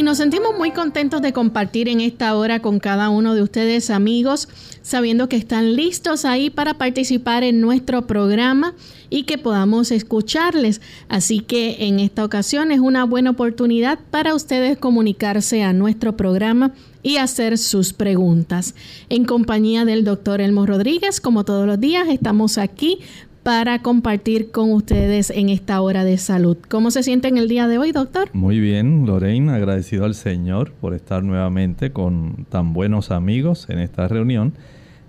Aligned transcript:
Nos 0.03 0.17
sentimos 0.17 0.57
muy 0.57 0.71
contentos 0.71 1.21
de 1.21 1.33
compartir 1.33 1.87
en 1.87 2.01
esta 2.01 2.35
hora 2.35 2.61
con 2.61 2.79
cada 2.79 3.09
uno 3.09 3.35
de 3.35 3.41
ustedes 3.41 3.89
amigos, 3.89 4.47
sabiendo 4.81 5.29
que 5.29 5.35
están 5.35 5.75
listos 5.75 6.25
ahí 6.25 6.49
para 6.49 6.75
participar 6.75 7.43
en 7.43 7.61
nuestro 7.61 8.07
programa 8.07 8.73
y 9.09 9.23
que 9.23 9.37
podamos 9.37 9.91
escucharles. 9.91 10.81
Así 11.09 11.39
que 11.41 11.87
en 11.87 11.99
esta 11.99 12.23
ocasión 12.23 12.71
es 12.71 12.79
una 12.79 13.03
buena 13.03 13.31
oportunidad 13.31 13.99
para 14.09 14.33
ustedes 14.33 14.77
comunicarse 14.77 15.63
a 15.63 15.73
nuestro 15.73 16.17
programa 16.17 16.73
y 17.03 17.17
hacer 17.17 17.57
sus 17.57 17.93
preguntas. 17.93 18.75
En 19.09 19.25
compañía 19.25 19.85
del 19.85 20.03
doctor 20.03 20.41
Elmo 20.41 20.65
Rodríguez, 20.65 21.19
como 21.19 21.43
todos 21.43 21.67
los 21.67 21.79
días, 21.79 22.07
estamos 22.09 22.57
aquí 22.57 22.99
para 23.43 23.81
compartir 23.81 24.51
con 24.51 24.71
ustedes 24.71 25.31
en 25.31 25.49
esta 25.49 25.81
hora 25.81 26.03
de 26.03 26.17
salud. 26.17 26.57
¿Cómo 26.69 26.91
se 26.91 27.03
siente 27.03 27.27
en 27.27 27.37
el 27.37 27.47
día 27.47 27.67
de 27.67 27.77
hoy, 27.77 27.91
doctor? 27.91 28.29
Muy 28.33 28.59
bien, 28.59 29.05
Lorraine, 29.05 29.51
agradecido 29.51 30.05
al 30.05 30.13
Señor 30.13 30.71
por 30.73 30.93
estar 30.93 31.23
nuevamente 31.23 31.91
con 31.91 32.45
tan 32.49 32.73
buenos 32.73 33.09
amigos 33.09 33.67
en 33.69 33.79
esta 33.79 34.07
reunión. 34.07 34.53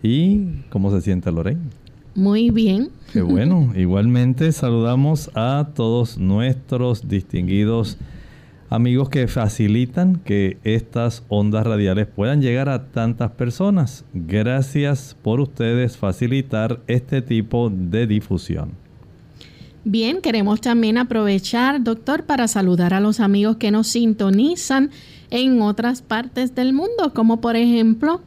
¿Y 0.03 0.63
cómo 0.71 0.91
se 0.91 1.03
siente 1.03 1.31
Lorraine? 1.31 1.61
Muy 2.15 2.51
bien. 2.51 2.91
Qué 3.13 3.23
bueno. 3.23 3.73
Igualmente 3.77 4.53
saludamos 4.53 5.31
a 5.35 5.69
todos 5.75 6.19
nuestros 6.19 7.09
distinguidos 7.09 7.99
amigos 8.73 9.11
que 9.11 9.29
facilitan 9.29 10.17
que 10.17 10.57
estas 10.65 11.25
ondas 11.29 11.67
radiales 11.67 12.07
puedan 12.07 12.41
llegar 12.41 12.71
a 12.71 12.87
tantas 12.87 13.31
personas. 13.33 14.07
Gracias 14.15 15.15
por 15.21 15.41
ustedes 15.41 15.99
facilitar 15.99 16.81
este 16.87 17.21
tipo 17.21 17.71
de 17.71 18.07
difusión. 18.07 18.73
Bien, 19.85 20.23
queremos 20.23 20.63
también 20.63 20.97
aprovechar, 20.97 21.83
doctor, 21.83 22.25
para 22.25 22.49
saludar 22.49 22.95
a 22.95 23.01
los 23.01 23.21
amigos 23.21 23.59
que 23.59 23.71
nos 23.71 23.89
sintonizan 23.89 24.91
en 25.31 25.61
otras 25.61 26.01
partes 26.01 26.55
del 26.55 26.73
mundo, 26.73 27.13
como 27.13 27.41
por 27.41 27.57
ejemplo 27.57 28.23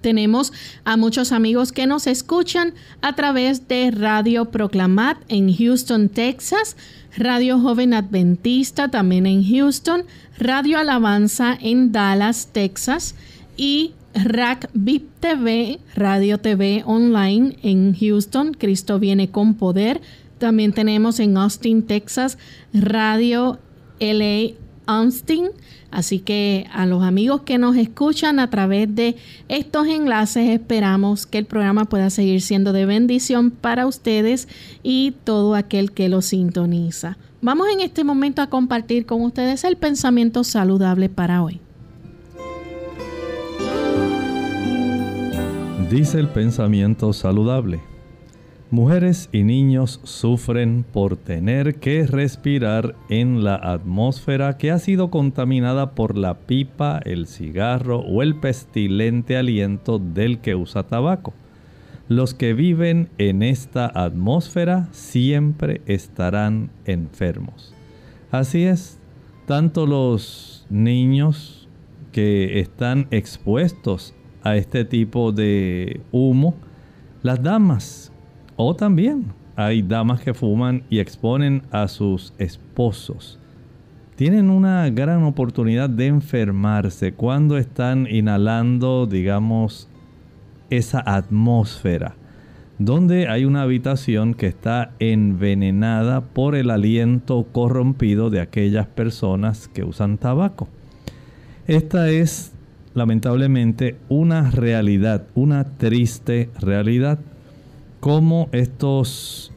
tenemos 0.00 0.52
a 0.84 0.96
muchos 0.96 1.32
amigos 1.32 1.72
que 1.72 1.86
nos 1.86 2.06
escuchan 2.06 2.74
a 3.02 3.16
través 3.16 3.66
de 3.66 3.90
Radio 3.90 4.46
Proclamat 4.46 5.18
en 5.28 5.52
Houston, 5.52 6.08
Texas, 6.08 6.76
Radio 7.18 7.58
Joven 7.58 7.94
Adventista 7.94 8.88
también 8.88 9.26
en 9.26 9.42
Houston, 9.42 10.04
Radio 10.38 10.78
Alabanza 10.78 11.58
en 11.60 11.90
Dallas, 11.90 12.50
Texas 12.52 13.16
y 13.56 13.92
RAC 14.14 14.70
VIP 14.72 15.10
TV, 15.18 15.80
Radio 15.96 16.38
TV 16.38 16.84
Online 16.86 17.56
en 17.64 17.92
Houston, 17.96 18.54
Cristo 18.54 19.00
viene 19.00 19.30
con 19.30 19.54
poder. 19.54 20.00
También 20.38 20.72
tenemos 20.72 21.18
en 21.18 21.36
Austin, 21.36 21.82
Texas, 21.82 22.38
Radio 22.72 23.58
LA 23.98 24.54
Así 25.90 26.18
que 26.18 26.66
a 26.72 26.86
los 26.86 27.02
amigos 27.02 27.42
que 27.42 27.58
nos 27.58 27.76
escuchan 27.76 28.40
a 28.40 28.50
través 28.50 28.94
de 28.94 29.16
estos 29.48 29.86
enlaces 29.86 30.48
esperamos 30.48 31.26
que 31.26 31.38
el 31.38 31.44
programa 31.44 31.84
pueda 31.84 32.10
seguir 32.10 32.40
siendo 32.40 32.72
de 32.72 32.86
bendición 32.86 33.50
para 33.50 33.86
ustedes 33.86 34.48
y 34.82 35.14
todo 35.24 35.54
aquel 35.54 35.92
que 35.92 36.08
lo 36.08 36.22
sintoniza. 36.22 37.18
Vamos 37.40 37.68
en 37.72 37.80
este 37.80 38.02
momento 38.02 38.42
a 38.42 38.48
compartir 38.48 39.06
con 39.06 39.22
ustedes 39.22 39.62
el 39.64 39.76
pensamiento 39.76 40.42
saludable 40.42 41.08
para 41.08 41.42
hoy. 41.42 41.60
Dice 45.90 46.18
el 46.18 46.28
pensamiento 46.28 47.12
saludable. 47.12 47.80
Mujeres 48.70 49.30
y 49.32 49.44
niños 49.44 49.98
sufren 50.04 50.84
por 50.84 51.16
tener 51.16 51.76
que 51.76 52.06
respirar 52.06 52.94
en 53.08 53.42
la 53.42 53.54
atmósfera 53.54 54.58
que 54.58 54.70
ha 54.70 54.78
sido 54.78 55.10
contaminada 55.10 55.92
por 55.94 56.18
la 56.18 56.40
pipa, 56.40 57.00
el 57.06 57.26
cigarro 57.26 58.00
o 58.00 58.22
el 58.22 58.36
pestilente 58.36 59.38
aliento 59.38 59.98
del 59.98 60.40
que 60.40 60.54
usa 60.54 60.82
tabaco. 60.82 61.32
Los 62.08 62.34
que 62.34 62.52
viven 62.52 63.08
en 63.16 63.42
esta 63.42 63.86
atmósfera 63.86 64.88
siempre 64.92 65.80
estarán 65.86 66.68
enfermos. 66.84 67.72
Así 68.30 68.64
es, 68.64 68.98
tanto 69.46 69.86
los 69.86 70.66
niños 70.68 71.68
que 72.12 72.60
están 72.60 73.08
expuestos 73.12 74.14
a 74.42 74.56
este 74.56 74.84
tipo 74.84 75.32
de 75.32 76.02
humo, 76.12 76.54
las 77.22 77.42
damas 77.42 78.12
o 78.58 78.74
también 78.74 79.26
hay 79.56 79.82
damas 79.82 80.20
que 80.20 80.34
fuman 80.34 80.82
y 80.90 80.98
exponen 80.98 81.62
a 81.70 81.88
sus 81.88 82.34
esposos. 82.38 83.38
Tienen 84.16 84.50
una 84.50 84.90
gran 84.90 85.22
oportunidad 85.22 85.88
de 85.88 86.08
enfermarse 86.08 87.12
cuando 87.12 87.56
están 87.56 88.08
inhalando, 88.10 89.06
digamos, 89.06 89.88
esa 90.70 91.00
atmósfera 91.06 92.16
donde 92.78 93.28
hay 93.28 93.44
una 93.44 93.62
habitación 93.62 94.34
que 94.34 94.46
está 94.46 94.92
envenenada 95.00 96.20
por 96.20 96.54
el 96.54 96.70
aliento 96.70 97.46
corrompido 97.50 98.30
de 98.30 98.40
aquellas 98.40 98.86
personas 98.86 99.68
que 99.68 99.82
usan 99.82 100.18
tabaco. 100.18 100.68
Esta 101.66 102.08
es 102.08 102.52
lamentablemente 102.94 103.96
una 104.08 104.50
realidad, 104.50 105.26
una 105.34 105.64
triste 105.76 106.50
realidad, 106.60 107.18
como 108.00 108.48
estos 108.52 109.52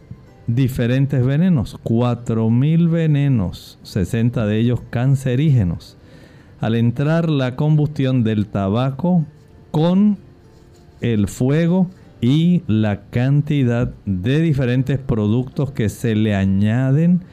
diferentes 0.47 1.25
venenos, 1.25 1.77
4.000 1.83 2.89
venenos, 2.89 3.79
60 3.83 4.45
de 4.45 4.57
ellos 4.57 4.81
cancerígenos. 4.89 5.97
Al 6.59 6.75
entrar 6.75 7.29
la 7.29 7.55
combustión 7.55 8.23
del 8.23 8.47
tabaco 8.47 9.25
con 9.71 10.17
el 11.01 11.27
fuego 11.27 11.89
y 12.21 12.61
la 12.67 13.01
cantidad 13.09 13.91
de 14.05 14.41
diferentes 14.41 14.99
productos 14.99 15.71
que 15.71 15.89
se 15.89 16.15
le 16.15 16.35
añaden 16.35 17.23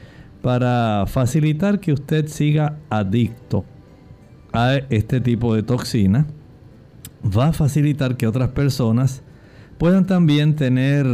para 0.41 1.05
facilitar 1.07 1.79
que 1.79 1.93
usted 1.93 2.27
siga 2.27 2.77
adicto 2.89 3.65
a 4.51 4.75
este 4.89 5.21
tipo 5.21 5.53
de 5.53 5.61
toxina, 5.61 6.25
va 7.23 7.47
a 7.47 7.53
facilitar 7.53 8.17
que 8.17 8.25
otras 8.25 8.49
personas 8.49 9.21
puedan 9.79 10.05
también 10.05 10.55
tener 10.55 11.07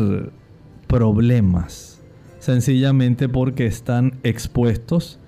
problemas, 0.88 2.02
sencillamente 2.40 3.30
porque 3.30 3.68
están 3.68 4.16
expuestos 4.24 5.20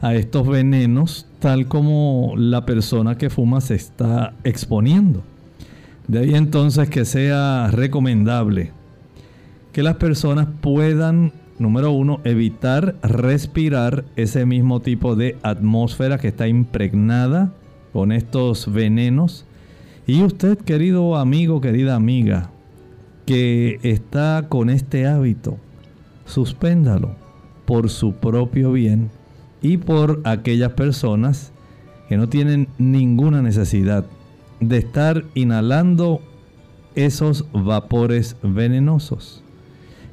a 0.00 0.14
estos 0.14 0.46
venenos 0.46 1.26
tal 1.38 1.66
como 1.68 2.34
la 2.36 2.66
persona 2.66 3.16
que 3.16 3.30
fuma 3.30 3.60
se 3.60 3.76
está 3.76 4.34
exponiendo. 4.44 5.24
De 6.06 6.18
ahí 6.18 6.34
entonces 6.34 6.90
que 6.90 7.04
sea 7.04 7.68
recomendable 7.72 8.72
que 9.72 9.82
las 9.82 9.96
personas 9.96 10.48
puedan, 10.60 11.32
número 11.58 11.92
uno, 11.92 12.20
evitar 12.24 12.96
respirar 13.02 14.04
ese 14.16 14.44
mismo 14.44 14.80
tipo 14.80 15.16
de 15.16 15.38
atmósfera 15.42 16.18
que 16.18 16.28
está 16.28 16.46
impregnada 16.46 17.54
con 17.94 18.12
estos 18.12 18.70
venenos. 18.70 19.46
Y 20.06 20.22
usted, 20.22 20.58
querido 20.58 21.16
amigo, 21.16 21.60
querida 21.62 21.94
amiga, 21.94 22.50
que 23.26 23.78
está 23.82 24.46
con 24.48 24.70
este 24.70 25.06
hábito, 25.06 25.58
suspéndalo 26.24 27.14
por 27.66 27.90
su 27.90 28.14
propio 28.14 28.72
bien 28.72 29.10
y 29.60 29.76
por 29.76 30.20
aquellas 30.24 30.72
personas 30.72 31.52
que 32.08 32.16
no 32.16 32.28
tienen 32.28 32.68
ninguna 32.78 33.42
necesidad 33.42 34.04
de 34.60 34.78
estar 34.78 35.24
inhalando 35.34 36.20
esos 36.94 37.46
vapores 37.52 38.36
venenosos. 38.42 39.42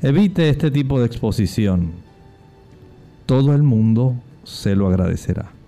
Evite 0.02 0.50
este 0.50 0.72
tipo 0.72 1.00
de 1.00 1.08
exposición. 1.08 1.92
Todo 3.26 3.54
el 3.54 3.64
mundo 3.64 4.16
se 4.44 4.76
lo 4.76 4.88
agradecerá. 4.88 5.59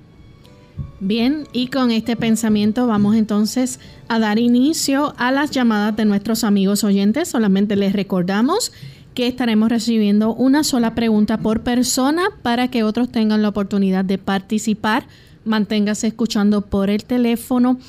Bien, 1.00 1.48
y 1.52 1.68
con 1.68 1.90
este 1.90 2.16
pensamiento 2.16 2.86
vamos 2.86 3.16
entonces 3.16 3.80
a 4.08 4.20
dar 4.20 4.38
inicio 4.38 5.14
a 5.18 5.32
las 5.32 5.52
llamadas 5.52 5.96
de 5.96 6.06
nuestros 6.06 6.44
amigos 6.44 6.84
oyentes. 6.84 7.28
Solamente 7.28 7.76
les 7.76 7.94
recordamos 7.94 8.72
que 9.14 9.28
estaremos 9.28 9.70
recibiendo 9.70 10.34
una 10.34 10.64
sola 10.64 10.96
pregunta 10.96 11.38
por 11.40 11.62
persona 11.62 12.24
para 12.44 12.70
que 12.70 12.84
otros 12.84 13.12
tengan 13.12 13.42
la 13.42 13.50
oportunidad 13.50 14.06
de 14.06 14.18
participar. 14.18 15.08
Manténgase 15.44 16.08
escuchando 16.08 16.62
por 16.62 16.90
el 16.90 17.04
teléfono. 17.04 17.80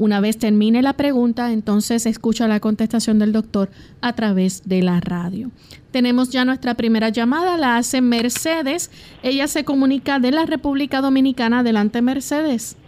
Una 0.00 0.22
vez 0.22 0.38
termine 0.38 0.80
la 0.80 0.94
pregunta, 0.94 1.52
entonces 1.52 2.06
escucha 2.06 2.48
la 2.48 2.58
contestación 2.58 3.18
del 3.18 3.34
doctor 3.34 3.68
a 4.00 4.14
través 4.14 4.66
de 4.66 4.80
la 4.80 4.98
radio. 4.98 5.50
Tenemos 5.90 6.30
ya 6.30 6.46
nuestra 6.46 6.72
primera 6.72 7.10
llamada, 7.10 7.58
la 7.58 7.76
hace 7.76 8.00
Mercedes. 8.00 8.90
Ella 9.22 9.46
se 9.46 9.62
comunica 9.66 10.18
de 10.18 10.32
la 10.32 10.46
República 10.46 11.02
Dominicana. 11.02 11.58
Adelante, 11.58 12.00
Mercedes. 12.00 12.78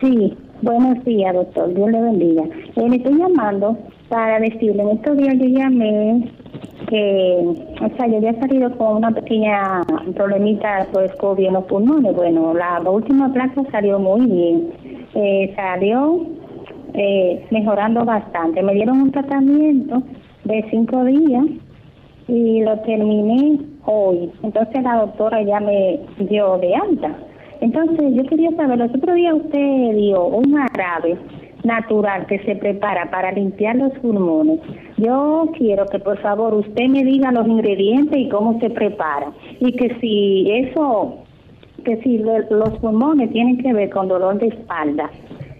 Sí, 0.00 0.36
buenos 0.62 1.04
días, 1.04 1.34
doctor. 1.34 1.74
Dios 1.74 1.90
le 1.90 2.00
bendiga. 2.00 2.44
Eh, 2.44 2.88
estoy 2.92 3.18
llamando 3.18 3.76
para 4.08 4.38
decirle, 4.38 4.84
en 4.84 4.90
estos 4.90 5.16
días 5.16 5.34
yo 5.36 5.46
llamé 5.46 6.32
que, 6.92 7.54
o 7.80 7.96
sea, 7.96 8.06
yo 8.06 8.18
había 8.18 8.38
salido 8.38 8.70
con 8.76 8.98
una 8.98 9.10
pequeña 9.12 9.80
problemita 10.14 10.86
pues 10.92 11.10
COVID 11.14 11.46
en 11.46 11.54
los 11.54 11.64
pulmones. 11.64 12.14
Bueno, 12.14 12.52
la 12.52 12.78
última 12.80 13.32
placa 13.32 13.62
salió 13.70 13.98
muy 13.98 14.26
bien. 14.26 14.72
Eh, 15.14 15.54
salió 15.56 16.26
eh, 16.92 17.46
mejorando 17.50 18.04
bastante. 18.04 18.62
Me 18.62 18.74
dieron 18.74 19.00
un 19.00 19.10
tratamiento 19.10 20.02
de 20.44 20.66
cinco 20.70 21.02
días 21.06 21.46
y 22.28 22.60
lo 22.60 22.78
terminé 22.80 23.58
hoy. 23.86 24.30
Entonces 24.42 24.82
la 24.82 24.96
doctora 24.96 25.42
ya 25.44 25.60
me 25.60 25.98
dio 26.18 26.58
de 26.58 26.74
alta. 26.74 27.16
Entonces 27.62 28.14
yo 28.14 28.24
quería 28.26 28.50
saber, 28.50 28.76
los 28.76 28.94
otros 28.94 29.16
días 29.16 29.32
usted 29.32 29.96
dio 29.96 30.26
un 30.26 30.58
árabe 30.58 31.16
natural 31.64 32.26
que 32.26 32.38
se 32.40 32.56
prepara 32.56 33.10
para 33.10 33.32
limpiar 33.32 33.76
los 33.76 33.92
pulmones. 33.98 34.60
Yo 34.96 35.50
quiero 35.56 35.86
que 35.86 35.98
por 35.98 36.18
favor 36.18 36.54
usted 36.54 36.88
me 36.88 37.04
diga 37.04 37.32
los 37.32 37.46
ingredientes 37.46 38.18
y 38.18 38.28
cómo 38.28 38.58
se 38.60 38.70
prepara. 38.70 39.32
Y 39.60 39.72
que 39.72 39.96
si 40.00 40.50
eso, 40.50 41.18
que 41.84 41.96
si 42.02 42.18
los 42.18 42.78
pulmones 42.80 43.30
tienen 43.32 43.58
que 43.58 43.72
ver 43.72 43.90
con 43.90 44.08
dolor 44.08 44.38
de 44.38 44.48
espalda, 44.48 45.10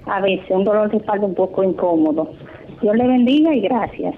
a 0.06 0.20
veces 0.20 0.46
un 0.50 0.64
dolor 0.64 0.90
de 0.90 0.98
espalda 0.98 1.26
un 1.26 1.34
poco 1.34 1.62
incómodo. 1.62 2.32
Dios 2.80 2.96
le 2.96 3.06
bendiga 3.06 3.54
y 3.54 3.60
gracias. 3.60 4.14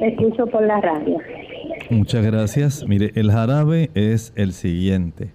Escucho 0.00 0.46
por 0.46 0.62
la 0.66 0.80
radio. 0.80 1.18
Muchas 1.90 2.24
gracias. 2.24 2.84
Mire, 2.86 3.12
el 3.14 3.30
jarabe 3.30 3.90
es 3.94 4.32
el 4.36 4.52
siguiente. 4.52 5.30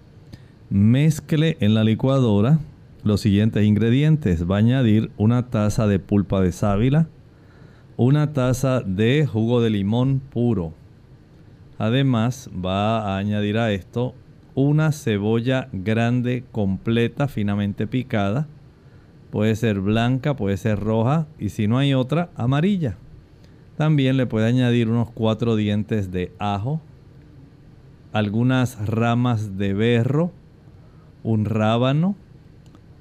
Mezcle 0.70 1.56
en 1.60 1.74
la 1.74 1.84
licuadora 1.84 2.58
los 3.04 3.20
siguientes 3.20 3.64
ingredientes. 3.64 4.50
Va 4.50 4.56
a 4.56 4.58
añadir 4.58 5.10
una 5.16 5.50
taza 5.50 5.86
de 5.86 5.98
pulpa 5.98 6.40
de 6.40 6.52
sábila, 6.52 7.06
una 7.96 8.32
taza 8.32 8.80
de 8.80 9.26
jugo 9.26 9.60
de 9.60 9.70
limón 9.70 10.20
puro. 10.20 10.72
Además 11.78 12.50
va 12.52 13.00
a 13.00 13.18
añadir 13.18 13.58
a 13.58 13.72
esto 13.72 14.14
una 14.54 14.92
cebolla 14.92 15.68
grande 15.72 16.44
completa 16.50 17.28
finamente 17.28 17.86
picada, 17.86 18.48
Puede 19.34 19.56
ser 19.56 19.80
blanca, 19.80 20.36
puede 20.36 20.56
ser 20.56 20.78
roja 20.78 21.26
y 21.40 21.48
si 21.48 21.66
no 21.66 21.78
hay 21.78 21.92
otra, 21.92 22.30
amarilla. 22.36 22.98
También 23.76 24.16
le 24.16 24.26
puede 24.26 24.46
añadir 24.46 24.88
unos 24.88 25.10
cuatro 25.10 25.56
dientes 25.56 26.12
de 26.12 26.32
ajo, 26.38 26.80
algunas 28.12 28.86
ramas 28.86 29.58
de 29.58 29.74
berro, 29.74 30.30
un 31.24 31.46
rábano. 31.46 32.14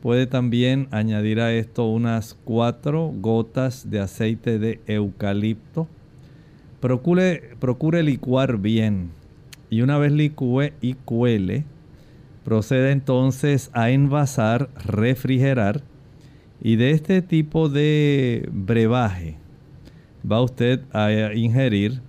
Puede 0.03 0.27
también 0.27 0.89
añadir 0.91 1.39
a 1.39 1.53
esto 1.53 1.86
unas 1.86 2.38
cuatro 2.43 3.13
gotas 3.15 3.89
de 3.89 4.01
aceite 4.01 4.60
de 4.60 4.81
eucalipto. 4.86 5.88
Procure, 6.81 7.55
procure 7.62 8.03
licuar 8.03 8.57
bien. 8.57 9.12
Y 9.69 9.79
una 9.79 9.98
vez 9.98 10.12
licúe 10.12 10.74
y 10.81 10.95
cuele, 10.95 11.63
procede 12.43 12.91
entonces 12.91 13.69
a 13.72 13.91
envasar, 13.91 14.67
refrigerar 14.75 15.83
y 16.62 16.75
de 16.75 16.91
este 16.91 17.22
tipo 17.22 17.69
de 17.69 18.50
brebaje 18.51 19.38
va 20.29 20.41
usted 20.41 20.81
a 20.91 21.33
ingerir 21.33 22.01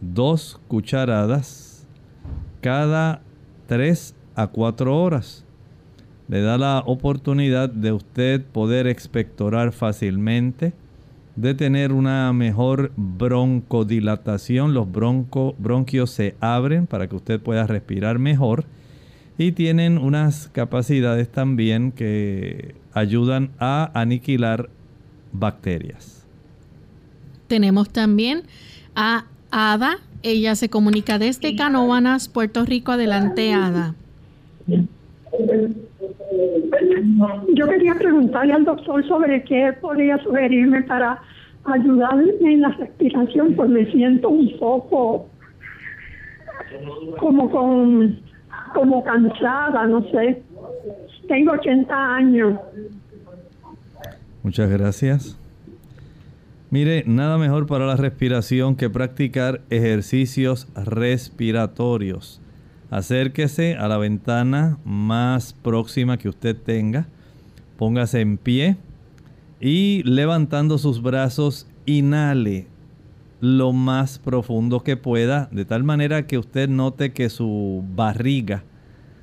dos 0.00 0.60
cucharadas 0.66 1.86
cada 2.60 3.22
tres 3.68 4.16
a 4.34 4.48
cuatro 4.48 5.00
horas. 5.00 5.44
Le 6.32 6.40
da 6.40 6.56
la 6.56 6.82
oportunidad 6.86 7.68
de 7.68 7.92
usted 7.92 8.40
poder 8.40 8.86
expectorar 8.86 9.70
fácilmente, 9.70 10.72
de 11.36 11.52
tener 11.52 11.92
una 11.92 12.32
mejor 12.32 12.90
broncodilatación. 12.96 14.72
Los 14.72 14.90
bronco, 14.90 15.54
bronquios 15.58 16.10
se 16.10 16.34
abren 16.40 16.86
para 16.86 17.06
que 17.06 17.16
usted 17.16 17.38
pueda 17.38 17.66
respirar 17.66 18.18
mejor 18.18 18.64
y 19.36 19.52
tienen 19.52 19.98
unas 19.98 20.48
capacidades 20.48 21.28
también 21.28 21.92
que 21.92 22.76
ayudan 22.94 23.50
a 23.58 23.90
aniquilar 23.92 24.70
bacterias. 25.32 26.24
Tenemos 27.46 27.90
también 27.90 28.44
a 28.94 29.26
Ada. 29.50 29.98
Ella 30.22 30.56
se 30.56 30.70
comunica 30.70 31.18
desde 31.18 31.56
Canóvanas, 31.56 32.28
Puerto 32.28 32.64
Rico. 32.64 32.92
Adelante, 32.92 33.52
Ada. 33.52 33.94
Yo 37.54 37.66
quería 37.66 37.94
preguntarle 37.94 38.52
al 38.52 38.64
doctor 38.64 39.06
sobre 39.06 39.42
qué 39.44 39.72
podría 39.80 40.18
sugerirme 40.18 40.82
para 40.82 41.20
ayudarme 41.64 42.32
en 42.40 42.60
la 42.60 42.70
respiración, 42.70 43.54
pues 43.54 43.70
me 43.70 43.90
siento 43.92 44.28
un 44.28 44.58
poco 44.58 45.28
como 47.18 47.50
con 47.50 48.20
como 48.74 49.04
cansada, 49.04 49.86
no 49.86 50.02
sé. 50.10 50.42
Tengo 51.28 51.52
80 51.52 52.14
años. 52.14 52.58
Muchas 54.42 54.70
gracias. 54.70 55.38
Mire, 56.70 57.04
nada 57.06 57.36
mejor 57.36 57.66
para 57.66 57.86
la 57.86 57.96
respiración 57.96 58.76
que 58.76 58.88
practicar 58.88 59.60
ejercicios 59.68 60.68
respiratorios. 60.74 62.41
Acérquese 62.92 63.74
a 63.76 63.88
la 63.88 63.96
ventana 63.96 64.76
más 64.84 65.54
próxima 65.54 66.18
que 66.18 66.28
usted 66.28 66.54
tenga, 66.54 67.06
póngase 67.78 68.20
en 68.20 68.36
pie 68.36 68.76
y 69.62 70.02
levantando 70.02 70.76
sus 70.76 71.00
brazos, 71.00 71.66
inhale 71.86 72.66
lo 73.40 73.72
más 73.72 74.18
profundo 74.18 74.80
que 74.80 74.98
pueda, 74.98 75.48
de 75.52 75.64
tal 75.64 75.84
manera 75.84 76.26
que 76.26 76.36
usted 76.36 76.68
note 76.68 77.14
que 77.14 77.30
su 77.30 77.82
barriga 77.96 78.62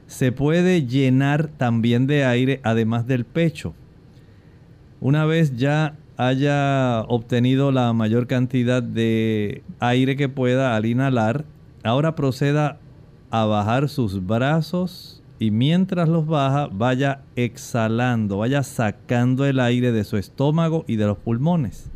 se 0.08 0.32
puede 0.32 0.88
llenar 0.88 1.50
también 1.50 2.08
de 2.08 2.26
aire 2.26 2.62
además 2.64 3.06
del 3.06 3.24
pecho. 3.24 3.76
Una 5.00 5.26
vez 5.26 5.56
ya 5.58 5.96
haya 6.18 7.02
obtenido 7.02 7.72
la 7.72 7.94
mayor 7.94 8.26
cantidad 8.26 8.82
de 8.82 9.62
aire 9.80 10.16
que 10.16 10.28
pueda 10.28 10.76
al 10.76 10.88
inhalar, 10.88 11.46
ahora 11.84 12.16
proceda 12.16 12.80
a 13.32 13.46
bajar 13.46 13.90
sus 13.90 14.26
brazos 14.26 15.22
y 15.40 15.52
mientras 15.52 16.10
los 16.10 16.28
baja 16.28 16.68
vaya 16.72 17.22
exhalando, 17.36 18.40
vaya 18.40 18.64
sacando 18.64 19.46
el 19.46 19.60
aire 19.60 19.92
de 19.92 20.04
su 20.04 20.18
estómago 20.18 20.84
y 20.88 20.98
de 20.98 21.08
los 21.08 21.18
pulmones. 21.18 21.90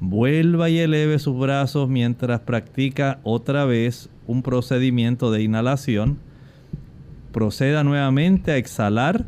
Vuelva 0.00 0.68
y 0.68 0.78
eleve 0.78 1.18
sus 1.18 1.38
brazos 1.38 1.88
mientras 1.88 2.40
practica 2.40 3.20
otra 3.22 3.64
vez 3.64 4.10
un 4.26 4.42
procedimiento 4.42 5.30
de 5.30 5.42
inhalación. 5.42 6.18
Proceda 7.32 7.84
nuevamente 7.84 8.52
a 8.52 8.56
exhalar 8.56 9.24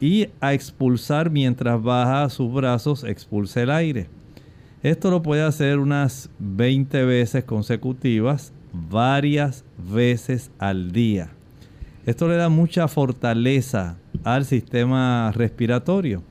y 0.00 0.28
a 0.40 0.54
expulsar 0.54 1.30
mientras 1.30 1.82
baja 1.82 2.28
sus 2.30 2.52
brazos, 2.52 3.04
expulse 3.04 3.62
el 3.62 3.70
aire. 3.70 4.08
Esto 4.82 5.10
lo 5.10 5.22
puede 5.22 5.42
hacer 5.42 5.78
unas 5.78 6.30
20 6.38 7.04
veces 7.04 7.44
consecutivas, 7.44 8.52
varias 8.72 9.64
veces 9.76 10.50
al 10.58 10.92
día. 10.92 11.30
Esto 12.06 12.28
le 12.28 12.36
da 12.36 12.48
mucha 12.48 12.88
fortaleza 12.88 13.96
al 14.24 14.44
sistema 14.44 15.32
respiratorio. 15.34 16.22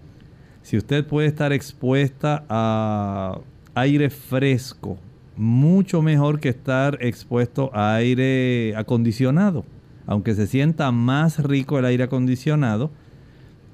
Si 0.64 0.78
usted 0.78 1.06
puede 1.06 1.28
estar 1.28 1.54
expuesta 1.54 2.44
a 2.50 3.40
aire 3.76 4.10
fresco, 4.10 4.98
mucho 5.36 6.02
mejor 6.02 6.40
que 6.40 6.50
estar 6.50 6.98
expuesto 7.02 7.70
a 7.74 7.96
aire 7.96 8.74
acondicionado. 8.76 9.66
Aunque 10.08 10.34
se 10.34 10.48
sienta 10.48 10.92
más 10.92 11.44
rico 11.44 11.78
el 11.78 11.86
aire 11.86 12.06
acondicionado, 12.06 12.90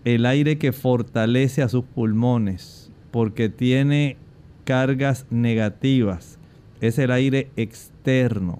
el 0.03 0.25
aire 0.25 0.57
que 0.57 0.73
fortalece 0.73 1.61
a 1.61 1.69
sus 1.69 1.85
pulmones 1.85 2.91
porque 3.11 3.47
tiene 3.47 4.17
cargas 4.65 5.25
negativas 5.29 6.37
es 6.87 6.99
el 6.99 7.11
aire 7.11 7.49
externo. 7.55 8.59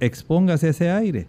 Expóngase 0.00 0.70
ese 0.70 0.90
aire. 0.90 1.26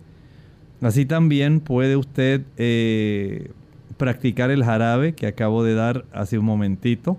Así 0.82 1.06
también 1.06 1.60
puede 1.60 1.98
usted 1.98 2.44
eh, 2.58 3.52
practicar 3.98 4.52
el 4.52 4.64
jarabe 4.64 5.14
que 5.14 5.28
acabo 5.28 5.64
de 5.64 5.74
dar 5.74 6.06
hace 6.14 6.38
un 6.38 6.46
momentito. 6.46 7.18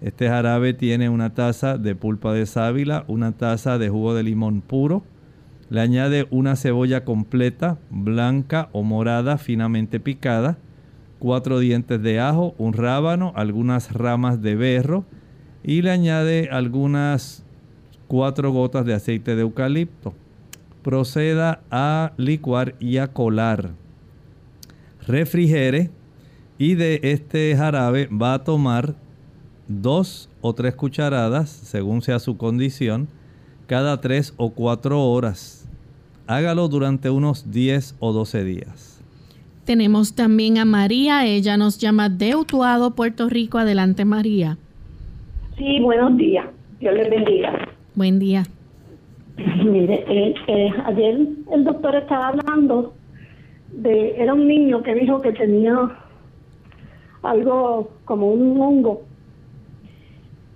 Este 0.00 0.28
jarabe 0.28 0.74
tiene 0.74 1.08
una 1.08 1.34
taza 1.34 1.78
de 1.78 1.94
pulpa 1.94 2.32
de 2.32 2.46
sábila, 2.46 3.04
una 3.06 3.32
taza 3.32 3.78
de 3.78 3.88
jugo 3.88 4.14
de 4.14 4.24
limón 4.24 4.60
puro. 4.60 5.04
Le 5.70 5.80
añade 5.80 6.26
una 6.30 6.56
cebolla 6.56 7.04
completa, 7.04 7.78
blanca 7.90 8.68
o 8.72 8.82
morada, 8.82 9.38
finamente 9.38 10.00
picada 10.00 10.58
cuatro 11.22 11.60
dientes 11.60 12.02
de 12.02 12.18
ajo, 12.18 12.52
un 12.58 12.72
rábano, 12.72 13.32
algunas 13.36 13.92
ramas 13.92 14.42
de 14.42 14.56
berro 14.56 15.04
y 15.62 15.82
le 15.82 15.92
añade 15.92 16.48
algunas 16.50 17.41
cuatro 18.12 18.52
gotas 18.52 18.84
de 18.84 18.92
aceite 18.92 19.34
de 19.34 19.40
eucalipto. 19.40 20.12
Proceda 20.82 21.62
a 21.70 22.12
licuar 22.18 22.74
y 22.78 22.98
a 22.98 23.06
colar. 23.06 23.70
Refrigere 25.06 25.88
y 26.58 26.74
de 26.74 27.00
este 27.04 27.56
jarabe 27.56 28.10
va 28.12 28.34
a 28.34 28.44
tomar 28.44 28.96
dos 29.66 30.28
o 30.42 30.52
tres 30.52 30.74
cucharadas, 30.74 31.48
según 31.48 32.02
sea 32.02 32.18
su 32.18 32.36
condición, 32.36 33.08
cada 33.66 34.02
tres 34.02 34.34
o 34.36 34.50
cuatro 34.50 35.02
horas. 35.02 35.66
Hágalo 36.26 36.68
durante 36.68 37.08
unos 37.08 37.50
10 37.50 37.96
o 37.98 38.12
12 38.12 38.44
días. 38.44 39.02
Tenemos 39.64 40.14
también 40.14 40.58
a 40.58 40.66
María, 40.66 41.24
ella 41.24 41.56
nos 41.56 41.78
llama 41.78 42.10
de 42.10 42.36
Utuado, 42.36 42.94
Puerto 42.94 43.30
Rico. 43.30 43.56
Adelante, 43.56 44.04
María. 44.04 44.58
Sí, 45.56 45.80
buenos 45.80 46.14
días. 46.18 46.44
Dios 46.78 46.94
les 46.94 47.08
bendiga. 47.08 47.72
Buen 47.94 48.18
día. 48.18 48.44
Mire, 49.36 50.04
eh, 50.08 50.34
eh, 50.46 50.70
ayer 50.86 51.26
el 51.52 51.64
doctor 51.64 51.94
estaba 51.94 52.28
hablando 52.28 52.94
de, 53.70 54.16
era 54.16 54.32
un 54.32 54.46
niño 54.46 54.82
que 54.82 54.94
dijo 54.94 55.20
que 55.20 55.32
tenía 55.32 55.90
algo 57.22 57.90
como 58.04 58.28
un 58.28 58.60
hongo, 58.60 59.02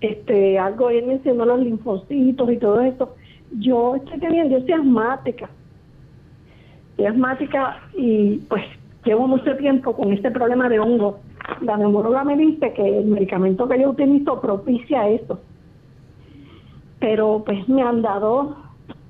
este, 0.01 0.59
algo, 0.59 0.91
él 0.91 1.07
mencionó 1.07 1.45
los 1.45 1.61
linfocitos 1.61 2.51
y 2.51 2.57
todo 2.57 2.81
eso. 2.81 3.15
Yo 3.59 3.97
estoy 3.97 4.19
teniendo, 4.19 4.59
yo 4.59 4.65
soy 4.65 4.73
asmática, 4.73 5.51
soy 6.97 7.07
asmática 7.07 7.81
y 7.97 8.37
pues 8.49 8.63
llevo 9.05 9.29
mucho 9.29 9.57
tiempo 9.57 9.95
con 9.95 10.13
este 10.13 10.31
problema 10.31 10.69
de 10.69 10.79
hongo. 10.79 11.21
La 11.61 11.77
neumóloga 11.77 12.25
me 12.25 12.37
dice 12.37 12.73
que 12.73 12.99
el 12.99 13.07
medicamento 13.07 13.69
que 13.69 13.81
yo 13.81 13.91
utilizo 13.91 14.41
propicia 14.41 15.09
eso. 15.09 15.39
Pero 17.07 17.45
pues 17.47 17.69
me 17.69 17.83
han 17.83 18.03
dado 18.03 18.57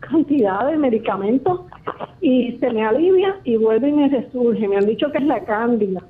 cantidad 0.01 0.71
de 0.71 0.77
medicamentos 0.77 1.63
y 2.21 2.59
se 2.61 2.71
me 2.71 2.85
alivia 2.85 3.41
y 3.43 3.57
vuelve 3.57 3.89
y 3.89 3.93
me 3.93 4.09
resurge. 4.11 4.69
Me 4.69 4.77
han 4.77 4.85
dicho 4.85 5.11
que 5.11 5.17
es 5.17 5.25
la 5.25 5.43
cándida, 5.47 6.03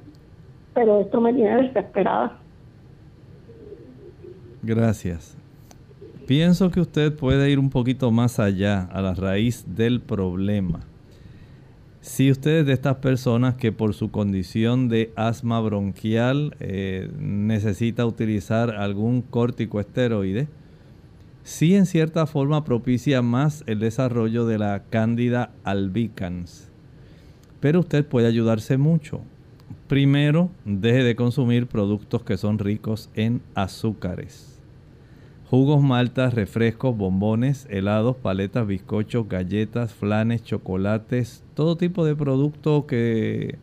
pero 0.75 1.03
esto 1.03 1.21
me 1.21 1.33
tiene 1.33 1.63
desesperada. 1.63 2.41
Gracias. 4.65 5.39
Pienso 6.27 6.73
que 6.73 6.81
usted 6.81 7.15
puede 7.15 7.53
ir 7.53 7.61
un 7.61 7.71
poquito 7.71 8.11
más 8.11 8.41
allá, 8.41 8.89
a 8.91 9.01
la 9.01 9.15
raíz 9.15 9.65
del 9.77 10.01
problema. 10.01 10.81
Si 12.01 12.33
usted 12.33 12.63
es 12.63 12.67
de 12.67 12.73
estas 12.73 12.97
personas 12.97 13.55
que 13.55 13.71
por 13.71 13.95
su 13.95 14.11
condición 14.11 14.89
de 14.89 15.13
asma 15.15 15.61
bronquial 15.61 16.57
eh, 16.59 17.09
necesita 17.17 18.05
utilizar 18.07 18.71
algún 18.71 19.23
corticoesteroide, 19.23 20.49
sí 21.47 21.77
en 21.77 21.87
cierta 21.87 22.27
forma 22.27 22.65
propicia 22.65 23.23
más 23.23 23.63
el 23.69 23.79
desarrollo 23.79 24.47
de 24.47 24.59
la 24.59 24.83
cándida 24.91 25.53
albicans. 25.63 26.73
Pero 27.61 27.81
usted 27.81 28.05
puede 28.05 28.27
ayudarse 28.27 28.79
mucho. 28.79 29.21
Primero, 29.87 30.51
deje 30.65 31.05
de 31.05 31.15
consumir 31.15 31.69
productos 31.69 32.25
que 32.25 32.37
son 32.37 32.59
ricos 32.59 33.11
en 33.15 33.43
azúcares 33.55 34.57
Jugos, 35.49 35.81
maltas, 35.81 36.35
refrescos, 36.35 36.97
bombones, 36.97 37.69
helados, 37.71 38.17
paletas, 38.17 38.67
bizcochos, 38.67 39.29
galletas, 39.29 39.95
flanes, 39.95 40.43
chocolates, 40.43 41.45
todo 41.55 41.77
tipo 41.77 42.05
de 42.05 42.17
producto 42.17 42.89
que 42.89 43.57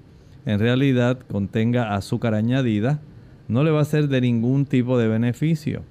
en 0.45 0.59
realidad 0.59 1.19
contenga 1.29 1.93
azúcar 1.93 2.35
añadida, 2.35 3.01
no 3.49 3.65
le 3.65 3.71
va 3.71 3.81
a 3.81 3.85
ser 3.85 4.07
de 4.07 4.21
ningún 4.21 4.65
tipo 4.65 4.97
de 4.97 5.09
beneficio. 5.09 5.83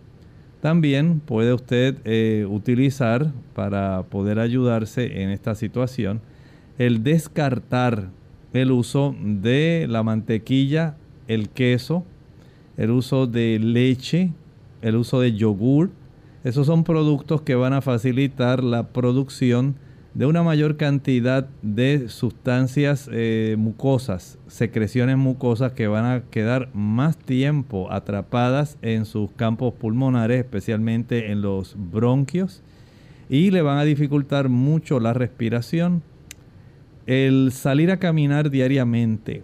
También 0.63 1.19
puede 1.19 1.53
usted 1.53 1.97
eh, 2.05 2.47
utilizar 2.49 3.33
para 3.53 4.05
poder 4.05 4.39
ayudarse 4.39 5.23
en 5.23 5.31
esta 5.31 5.57
situación 5.57 6.21
el 6.79 7.03
descartar 7.03 8.11
el 8.53 8.71
uso 8.71 9.13
de 9.21 9.87
la 9.91 10.05
mantequilla, 10.05 10.95
el 11.27 11.49
queso, 11.49 12.05
el 12.77 12.93
uso 12.93 13.27
de 13.27 13.59
leche, 13.59 14.31
el 14.83 14.95
uso 14.95 15.19
de 15.19 15.33
yogur. 15.33 15.91
Esos 16.45 16.69
son 16.69 16.85
productos 16.85 17.43
que 17.43 17.57
van 17.57 17.73
a 17.73 17.83
facilitar 17.83 18.63
la 18.63 18.87
producción 18.87 19.75
de 20.15 20.27
una 20.27 20.43
mayor 20.43 20.77
cantidad 20.77 21.49
de 21.63 22.09
sustancias 22.11 23.09
eh, 23.11 23.57
mucosas, 23.59 24.39
secreciones 24.47 25.17
mucosas 25.17 25.73
que 25.73 25.87
van 25.87 26.05
a 26.05 26.23
quedar 26.31 26.69
más 26.75 27.17
tiempo 27.17 27.91
atrapadas 27.91 28.77
en 28.83 29.07
sus 29.07 29.31
campos 29.33 29.73
pulmonares, 29.73 30.39
especialmente 30.39 31.33
en 31.33 31.41
los 31.41 31.77
bronquios, 31.79 32.63
y 33.31 33.51
le 33.51 33.63
van 33.63 33.79
a 33.79 33.85
dificultar 33.85 34.51
mucho 34.51 35.01
la 35.01 35.15
respiración. 35.15 36.03
El 37.07 37.51
salir 37.51 37.91
a 37.91 37.99
caminar 37.99 38.51
diariamente, 38.51 39.43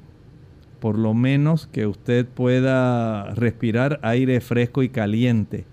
por 0.80 0.98
lo 0.98 1.14
menos 1.14 1.66
que 1.66 1.87
usted 1.87 2.26
pueda 2.26 3.34
respirar 3.34 3.98
aire 4.02 4.40
fresco 4.40 4.82
y 4.82 4.90
caliente 4.90 5.64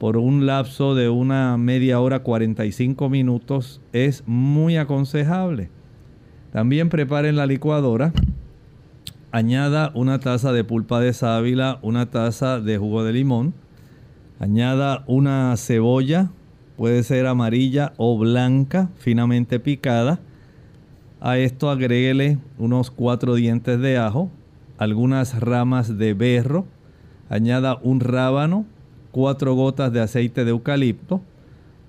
por 0.00 0.16
un 0.16 0.46
lapso 0.46 0.94
de 0.94 1.10
una 1.10 1.58
media 1.58 2.00
hora 2.00 2.20
45 2.20 3.10
minutos 3.10 3.82
es 3.92 4.24
muy 4.26 4.78
aconsejable. 4.78 5.68
También 6.52 6.88
preparen 6.88 7.36
la 7.36 7.44
licuadora. 7.44 8.14
Añada 9.30 9.92
una 9.94 10.18
taza 10.18 10.54
de 10.54 10.64
pulpa 10.64 11.00
de 11.00 11.12
sábila, 11.12 11.80
una 11.82 12.08
taza 12.08 12.60
de 12.60 12.78
jugo 12.78 13.04
de 13.04 13.12
limón. 13.12 13.52
Añada 14.38 15.04
una 15.06 15.54
cebolla, 15.58 16.30
puede 16.78 17.02
ser 17.02 17.26
amarilla 17.26 17.92
o 17.98 18.16
blanca, 18.16 18.88
finamente 18.96 19.60
picada. 19.60 20.18
A 21.20 21.36
esto 21.36 21.68
agréguele 21.68 22.38
unos 22.56 22.90
cuatro 22.90 23.34
dientes 23.34 23.78
de 23.78 23.98
ajo, 23.98 24.30
algunas 24.78 25.38
ramas 25.38 25.98
de 25.98 26.14
berro, 26.14 26.64
añada 27.28 27.78
un 27.82 28.00
rábano, 28.00 28.64
cuatro 29.10 29.54
gotas 29.54 29.92
de 29.92 30.00
aceite 30.00 30.44
de 30.44 30.50
eucalipto. 30.50 31.20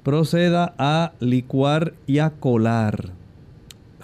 Proceda 0.04 0.74
a 0.78 1.14
licuar 1.20 1.94
y 2.08 2.20
a 2.20 2.32
colar. 2.32 3.12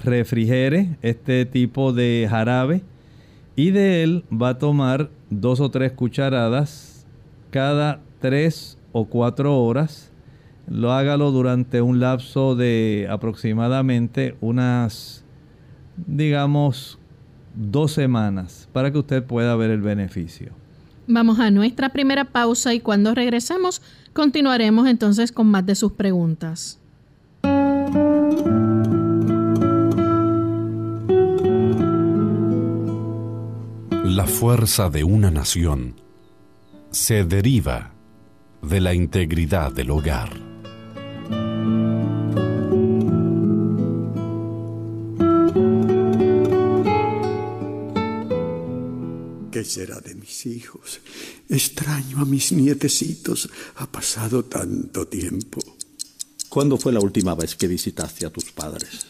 Refrigere 0.04 0.98
este 1.02 1.46
tipo 1.46 1.92
de 1.92 2.28
jarabe 2.30 2.84
y 3.56 3.72
de 3.72 4.04
él 4.04 4.24
va 4.32 4.50
a 4.50 4.58
tomar 4.60 5.10
dos 5.30 5.60
o 5.60 5.72
tres 5.72 5.92
cucharadas 5.92 7.06
cada 7.50 8.02
tres 8.20 8.78
o 8.92 9.06
cuatro 9.06 9.60
horas. 9.60 10.12
Lo 10.68 10.92
hágalo 10.92 11.32
durante 11.32 11.82
un 11.82 12.00
lapso 12.00 12.56
de 12.56 13.08
aproximadamente 13.10 14.36
unas, 14.42 15.24
digamos, 15.96 17.00
dos 17.56 17.94
semanas 17.94 18.70
para 18.74 18.92
que 18.92 19.00
usted 19.00 19.24
pueda 19.24 19.56
ver 19.56 19.72
el 19.72 19.82
beneficio. 19.82 20.52
Vamos 21.08 21.40
a 21.40 21.50
nuestra 21.52 21.90
primera 21.90 22.26
pausa 22.26 22.74
y 22.74 22.82
cuando 22.82 23.16
regresemos 23.16 23.82
continuaremos 24.12 24.88
entonces 24.88 25.32
con 25.32 25.48
más 25.48 25.66
de 25.66 25.76
sus 25.76 25.94
preguntas. 25.94 26.80
La 34.04 34.26
fuerza 34.26 34.90
de 34.90 35.06
una 35.06 35.32
nación 35.32 35.96
se 36.92 37.24
deriva 37.24 37.92
de 38.62 38.82
la 38.82 38.94
integridad 38.94 39.72
del 39.72 39.92
hogar. 39.92 40.32
¿Qué 49.58 49.66
será 49.66 50.00
de 50.00 50.14
mis 50.14 50.46
hijos? 50.46 51.00
Extraño 51.50 52.20
a 52.20 52.26
mis 52.26 52.52
nietecitos. 52.52 53.50
Ha 53.78 53.92
pasado 53.92 54.46
tanto 54.46 55.08
tiempo. 55.08 55.60
¿Cuándo 56.48 56.78
fue 56.78 56.94
la 56.94 57.00
última 57.00 57.34
vez 57.34 57.56
que 57.56 57.68
visitaste 57.68 58.28
a 58.28 58.30
tus 58.30 58.52
padres? 58.52 59.08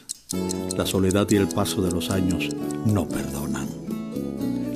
La 0.78 0.86
soledad 0.86 1.28
y 1.32 1.36
el 1.36 1.50
paso 1.50 1.82
de 1.82 1.92
los 1.92 2.10
años 2.12 2.48
no 2.86 3.10
perdonan. 3.10 3.68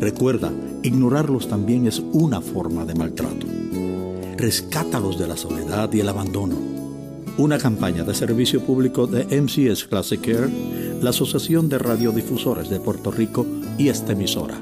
Recuerda, 0.02 0.52
ignorarlos 0.84 1.48
también 1.48 1.88
es 1.88 2.00
una 2.00 2.42
forma 2.42 2.84
de 2.84 2.96
maltrato. 2.96 3.48
Rescátalos 4.36 5.18
de 5.18 5.28
la 5.28 5.38
soledad 5.38 5.90
y 5.94 6.02
el 6.02 6.10
abandono. 6.10 6.58
Una 7.38 7.58
campaña 7.58 8.04
de 8.04 8.14
servicio 8.14 8.60
público 8.66 9.08
de 9.08 9.24
MCS 9.42 9.86
Classic 9.86 10.20
Care, 10.20 10.50
la 11.02 11.12
Asociación 11.12 11.70
de 11.70 11.78
Radiodifusores 11.78 12.70
de 12.70 12.82
Puerto 12.82 13.10
Rico 13.10 13.48
y 13.78 13.88
esta 13.88 14.12
emisora. 14.12 14.62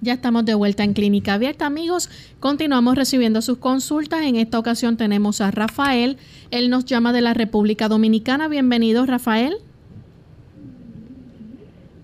Ya 0.00 0.12
estamos 0.12 0.44
de 0.44 0.54
vuelta 0.54 0.84
en 0.84 0.92
Clínica 0.92 1.34
Abierta, 1.34 1.66
amigos. 1.66 2.08
Continuamos 2.38 2.94
recibiendo 2.94 3.42
sus 3.42 3.58
consultas. 3.58 4.24
En 4.24 4.36
esta 4.36 4.56
ocasión 4.56 4.96
tenemos 4.96 5.40
a 5.40 5.50
Rafael. 5.50 6.18
Él 6.52 6.70
nos 6.70 6.84
llama 6.84 7.12
de 7.12 7.20
la 7.20 7.34
República 7.34 7.88
Dominicana. 7.88 8.46
Bienvenido, 8.46 9.06
Rafael. 9.06 9.54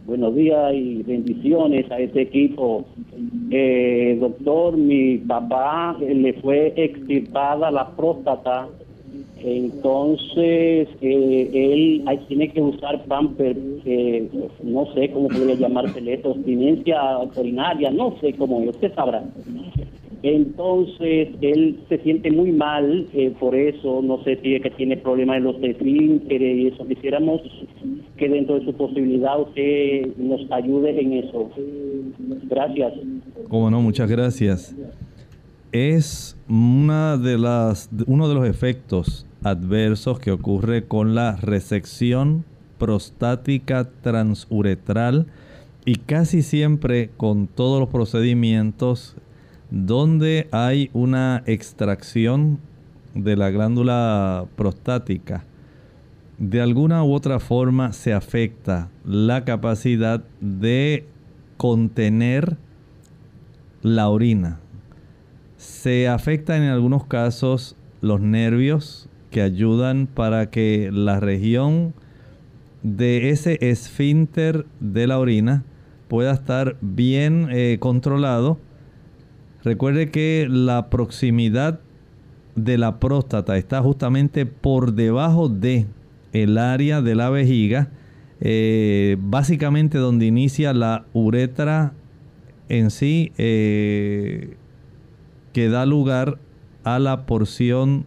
Buenos 0.07 0.35
días 0.35 0.74
y 0.74 1.04
bendiciones 1.04 1.88
a 1.92 2.00
este 2.00 2.22
equipo. 2.22 2.85
Eh, 3.50 4.18
doctor, 4.20 4.76
mi 4.76 5.18
papá 5.18 5.96
le 6.00 6.33
fue 6.35 6.74
extirpada 6.76 7.70
la 7.70 7.90
próstata, 7.90 8.68
entonces 9.46 10.88
eh, 11.02 11.50
él 11.52 12.04
tiene 12.28 12.48
que 12.50 12.62
usar 12.62 13.04
pamper, 13.04 13.54
eh, 13.85 14.26
no 14.62 14.87
sé 14.94 15.11
cómo 15.11 15.28
podría 15.28 15.54
llamarse 15.54 16.00
esto, 16.11 16.30
abstinencia 16.30 17.18
urinaria, 17.37 17.90
no 17.90 18.16
sé 18.22 18.33
cómo, 18.33 18.57
usted 18.61 18.94
sabrá. 18.94 19.22
Entonces 20.22 21.28
él 21.42 21.78
se 21.90 21.98
siente 21.98 22.30
muy 22.30 22.52
mal 22.52 23.07
eh, 23.12 23.35
por 23.38 23.54
eso, 23.54 24.00
no 24.02 24.24
sé 24.24 24.38
si 24.40 24.54
es 24.54 24.62
que 24.62 24.70
tiene 24.70 24.96
problemas 24.96 25.37
en 25.37 25.44
los 25.44 25.57
esfínteres 25.62 26.57
y 26.57 26.66
eso. 26.68 26.87
Quisiéramos 26.87 27.42
que 28.16 28.30
dentro 28.30 28.59
de 28.59 28.64
su 28.64 28.72
posibilidad 28.72 29.38
usted 29.38 30.16
nos 30.16 30.50
ayude 30.50 30.98
en 30.98 31.12
eso. 31.12 31.50
Gracias. 32.44 32.94
Como 33.50 33.70
no, 33.70 33.83
muchas 33.83 34.11
gracias. 34.11 34.74
Es 35.70 36.35
una 36.48 37.18
de 37.18 37.37
las, 37.37 37.90
uno 38.07 38.26
de 38.26 38.35
los 38.35 38.48
efectos 38.48 39.26
adversos 39.44 40.18
que 40.18 40.33
ocurre 40.33 40.87
con 40.87 41.14
la 41.14 41.37
resección 41.37 42.44
prostática 42.78 43.88
transuretral 44.02 45.26
y 45.85 45.96
casi 45.96 46.42
siempre 46.42 47.11
con 47.16 47.46
todos 47.46 47.78
los 47.78 47.90
procedimientos 47.90 49.16
donde 49.70 50.48
hay 50.50 50.90
una 50.92 51.42
extracción 51.46 52.59
de 53.14 53.37
la 53.37 53.50
glándula 53.50 54.46
prostática, 54.57 55.44
de 56.38 56.61
alguna 56.61 57.04
u 57.04 57.12
otra 57.12 57.38
forma 57.38 57.92
se 57.92 58.12
afecta 58.12 58.88
la 59.04 59.44
capacidad 59.44 60.24
de 60.40 61.07
contener 61.57 62.57
la 63.83 64.09
orina. 64.09 64.59
Se 65.57 66.09
afecta 66.09 66.57
en 66.57 66.64
algunos 66.64 67.07
casos 67.07 67.76
los 68.00 68.20
nervios 68.20 69.09
que 69.35 69.42
ayudan 69.42 70.07
para 70.07 70.49
que 70.49 70.90
la 70.92 71.18
región 71.18 71.92
de 72.85 73.31
ese 73.31 73.59
esfínter 73.68 74.64
de 74.79 75.09
la 75.09 75.18
orina 75.18 75.64
pueda 76.07 76.33
estar 76.33 76.77
bien 76.81 77.49
eh, 77.51 77.79
controlado. 77.81 78.61
Recuerde 79.64 80.12
que 80.12 80.47
la 80.49 80.88
proximidad 80.88 81.81
de 82.55 82.79
la 82.79 83.01
próstata 83.01 83.57
está 83.57 83.83
justamente 83.83 84.47
por 84.47 84.92
debajo 84.92 85.49
de 85.49 85.87
el 86.33 86.57
área 86.57 87.03
de 87.03 87.16
la 87.16 87.29
vejiga, 87.29 87.88
eh, 88.40 89.16
básicamente 89.18 89.99
donde 89.99 90.27
inicia 90.27 90.73
la 90.73 91.07
uretra 91.12 91.92
en 92.68 92.92
sí, 92.92 93.33
eh, 93.37 94.55
que 95.53 95.68
da 95.68 95.87
lugar 95.87 96.38
a 96.85 96.99
la 96.99 97.27
porción 97.27 98.05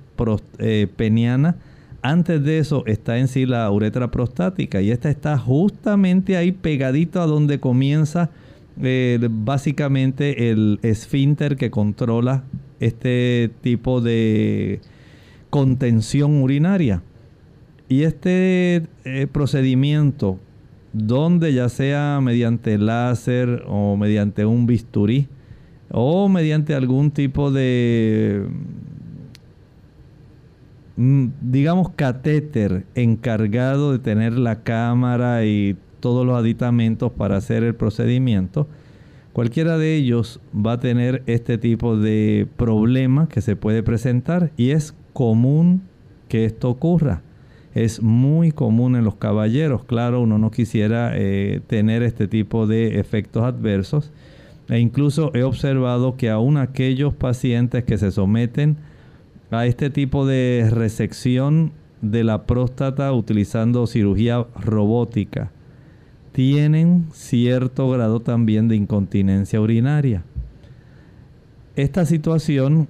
eh, 0.60 0.88
peniana. 0.96 1.58
Antes 2.02 2.44
de 2.44 2.60
eso 2.60 2.86
está 2.86 3.18
en 3.18 3.28
sí 3.28 3.46
la 3.46 3.70
uretra 3.70 4.12
prostática 4.12 4.82
y 4.82 4.92
esta 4.92 5.10
está 5.10 5.38
justamente 5.38 6.38
ahí 6.38 6.52
pegadito 6.52 7.22
a 7.22 7.26
donde 7.26 7.60
comienza 7.60 8.30
eh, 8.82 9.20
básicamente 9.30 10.52
el 10.52 10.80
esfínter 10.84 11.58
que 11.58 11.72
controla 11.72 12.44
este 12.80 13.50
tipo 13.62 14.02
de 14.02 14.80
contención 15.50 16.42
urinaria. 16.42 17.02
Y 17.90 18.04
este 18.04 18.84
eh, 19.06 19.28
procedimiento, 19.32 20.40
donde 20.94 21.54
ya 21.54 21.70
sea 21.70 22.20
mediante 22.22 22.78
láser 22.78 23.63
o 23.68 23.98
mediante 23.98 24.46
un 24.46 24.68
bisturí 24.68 25.28
o 25.91 26.28
mediante 26.30 26.73
algún 26.73 27.12
tipo 27.12 27.52
de, 27.52 28.45
mm, 30.95 31.28
digamos, 31.41 31.89
catéter 31.91 32.86
encargado 32.95 33.91
de 33.93 34.00
tener 34.00 34.38
la 34.38 34.63
cámara 34.63 35.45
y 35.45 35.78
todos 36.00 36.26
los 36.26 36.38
aditamentos 36.38 37.12
para 37.12 37.38
hacer 37.38 37.63
el 37.63 37.76
procedimiento, 37.76 38.67
cualquiera 39.34 39.78
de 39.78 39.95
ellos 39.95 40.39
va 40.54 40.73
a 40.73 40.80
tener 40.80 41.23
este 41.26 41.58
tipo 41.58 41.97
de 41.97 42.47
problema 42.58 43.28
que 43.30 43.41
se 43.41 43.56
puede 43.56 43.84
presentar 43.84 44.52
y 44.58 44.71
es 44.71 44.95
común 45.13 45.84
que 46.28 46.45
esto 46.45 46.69
ocurra. 46.69 47.21
Es 47.73 48.02
muy 48.02 48.52
común 48.52 48.95
en 48.95 49.04
los 49.04 49.15
caballeros. 49.15 49.84
Claro, 49.84 50.21
uno 50.21 50.39
no 50.39 50.50
quisiera 50.50 51.12
eh, 51.13 51.62
tener 51.67 52.02
este 52.02 52.28
tipo 52.28 52.65
de 52.65 53.00
efectos 53.00 53.43
adversos. 53.43 54.12
E 54.69 54.80
incluso 54.80 55.32
he 55.34 55.43
observado 55.43 56.17
que 56.17 56.30
aún 56.30 56.58
aquellos 56.58 57.13
pacientes 57.13 57.84
que 57.86 57.97
se 57.97 58.12
someten 58.12 58.77
a 59.49 59.65
este 59.65 59.89
tipo 59.89 60.25
de 60.25 60.69
resección 60.69 61.71
de 62.01 62.23
la 62.23 62.45
próstata 62.45 63.12
utilizando 63.13 63.88
cirugía 63.88 64.45
robótica, 64.60 65.51
tienen 66.34 67.08
cierto 67.13 67.89
grado 67.89 68.19
también 68.19 68.67
de 68.67 68.75
incontinencia 68.75 69.60
urinaria. 69.62 70.23
Esta 71.75 72.06
situación 72.06 72.88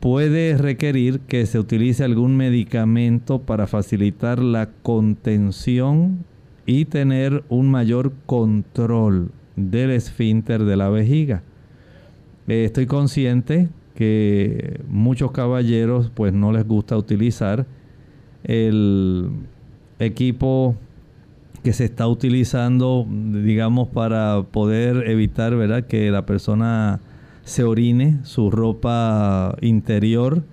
puede 0.00 0.56
requerir 0.56 1.20
que 1.20 1.46
se 1.46 1.58
utilice 1.58 2.04
algún 2.04 2.36
medicamento 2.36 3.42
para 3.42 3.66
facilitar 3.66 4.38
la 4.40 4.70
contención 4.82 6.24
y 6.64 6.86
tener 6.86 7.44
un 7.48 7.70
mayor 7.70 8.12
control 8.26 9.30
del 9.56 9.90
esfínter 9.90 10.64
de 10.64 10.76
la 10.76 10.88
vejiga. 10.88 11.42
Eh, 12.46 12.64
estoy 12.64 12.86
consciente 12.86 13.68
que 13.94 14.80
muchos 14.88 15.32
caballeros 15.32 16.10
pues 16.14 16.32
no 16.32 16.52
les 16.52 16.66
gusta 16.66 16.96
utilizar 16.96 17.66
el 18.44 19.30
equipo 19.98 20.76
que 21.64 21.72
se 21.72 21.86
está 21.86 22.06
utilizando, 22.06 23.06
digamos, 23.08 23.88
para 23.88 24.44
poder 24.52 25.08
evitar, 25.10 25.56
¿verdad?, 25.56 25.86
que 25.86 26.12
la 26.12 26.24
persona 26.24 27.00
se 27.42 27.64
orine 27.64 28.18
su 28.22 28.52
ropa 28.52 29.56
interior. 29.60 30.44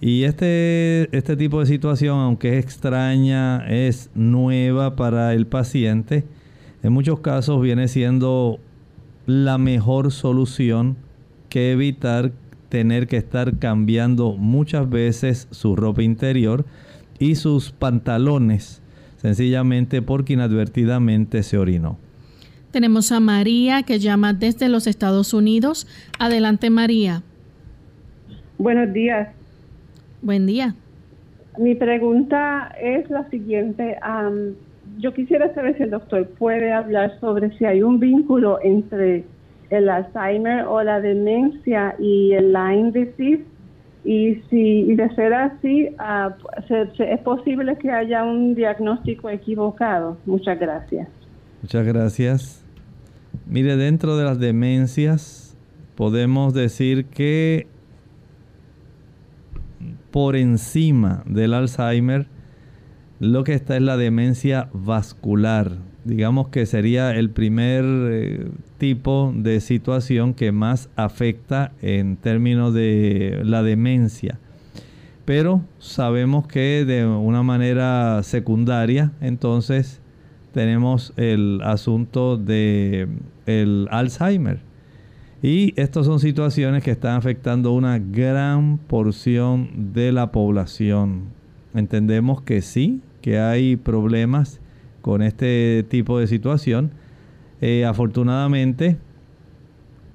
Y 0.00 0.24
este, 0.24 1.14
este 1.16 1.36
tipo 1.36 1.60
de 1.60 1.66
situación, 1.66 2.18
aunque 2.18 2.58
es 2.58 2.64
extraña, 2.64 3.64
es 3.68 4.10
nueva 4.14 4.96
para 4.96 5.34
el 5.34 5.46
paciente, 5.46 6.24
en 6.82 6.92
muchos 6.92 7.20
casos 7.20 7.60
viene 7.60 7.88
siendo 7.88 8.58
la 9.26 9.58
mejor 9.58 10.12
solución 10.12 10.96
que 11.48 11.72
evitar 11.72 12.32
tener 12.68 13.06
que 13.08 13.16
estar 13.16 13.58
cambiando 13.58 14.32
muchas 14.32 14.88
veces 14.88 15.48
su 15.50 15.76
ropa 15.76 16.02
interior 16.02 16.64
y 17.18 17.34
sus 17.34 17.72
pantalones 17.72 18.80
sencillamente 19.20 20.00
porque 20.00 20.32
inadvertidamente 20.32 21.42
se 21.42 21.58
orinó. 21.58 21.98
Tenemos 22.70 23.12
a 23.12 23.20
María 23.20 23.82
que 23.82 23.98
llama 23.98 24.32
desde 24.32 24.68
los 24.68 24.86
Estados 24.86 25.34
Unidos. 25.34 25.86
Adelante 26.18 26.70
María. 26.70 27.22
Buenos 28.56 28.92
días. 28.92 29.28
Buen 30.22 30.46
día. 30.46 30.74
Mi 31.58 31.74
pregunta 31.74 32.72
es 32.80 33.10
la 33.10 33.28
siguiente. 33.28 33.98
Yo 35.00 35.12
quisiera 35.14 35.52
saber 35.54 35.76
si 35.76 35.84
el 35.84 35.90
doctor 35.90 36.28
puede 36.38 36.72
hablar 36.72 37.18
sobre 37.20 37.56
si 37.56 37.64
hay 37.64 37.82
un 37.82 37.98
vínculo 37.98 38.58
entre 38.62 39.24
el 39.70 39.88
Alzheimer 39.88 40.64
o 40.64 40.82
la 40.82 41.00
demencia 41.00 41.94
y 41.98 42.32
el 42.32 42.52
Lyme 42.52 42.92
disease 42.92 43.44
y 44.04 44.36
si 44.48 44.94
de 44.94 45.14
ser 45.14 45.34
así, 45.34 45.88
ah, 45.98 46.34
es 46.68 47.20
posible 47.20 47.76
que 47.76 47.90
haya 47.90 48.24
un 48.24 48.54
diagnóstico 48.54 49.28
equivocado. 49.28 50.16
Muchas 50.24 50.58
gracias. 50.58 51.08
Muchas 51.60 51.86
gracias. 51.86 52.64
Mire, 53.46 53.76
dentro 53.76 54.16
de 54.16 54.24
las 54.24 54.38
demencias 54.38 55.56
podemos 55.96 56.54
decir 56.54 57.06
que 57.06 57.66
por 60.10 60.34
encima 60.34 61.22
del 61.26 61.54
Alzheimer, 61.54 62.26
lo 63.20 63.44
que 63.44 63.52
está 63.52 63.76
es 63.76 63.82
la 63.82 63.98
demencia 63.98 64.70
vascular. 64.72 65.72
Digamos 66.04 66.48
que 66.48 66.64
sería 66.64 67.14
el 67.14 67.28
primer 67.28 67.84
eh, 67.84 68.48
tipo 68.78 69.32
de 69.36 69.60
situación 69.60 70.32
que 70.32 70.52
más 70.52 70.88
afecta 70.96 71.72
en 71.82 72.16
términos 72.16 72.72
de 72.72 73.42
la 73.44 73.62
demencia. 73.62 74.38
Pero 75.26 75.62
sabemos 75.78 76.46
que 76.46 76.86
de 76.86 77.04
una 77.04 77.42
manera 77.42 78.22
secundaria, 78.22 79.12
entonces 79.20 80.00
tenemos 80.54 81.12
el 81.18 81.60
asunto 81.62 82.38
de 82.38 83.06
el 83.44 83.86
Alzheimer. 83.90 84.60
Y 85.42 85.78
estas 85.78 86.06
son 86.06 86.20
situaciones 86.20 86.82
que 86.82 86.90
están 86.90 87.16
afectando 87.16 87.72
una 87.72 87.98
gran 87.98 88.78
porción 88.78 89.92
de 89.92 90.10
la 90.10 90.32
población. 90.32 91.24
Entendemos 91.74 92.42
que 92.42 92.62
sí, 92.62 93.00
que 93.20 93.38
hay 93.38 93.76
problemas 93.76 94.60
con 95.00 95.22
este 95.22 95.84
tipo 95.88 96.18
de 96.18 96.26
situación. 96.26 96.92
Eh, 97.60 97.84
afortunadamente, 97.84 98.98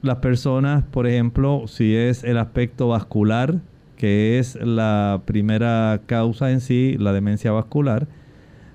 las 0.01 0.17
personas, 0.17 0.83
por 0.83 1.07
ejemplo, 1.07 1.63
si 1.67 1.95
es 1.95 2.23
el 2.23 2.37
aspecto 2.37 2.89
vascular, 2.89 3.61
que 3.97 4.39
es 4.39 4.55
la 4.55 5.21
primera 5.25 6.01
causa 6.05 6.51
en 6.51 6.61
sí, 6.61 6.95
la 6.99 7.13
demencia 7.13 7.51
vascular, 7.51 8.07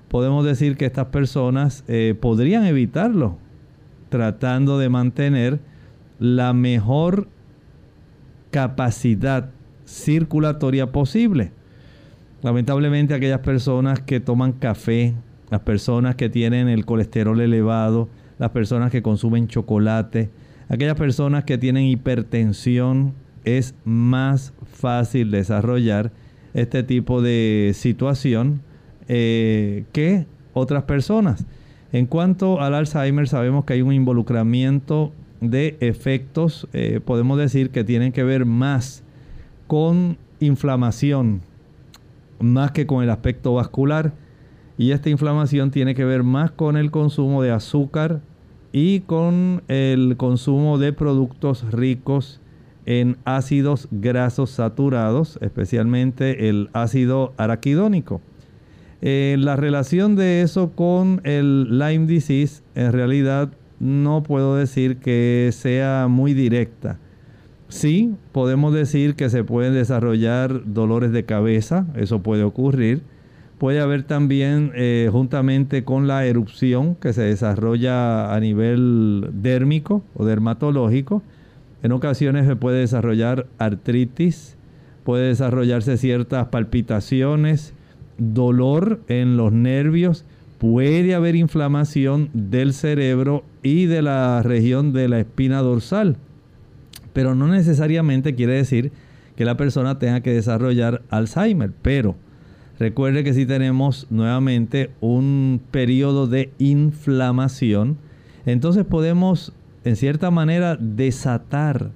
podemos 0.09 0.45
decir 0.45 0.75
que 0.75 0.85
estas 0.85 1.07
personas 1.07 1.83
eh, 1.87 2.15
podrían 2.19 2.65
evitarlo 2.65 3.37
tratando 4.09 4.77
de 4.77 4.89
mantener 4.89 5.59
la 6.19 6.53
mejor 6.53 7.29
capacidad 8.51 9.49
circulatoria 9.85 10.91
posible. 10.91 11.53
Lamentablemente 12.41 13.13
aquellas 13.13 13.39
personas 13.39 13.99
que 13.99 14.19
toman 14.19 14.53
café, 14.53 15.13
las 15.49 15.61
personas 15.61 16.15
que 16.15 16.29
tienen 16.29 16.69
el 16.69 16.85
colesterol 16.85 17.39
elevado, 17.39 18.09
las 18.39 18.49
personas 18.49 18.91
que 18.91 19.03
consumen 19.03 19.47
chocolate, 19.47 20.29
aquellas 20.67 20.95
personas 20.95 21.43
que 21.43 21.57
tienen 21.57 21.85
hipertensión, 21.85 23.13
es 23.43 23.75
más 23.85 24.53
fácil 24.71 25.31
desarrollar 25.31 26.11
este 26.53 26.83
tipo 26.83 27.21
de 27.21 27.71
situación 27.73 28.61
eh, 29.07 29.85
que 29.91 30.25
otras 30.53 30.83
personas. 30.83 31.45
En 31.91 32.05
cuanto 32.05 32.61
al 32.61 32.73
Alzheimer, 32.73 33.27
sabemos 33.27 33.65
que 33.65 33.73
hay 33.73 33.81
un 33.81 33.93
involucramiento 33.93 35.11
de 35.41 35.77
efectos, 35.79 36.67
eh, 36.73 37.01
podemos 37.03 37.37
decir 37.37 37.71
que 37.71 37.83
tienen 37.83 38.11
que 38.11 38.23
ver 38.23 38.45
más 38.45 39.03
con 39.67 40.17
inflamación 40.39 41.41
más 42.41 42.71
que 42.71 42.85
con 42.85 43.03
el 43.03 43.09
aspecto 43.09 43.53
vascular. 43.53 44.13
Y 44.77 44.91
esta 44.91 45.09
inflamación 45.09 45.71
tiene 45.71 45.95
que 45.95 46.05
ver 46.05 46.23
más 46.23 46.51
con 46.51 46.77
el 46.77 46.91
consumo 46.91 47.41
de 47.41 47.51
azúcar 47.51 48.21
y 48.71 49.01
con 49.01 49.63
el 49.67 50.15
consumo 50.17 50.77
de 50.77 50.93
productos 50.93 51.71
ricos 51.71 52.41
en 52.85 53.17
ácidos 53.25 53.87
grasos 53.91 54.51
saturados, 54.51 55.37
especialmente 55.41 56.49
el 56.49 56.69
ácido 56.73 57.33
araquidónico. 57.37 58.21
Eh, 59.01 59.35
la 59.39 59.55
relación 59.55 60.15
de 60.15 60.41
eso 60.41 60.71
con 60.71 61.21
el 61.23 61.79
Lyme 61.79 62.05
disease 62.05 62.63
en 62.75 62.91
realidad 62.91 63.51
no 63.79 64.21
puedo 64.21 64.55
decir 64.55 64.97
que 64.97 65.49
sea 65.53 66.07
muy 66.07 66.33
directa. 66.33 66.99
Sí, 67.71 68.13
podemos 68.33 68.73
decir 68.73 69.15
que 69.15 69.29
se 69.29 69.45
pueden 69.45 69.73
desarrollar 69.73 70.61
dolores 70.65 71.13
de 71.13 71.23
cabeza, 71.23 71.87
eso 71.95 72.21
puede 72.21 72.43
ocurrir. 72.43 73.01
Puede 73.59 73.79
haber 73.79 74.03
también, 74.03 74.73
eh, 74.75 75.07
juntamente 75.09 75.85
con 75.85 76.05
la 76.05 76.25
erupción 76.25 76.95
que 76.95 77.13
se 77.13 77.21
desarrolla 77.21 78.35
a 78.35 78.39
nivel 78.41 79.29
dérmico 79.31 80.03
o 80.15 80.25
dermatológico, 80.25 81.23
en 81.81 81.93
ocasiones 81.93 82.45
se 82.45 82.57
puede 82.57 82.79
desarrollar 82.79 83.47
artritis, 83.57 84.57
puede 85.05 85.29
desarrollarse 85.29 85.95
ciertas 85.95 86.47
palpitaciones, 86.47 87.73
dolor 88.17 88.99
en 89.07 89.37
los 89.37 89.53
nervios, 89.53 90.25
puede 90.57 91.15
haber 91.15 91.37
inflamación 91.37 92.29
del 92.33 92.73
cerebro 92.73 93.45
y 93.63 93.85
de 93.85 94.01
la 94.01 94.43
región 94.43 94.91
de 94.91 95.07
la 95.07 95.21
espina 95.21 95.61
dorsal. 95.61 96.17
Pero 97.13 97.35
no 97.35 97.47
necesariamente 97.47 98.35
quiere 98.35 98.53
decir 98.53 98.91
que 99.35 99.45
la 99.45 99.57
persona 99.57 99.99
tenga 99.99 100.21
que 100.21 100.33
desarrollar 100.33 101.01
Alzheimer. 101.09 101.71
Pero 101.81 102.15
recuerde 102.79 103.23
que 103.23 103.33
si 103.33 103.45
tenemos 103.45 104.07
nuevamente 104.09 104.91
un 105.01 105.61
periodo 105.71 106.27
de 106.27 106.51
inflamación, 106.59 107.97
entonces 108.45 108.85
podemos 108.85 109.53
en 109.83 109.95
cierta 109.95 110.31
manera 110.31 110.77
desatar 110.77 111.91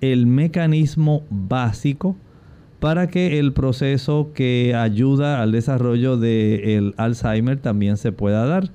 el 0.00 0.26
mecanismo 0.26 1.22
básico 1.30 2.16
para 2.80 3.08
que 3.08 3.38
el 3.38 3.52
proceso 3.52 4.30
que 4.34 4.74
ayuda 4.74 5.42
al 5.42 5.52
desarrollo 5.52 6.18
del 6.18 6.94
Alzheimer 6.98 7.58
también 7.58 7.96
se 7.96 8.12
pueda 8.12 8.44
dar. 8.46 8.70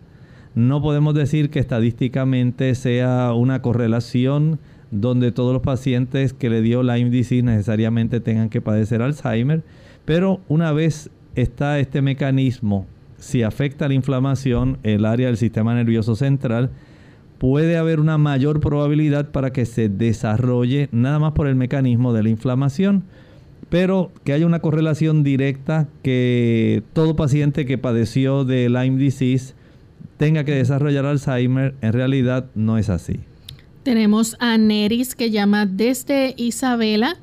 No 0.56 0.82
podemos 0.82 1.14
decir 1.14 1.50
que 1.50 1.60
estadísticamente 1.60 2.76
sea 2.76 3.34
una 3.34 3.62
correlación 3.62 4.60
donde 4.92 5.32
todos 5.32 5.54
los 5.54 5.62
pacientes 5.62 6.34
que 6.34 6.50
le 6.50 6.62
dio 6.62 6.84
Lyme 6.84 7.10
disease 7.10 7.44
necesariamente 7.44 8.20
tengan 8.20 8.50
que 8.50 8.62
padecer 8.62 9.02
Alzheimer, 9.02 9.64
pero 10.06 10.42
una 10.48 10.72
vez 10.74 11.10
está 11.36 11.80
este 11.80 12.02
mecanismo, 12.02 12.86
si 13.18 13.44
afecta 13.44 13.88
la 13.88 13.94
inflamación, 13.94 14.78
el 14.84 15.06
área 15.06 15.28
del 15.28 15.38
sistema 15.38 15.74
nervioso 15.74 16.16
central, 16.16 16.72
puede 17.38 17.78
haber 17.78 18.00
una 18.00 18.18
mayor 18.18 18.60
probabilidad 18.60 19.32
para 19.32 19.52
que 19.52 19.66
se 19.66 19.90
desarrolle 19.90 20.90
nada 20.92 21.20
más 21.20 21.32
por 21.34 21.48
el 21.48 21.56
mecanismo 21.56 22.14
de 22.14 22.24
la 22.24 22.30
inflamación, 22.30 23.04
pero 23.70 24.12
que 24.24 24.34
haya 24.34 24.46
una 24.46 24.60
correlación 24.60 25.24
directa 25.24 25.88
que 26.04 26.84
todo 26.94 27.16
paciente 27.16 27.66
que 27.66 27.78
padeció 27.78 28.44
de 28.44 28.70
Lyme 28.70 28.98
disease 28.98 29.54
tenga 30.18 30.44
que 30.44 30.54
desarrollar 30.54 31.06
Alzheimer, 31.06 31.74
en 31.82 31.94
realidad 31.94 32.46
no 32.54 32.78
es 32.78 32.90
así. 32.90 33.22
Tenemos 33.84 34.38
a 34.40 34.60
Neris 34.60 35.16
que 35.16 35.32
llama 35.32 35.66
desde 35.66 36.36
Isabela. 36.38 37.16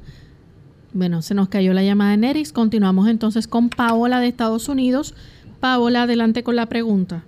Bueno, 0.92 1.22
se 1.22 1.34
nos 1.34 1.48
cayó 1.48 1.72
la 1.72 1.84
llamada 1.84 2.10
de 2.10 2.16
Neris. 2.16 2.52
Continuamos 2.52 3.06
entonces 3.08 3.46
con 3.46 3.68
Paola 3.68 4.18
de 4.18 4.26
Estados 4.26 4.68
Unidos. 4.68 5.14
Paola, 5.60 6.02
adelante 6.02 6.42
con 6.42 6.56
la 6.56 6.66
pregunta. 6.66 7.22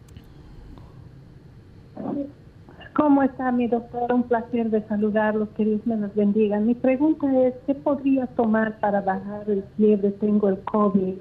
¿Cómo 2.93 3.23
está 3.23 3.53
mi 3.53 3.69
doctor? 3.69 4.12
Un 4.12 4.25
placer 4.25 4.69
de 4.69 4.83
saludarlos, 4.88 5.49
que 5.57 5.64
Dios 5.64 5.81
me 5.87 5.97
los 5.97 6.12
bendiga. 6.14 6.59
Mi 6.59 6.75
pregunta 6.75 7.27
es, 7.47 7.55
¿qué 7.66 7.75
podría 7.75 8.27
tomar 8.27 8.81
para 8.81 9.01
bajar 9.01 9.49
el 9.49 9.62
fiebre? 9.77 10.11
Tengo 10.11 10.49
el 10.49 10.59
COVID. 10.59 11.14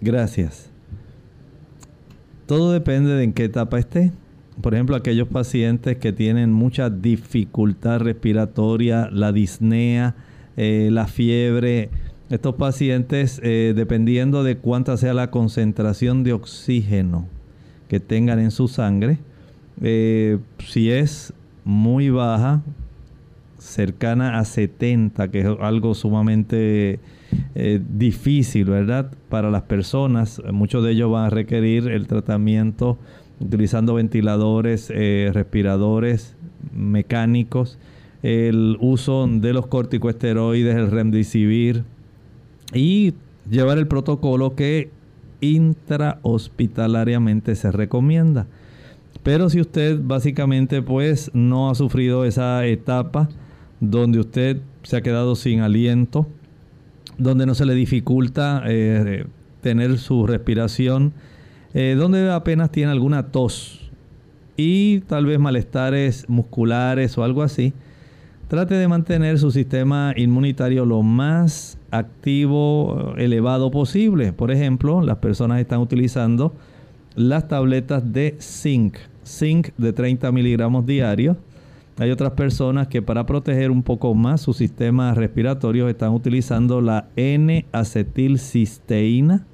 Gracias. 0.00 0.70
Todo 2.46 2.72
depende 2.72 3.10
de 3.10 3.24
en 3.24 3.34
qué 3.34 3.44
etapa 3.44 3.78
esté 3.78 4.12
por 4.60 4.74
ejemplo, 4.74 4.96
aquellos 4.96 5.28
pacientes 5.28 5.98
que 5.98 6.12
tienen 6.12 6.52
mucha 6.52 6.90
dificultad 6.90 8.00
respiratoria, 8.00 9.08
la 9.12 9.32
disnea, 9.32 10.16
eh, 10.56 10.88
la 10.90 11.06
fiebre, 11.06 11.90
estos 12.30 12.56
pacientes, 12.56 13.40
eh, 13.44 13.72
dependiendo 13.76 14.42
de 14.42 14.56
cuánta 14.56 14.96
sea 14.96 15.14
la 15.14 15.30
concentración 15.30 16.24
de 16.24 16.32
oxígeno 16.32 17.28
que 17.88 18.00
tengan 18.00 18.40
en 18.40 18.50
su 18.50 18.68
sangre, 18.68 19.18
eh, 19.80 20.38
si 20.58 20.90
es 20.90 21.32
muy 21.64 22.10
baja, 22.10 22.62
cercana 23.58 24.38
a 24.38 24.44
70, 24.44 25.28
que 25.28 25.40
es 25.40 25.46
algo 25.60 25.94
sumamente 25.94 27.00
difícil, 27.90 28.64
¿verdad? 28.66 29.10
Para 29.28 29.50
las 29.50 29.62
personas, 29.62 30.40
muchos 30.52 30.82
de 30.84 30.92
ellos 30.92 31.10
van 31.10 31.26
a 31.26 31.30
requerir 31.30 31.88
el 31.88 32.06
tratamiento 32.06 32.98
utilizando 33.40 33.94
ventiladores, 33.94 34.92
eh, 34.94 35.30
respiradores 35.32 36.36
mecánicos, 36.72 37.78
el 38.22 38.76
uso 38.80 39.26
de 39.28 39.52
los 39.52 39.66
corticoesteroides, 39.66 40.76
el 40.76 40.88
remdesivir 40.90 41.82
y 42.74 43.14
llevar 43.48 43.78
el 43.78 43.86
protocolo 43.86 44.54
que 44.54 44.90
intrahospitalariamente 45.40 47.54
se 47.54 47.70
recomienda. 47.70 48.46
Pero 49.22 49.48
si 49.50 49.60
usted 49.60 50.00
básicamente 50.02 50.82
pues 50.82 51.30
no 51.34 51.70
ha 51.70 51.74
sufrido 51.74 52.24
esa 52.24 52.64
etapa 52.66 53.28
donde 53.80 54.18
usted 54.18 54.60
se 54.82 54.96
ha 54.96 55.02
quedado 55.02 55.36
sin 55.36 55.60
aliento, 55.60 56.26
donde 57.18 57.46
no 57.46 57.54
se 57.54 57.66
le 57.66 57.74
dificulta 57.74 58.64
eh, 58.66 59.26
tener 59.60 59.98
su 59.98 60.26
respiración, 60.26 61.12
eh, 61.74 61.96
donde 61.98 62.30
apenas 62.30 62.70
tiene 62.70 62.90
alguna 62.90 63.30
tos 63.30 63.90
y 64.56 65.00
tal 65.00 65.26
vez 65.26 65.38
malestares 65.38 66.28
musculares 66.28 67.16
o 67.16 67.24
algo 67.24 67.42
así, 67.42 67.72
trate 68.48 68.74
de 68.74 68.88
mantener 68.88 69.38
su 69.38 69.52
sistema 69.52 70.12
inmunitario 70.16 70.84
lo 70.84 71.02
más 71.02 71.78
activo, 71.90 73.14
elevado 73.16 73.70
posible. 73.70 74.32
Por 74.32 74.50
ejemplo, 74.50 75.00
las 75.00 75.18
personas 75.18 75.60
están 75.60 75.78
utilizando 75.80 76.52
las 77.14 77.46
tabletas 77.48 78.12
de 78.12 78.36
zinc, 78.40 78.96
zinc 79.24 79.68
de 79.76 79.92
30 79.92 80.32
miligramos 80.32 80.86
diarios. 80.86 81.36
Hay 81.98 82.10
otras 82.10 82.32
personas 82.32 82.88
que 82.88 83.02
para 83.02 83.26
proteger 83.26 83.70
un 83.70 83.82
poco 83.82 84.14
más 84.14 84.40
su 84.40 84.54
sistema 84.54 85.12
respiratorio 85.14 85.88
están 85.88 86.12
utilizando 86.12 86.80
la 86.80 87.08
N-acetilcisteína 87.16 89.46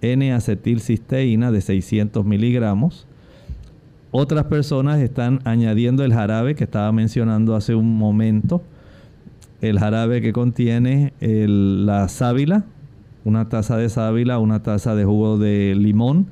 N-acetilcisteína 0.00 1.50
de 1.50 1.60
600 1.60 2.24
miligramos. 2.24 3.06
Otras 4.10 4.44
personas 4.44 5.00
están 5.00 5.40
añadiendo 5.44 6.04
el 6.04 6.12
jarabe 6.14 6.54
que 6.54 6.64
estaba 6.64 6.90
mencionando 6.92 7.54
hace 7.54 7.74
un 7.74 7.96
momento. 7.96 8.62
El 9.60 9.78
jarabe 9.78 10.20
que 10.22 10.32
contiene 10.32 11.12
la 11.20 12.08
sábila, 12.08 12.64
una 13.24 13.48
taza 13.48 13.76
de 13.76 13.88
sábila, 13.88 14.38
una 14.38 14.62
taza 14.62 14.94
de 14.94 15.04
jugo 15.04 15.38
de 15.38 15.74
limón. 15.74 16.26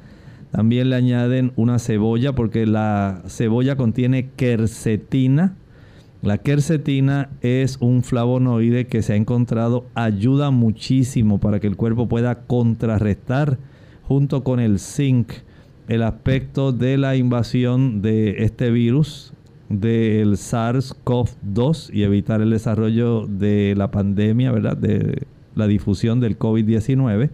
También 0.51 0.91
le 0.91 0.97
añaden 0.97 1.53
una 1.57 1.79
cebolla 1.79 2.35
porque 2.35 2.67
la 2.67 3.23
cebolla 3.27 3.77
contiene 3.77 4.31
quercetina. 4.37 5.57
La 6.25 6.39
quercetina 6.39 7.29
es 7.43 7.77
un 7.83 8.03
flavonoide 8.03 8.87
que 8.87 9.03
se 9.03 9.13
ha 9.13 9.17
encontrado 9.17 9.85
ayuda 9.95 10.51
muchísimo 10.51 11.39
para 11.39 11.61
que 11.61 11.67
el 11.67 11.77
cuerpo 11.77 12.09
pueda 12.09 12.47
contrarrestar 12.47 13.59
junto 14.05 14.43
con 14.43 14.59
el 14.59 14.79
zinc 14.79 15.33
el 15.87 16.03
aspecto 16.03 16.73
de 16.73 16.97
la 16.97 17.15
invasión 17.17 18.01
de 18.01 18.43
este 18.43 18.71
virus 18.71 19.35
del 19.69 20.39
SARS-CoV-2 20.39 21.93
y 21.93 22.05
evitar 22.05 22.41
el 22.41 22.49
desarrollo 22.49 23.27
de 23.27 23.75
la 23.77 23.91
pandemia, 23.91 24.51
¿verdad? 24.51 24.79
De 24.79 25.27
la 25.55 25.67
difusión 25.67 26.21
del 26.21 26.39
COVID-19. 26.39 27.29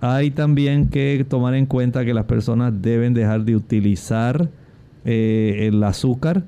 Hay 0.00 0.30
también 0.30 0.86
que 0.86 1.26
tomar 1.28 1.54
en 1.54 1.66
cuenta 1.66 2.04
que 2.04 2.14
las 2.14 2.26
personas 2.26 2.80
deben 2.80 3.12
dejar 3.12 3.44
de 3.44 3.56
utilizar 3.56 4.50
eh, 5.04 5.66
el 5.66 5.82
azúcar 5.82 6.44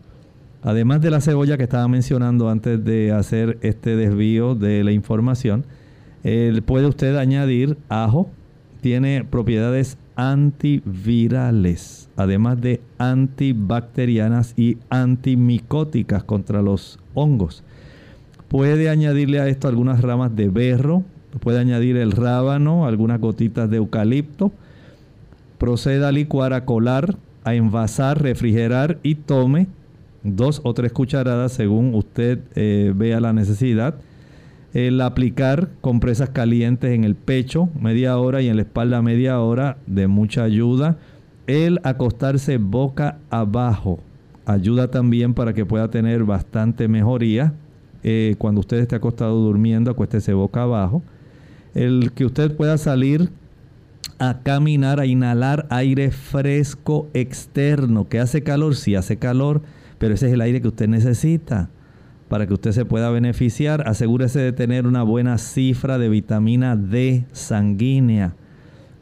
Además 0.62 1.00
de 1.00 1.10
la 1.10 1.20
cebolla 1.20 1.56
que 1.56 1.62
estaba 1.62 1.88
mencionando 1.88 2.50
antes 2.50 2.84
de 2.84 3.12
hacer 3.12 3.58
este 3.62 3.96
desvío 3.96 4.54
de 4.54 4.84
la 4.84 4.92
información, 4.92 5.64
puede 6.66 6.86
usted 6.86 7.16
añadir 7.16 7.78
ajo. 7.88 8.28
Tiene 8.82 9.24
propiedades 9.24 9.98
antivirales, 10.16 12.08
además 12.16 12.60
de 12.60 12.80
antibacterianas 12.98 14.54
y 14.56 14.78
antimicóticas 14.90 16.24
contra 16.24 16.62
los 16.62 16.98
hongos. 17.14 17.62
Puede 18.48 18.88
añadirle 18.88 19.40
a 19.40 19.48
esto 19.48 19.68
algunas 19.68 20.02
ramas 20.02 20.34
de 20.34 20.48
berro, 20.48 21.04
puede 21.40 21.58
añadir 21.58 21.96
el 21.96 22.12
rábano, 22.12 22.86
algunas 22.86 23.20
gotitas 23.20 23.70
de 23.70 23.76
eucalipto. 23.78 24.52
Proceda 25.58 26.08
a 26.08 26.12
licuar, 26.12 26.52
a 26.52 26.64
colar, 26.64 27.16
a 27.44 27.54
envasar, 27.54 28.22
refrigerar 28.22 28.98
y 29.02 29.14
tome 29.14 29.68
dos 30.22 30.60
o 30.64 30.74
tres 30.74 30.92
cucharadas 30.92 31.52
según 31.52 31.94
usted 31.94 32.40
eh, 32.54 32.92
vea 32.94 33.20
la 33.20 33.32
necesidad. 33.32 33.94
El 34.72 35.00
aplicar 35.00 35.68
compresas 35.80 36.30
calientes 36.30 36.92
en 36.92 37.04
el 37.04 37.16
pecho 37.16 37.68
media 37.80 38.16
hora 38.18 38.40
y 38.40 38.48
en 38.48 38.56
la 38.56 38.62
espalda 38.62 39.02
media 39.02 39.40
hora 39.40 39.78
de 39.86 40.06
mucha 40.06 40.44
ayuda. 40.44 40.96
El 41.46 41.80
acostarse 41.82 42.58
boca 42.58 43.18
abajo 43.30 43.98
ayuda 44.46 44.88
también 44.90 45.34
para 45.34 45.52
que 45.54 45.66
pueda 45.66 45.90
tener 45.90 46.24
bastante 46.24 46.86
mejoría. 46.86 47.52
Eh, 48.02 48.36
cuando 48.38 48.60
usted 48.60 48.78
esté 48.78 48.96
acostado 48.96 49.36
durmiendo, 49.40 49.90
acuéstese 49.90 50.32
boca 50.32 50.62
abajo. 50.62 51.02
El 51.74 52.12
que 52.12 52.24
usted 52.24 52.56
pueda 52.56 52.78
salir 52.78 53.30
a 54.18 54.40
caminar, 54.42 55.00
a 55.00 55.06
inhalar 55.06 55.66
aire 55.70 56.10
fresco 56.10 57.08
externo, 57.14 58.08
que 58.08 58.20
hace 58.20 58.42
calor, 58.42 58.76
si 58.76 58.94
hace 58.94 59.16
calor 59.16 59.62
pero 60.00 60.14
ese 60.14 60.28
es 60.28 60.32
el 60.32 60.40
aire 60.40 60.62
que 60.62 60.68
usted 60.68 60.88
necesita 60.88 61.68
para 62.28 62.46
que 62.46 62.54
usted 62.54 62.72
se 62.72 62.86
pueda 62.86 63.10
beneficiar. 63.10 63.86
Asegúrese 63.86 64.38
de 64.40 64.52
tener 64.52 64.86
una 64.86 65.02
buena 65.02 65.36
cifra 65.36 65.98
de 65.98 66.08
vitamina 66.08 66.74
D 66.74 67.26
sanguínea. 67.32 68.34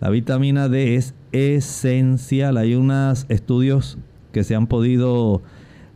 La 0.01 0.11
vitamina 0.11 0.69
D 0.69 0.97
es 0.97 1.15
esencial. 1.31 2.57
Hay 2.57 2.75
unos 2.75 3.27
estudios 3.29 3.97
que 4.33 4.43
se 4.43 4.57
han 4.57 4.67
podido 4.67 5.41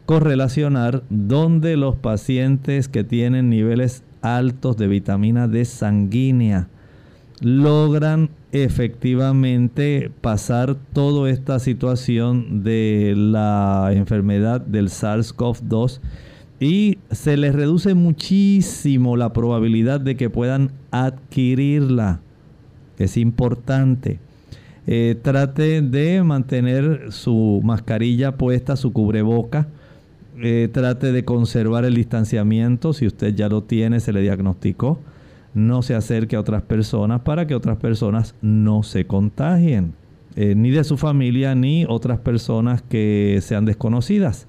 correlacionar 0.07 1.03
donde 1.11 1.77
los 1.77 1.97
pacientes 1.97 2.87
que 2.87 3.03
tienen 3.03 3.51
niveles 3.51 4.05
altos 4.21 4.77
de 4.77 4.87
vitamina 4.87 5.49
D 5.49 5.65
sanguínea 5.65 6.69
logran 7.41 8.31
efectivamente 8.53 10.11
pasar 10.21 10.77
toda 10.93 11.31
esta 11.31 11.59
situación 11.59 12.62
de 12.62 13.15
la 13.17 13.91
enfermedad 13.93 14.61
del 14.61 14.88
SARS-CoV-2 14.88 16.01
y 16.61 16.99
se 17.11 17.37
les 17.37 17.55
reduce 17.55 17.95
muchísimo 17.95 19.17
la 19.17 19.33
probabilidad 19.33 20.01
de 20.01 20.17
que 20.17 20.31
puedan 20.31 20.71
adquirirla. 20.91 22.21
Es 22.99 23.17
importante. 23.17 24.21
Eh, 24.87 25.17
trate 25.23 25.81
de 25.81 26.23
mantener 26.23 27.11
su 27.11 27.61
mascarilla 27.65 28.37
puesta, 28.37 28.77
su 28.77 28.93
cubreboca. 28.93 29.67
Eh, 30.41 30.69
trate 30.73 31.11
de 31.11 31.25
conservar 31.25 31.85
el 31.85 31.95
distanciamiento. 31.95 32.93
Si 32.93 33.07
usted 33.07 33.35
ya 33.35 33.49
lo 33.49 33.62
tiene, 33.62 33.99
se 33.99 34.12
le 34.12 34.21
diagnosticó. 34.21 35.01
No 35.55 35.83
se 35.83 35.95
acerque 35.95 36.37
a 36.37 36.41
otras 36.41 36.62
personas 36.62 37.21
para 37.21 37.47
que 37.47 37.55
otras 37.55 37.79
personas 37.79 38.35
no 38.41 38.83
se 38.83 39.07
contagien. 39.07 39.95
Eh, 40.35 40.55
ni 40.55 40.71
de 40.71 40.83
su 40.85 40.97
familia 40.97 41.55
ni 41.55 41.85
otras 41.87 42.19
personas 42.19 42.83
que 42.83 43.38
sean 43.43 43.65
desconocidas. 43.65 44.47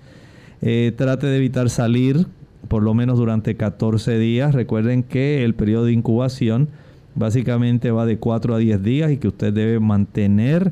Eh, 0.61 0.93
trate 0.95 1.27
de 1.27 1.35
evitar 1.35 1.69
salir 1.69 2.25
por 2.67 2.83
lo 2.83 2.93
menos 2.93 3.17
durante 3.17 3.55
14 3.55 4.17
días. 4.17 4.55
Recuerden 4.55 5.03
que 5.03 5.43
el 5.43 5.55
periodo 5.55 5.85
de 5.85 5.91
incubación 5.91 6.69
básicamente 7.15 7.91
va 7.91 8.05
de 8.05 8.17
4 8.17 8.55
a 8.55 8.57
10 8.57 8.81
días 8.81 9.11
y 9.11 9.17
que 9.17 9.27
usted 9.27 9.53
debe 9.53 9.79
mantener 9.79 10.71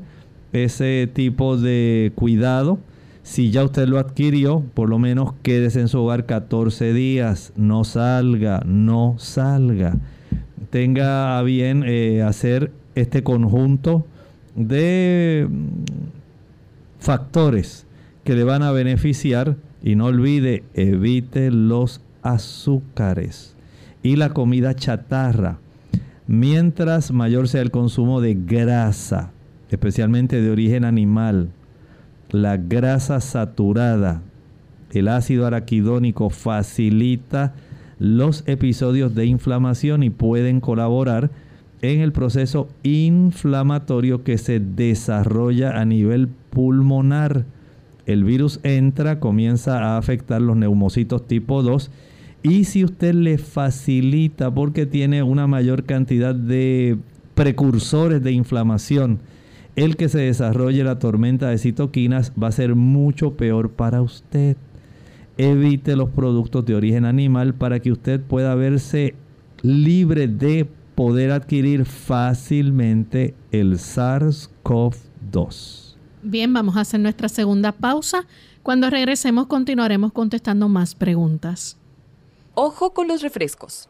ese 0.53 1.09
tipo 1.13 1.57
de 1.57 2.11
cuidado. 2.15 2.79
Si 3.23 3.51
ya 3.51 3.63
usted 3.63 3.87
lo 3.87 3.99
adquirió, 3.99 4.63
por 4.73 4.89
lo 4.89 4.97
menos 4.97 5.33
quédese 5.43 5.81
en 5.81 5.87
su 5.89 5.99
hogar 5.99 6.25
14 6.25 6.93
días. 6.93 7.53
No 7.55 7.83
salga, 7.83 8.63
no 8.65 9.15
salga. 9.19 9.97
Tenga 10.71 11.41
bien 11.43 11.83
eh, 11.85 12.23
hacer 12.23 12.71
este 12.95 13.23
conjunto 13.23 14.07
de 14.55 15.47
mm, 15.47 15.67
factores 16.99 17.85
que 18.23 18.35
le 18.35 18.43
van 18.43 18.63
a 18.63 18.71
beneficiar 18.71 19.57
y 19.83 19.95
no 19.95 20.05
olvide, 20.05 20.63
evite 20.73 21.51
los 21.51 22.01
azúcares 22.23 23.55
y 24.01 24.15
la 24.15 24.29
comida 24.29 24.75
chatarra. 24.75 25.59
Mientras 26.25 27.11
mayor 27.11 27.49
sea 27.49 27.61
el 27.61 27.71
consumo 27.71 28.21
de 28.21 28.35
grasa, 28.35 29.31
especialmente 29.69 30.41
de 30.41 30.51
origen 30.51 30.85
animal, 30.85 31.49
la 32.29 32.55
grasa 32.55 33.19
saturada, 33.19 34.21
el 34.91 35.09
ácido 35.09 35.45
araquidónico 35.45 36.29
facilita 36.29 37.53
los 38.01 38.43
episodios 38.47 39.13
de 39.13 39.27
inflamación 39.27 40.01
y 40.01 40.09
pueden 40.09 40.59
colaborar 40.59 41.29
en 41.83 42.01
el 42.01 42.11
proceso 42.11 42.67
inflamatorio 42.81 44.23
que 44.23 44.39
se 44.39 44.59
desarrolla 44.59 45.79
a 45.79 45.85
nivel 45.85 46.27
pulmonar 46.49 47.45
el 48.07 48.23
virus 48.23 48.59
entra, 48.63 49.19
comienza 49.19 49.83
a 49.83 49.97
afectar 49.99 50.41
los 50.41 50.57
neumocitos 50.57 51.27
tipo 51.27 51.61
2 51.61 51.91
y 52.41 52.63
si 52.63 52.83
usted 52.83 53.13
le 53.13 53.37
facilita 53.37 54.51
porque 54.51 54.87
tiene 54.87 55.21
una 55.21 55.45
mayor 55.45 55.83
cantidad 55.83 56.33
de 56.33 56.97
precursores 57.35 58.23
de 58.23 58.31
inflamación, 58.31 59.19
el 59.75 59.95
que 59.95 60.09
se 60.09 60.21
desarrolle 60.21 60.83
la 60.83 60.97
tormenta 60.97 61.49
de 61.49 61.59
citoquinas 61.59 62.33
va 62.41 62.47
a 62.47 62.51
ser 62.51 62.73
mucho 62.73 63.37
peor 63.37 63.69
para 63.69 64.01
usted. 64.01 64.57
Evite 65.41 65.95
los 65.95 66.11
productos 66.11 66.63
de 66.65 66.75
origen 66.75 67.03
animal 67.03 67.55
para 67.55 67.79
que 67.79 67.91
usted 67.91 68.21
pueda 68.21 68.53
verse 68.53 69.15
libre 69.63 70.27
de 70.27 70.69
poder 70.93 71.31
adquirir 71.31 71.85
fácilmente 71.85 73.33
el 73.51 73.79
SARS-CoV-2. 73.79 75.95
Bien, 76.21 76.53
vamos 76.53 76.77
a 76.77 76.81
hacer 76.81 76.99
nuestra 76.99 77.27
segunda 77.27 77.71
pausa. 77.71 78.27
Cuando 78.61 78.91
regresemos 78.91 79.47
continuaremos 79.47 80.13
contestando 80.13 80.69
más 80.69 80.93
preguntas. 80.93 81.75
Ojo 82.53 82.93
con 82.93 83.07
los 83.07 83.23
refrescos. 83.23 83.89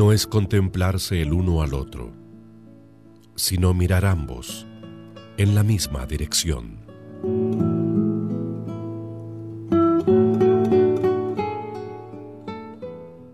No 0.00 0.12
es 0.12 0.26
contemplarse 0.26 1.20
el 1.20 1.34
uno 1.34 1.60
al 1.60 1.74
otro, 1.74 2.10
sino 3.36 3.74
mirar 3.74 4.06
ambos 4.06 4.66
en 5.36 5.54
la 5.54 5.62
misma 5.62 6.06
dirección. 6.06 6.86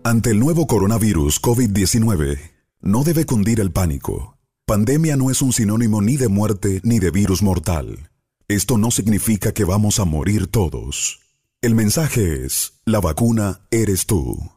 Ante 0.03 0.31
el 0.31 0.39
nuevo 0.41 0.67
coronavirus 0.67 1.41
COVID-19, 1.41 2.37
no 2.81 3.05
debe 3.05 3.25
cundir 3.25 3.61
el 3.61 3.71
pánico. 3.71 4.37
Pandemia 4.65 5.15
no 5.15 5.31
es 5.31 5.41
un 5.41 5.53
sinónimo 5.53 6.01
ni 6.01 6.17
de 6.17 6.27
muerte 6.27 6.81
ni 6.83 6.99
de 6.99 7.11
virus 7.11 7.41
mortal. 7.41 8.09
Esto 8.49 8.77
no 8.77 8.91
significa 8.91 9.53
que 9.53 9.63
vamos 9.63 10.01
a 10.01 10.03
morir 10.03 10.47
todos. 10.47 11.21
El 11.61 11.75
mensaje 11.75 12.43
es, 12.43 12.73
la 12.83 12.99
vacuna 12.99 13.61
eres 13.71 14.05
tú. 14.05 14.56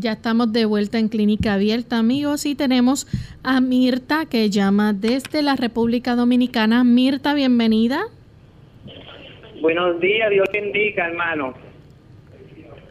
Ya 0.00 0.12
estamos 0.12 0.52
de 0.52 0.64
vuelta 0.64 1.00
en 1.00 1.08
Clínica 1.08 1.54
Abierta, 1.54 1.98
amigos, 1.98 2.46
y 2.46 2.54
tenemos 2.54 3.08
a 3.42 3.60
Mirta 3.60 4.26
que 4.26 4.48
llama 4.48 4.92
desde 4.92 5.42
la 5.42 5.56
República 5.56 6.14
Dominicana. 6.14 6.84
Mirta, 6.84 7.34
bienvenida. 7.34 8.02
Buenos 9.60 9.98
días, 9.98 10.30
Dios 10.30 10.48
bendiga, 10.52 11.08
hermano. 11.08 11.52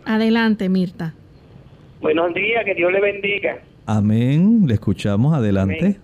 Adelante, 0.03 0.67
Mirta. 0.67 1.13
Buenos 2.01 2.33
días, 2.33 2.65
que 2.65 2.75
Dios 2.75 2.91
le 2.91 2.99
bendiga. 2.99 3.59
Amén, 3.85 4.63
le 4.67 4.73
escuchamos, 4.73 5.33
adelante. 5.33 5.95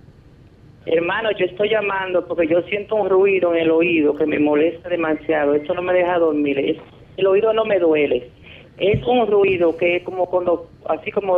Hermano, 0.86 1.32
yo 1.38 1.48
estoy 1.48 1.70
llamando 1.70 2.26
porque 2.26 2.48
yo 2.48 2.62
siento 2.62 2.96
un 2.96 3.10
ruido 3.10 3.54
en 3.54 3.64
el 3.64 3.72
oído 3.72 4.16
que 4.16 4.26
me 4.26 4.40
molesta 4.40 4.88
demasiado. 4.88 5.54
Esto 5.54 5.74
no 5.74 5.82
me 5.82 5.92
deja 5.92 6.18
dormir. 6.18 6.80
el 7.18 7.28
oído 7.28 7.52
no 7.52 7.66
me 7.66 7.78
duele. 7.80 8.30
Es 8.78 9.06
un 9.06 9.28
ruido 9.28 9.78
que 9.78 9.98
es 9.98 10.04
como 10.04 10.26
cuando, 10.26 10.70
así 10.88 11.12
como, 11.12 11.38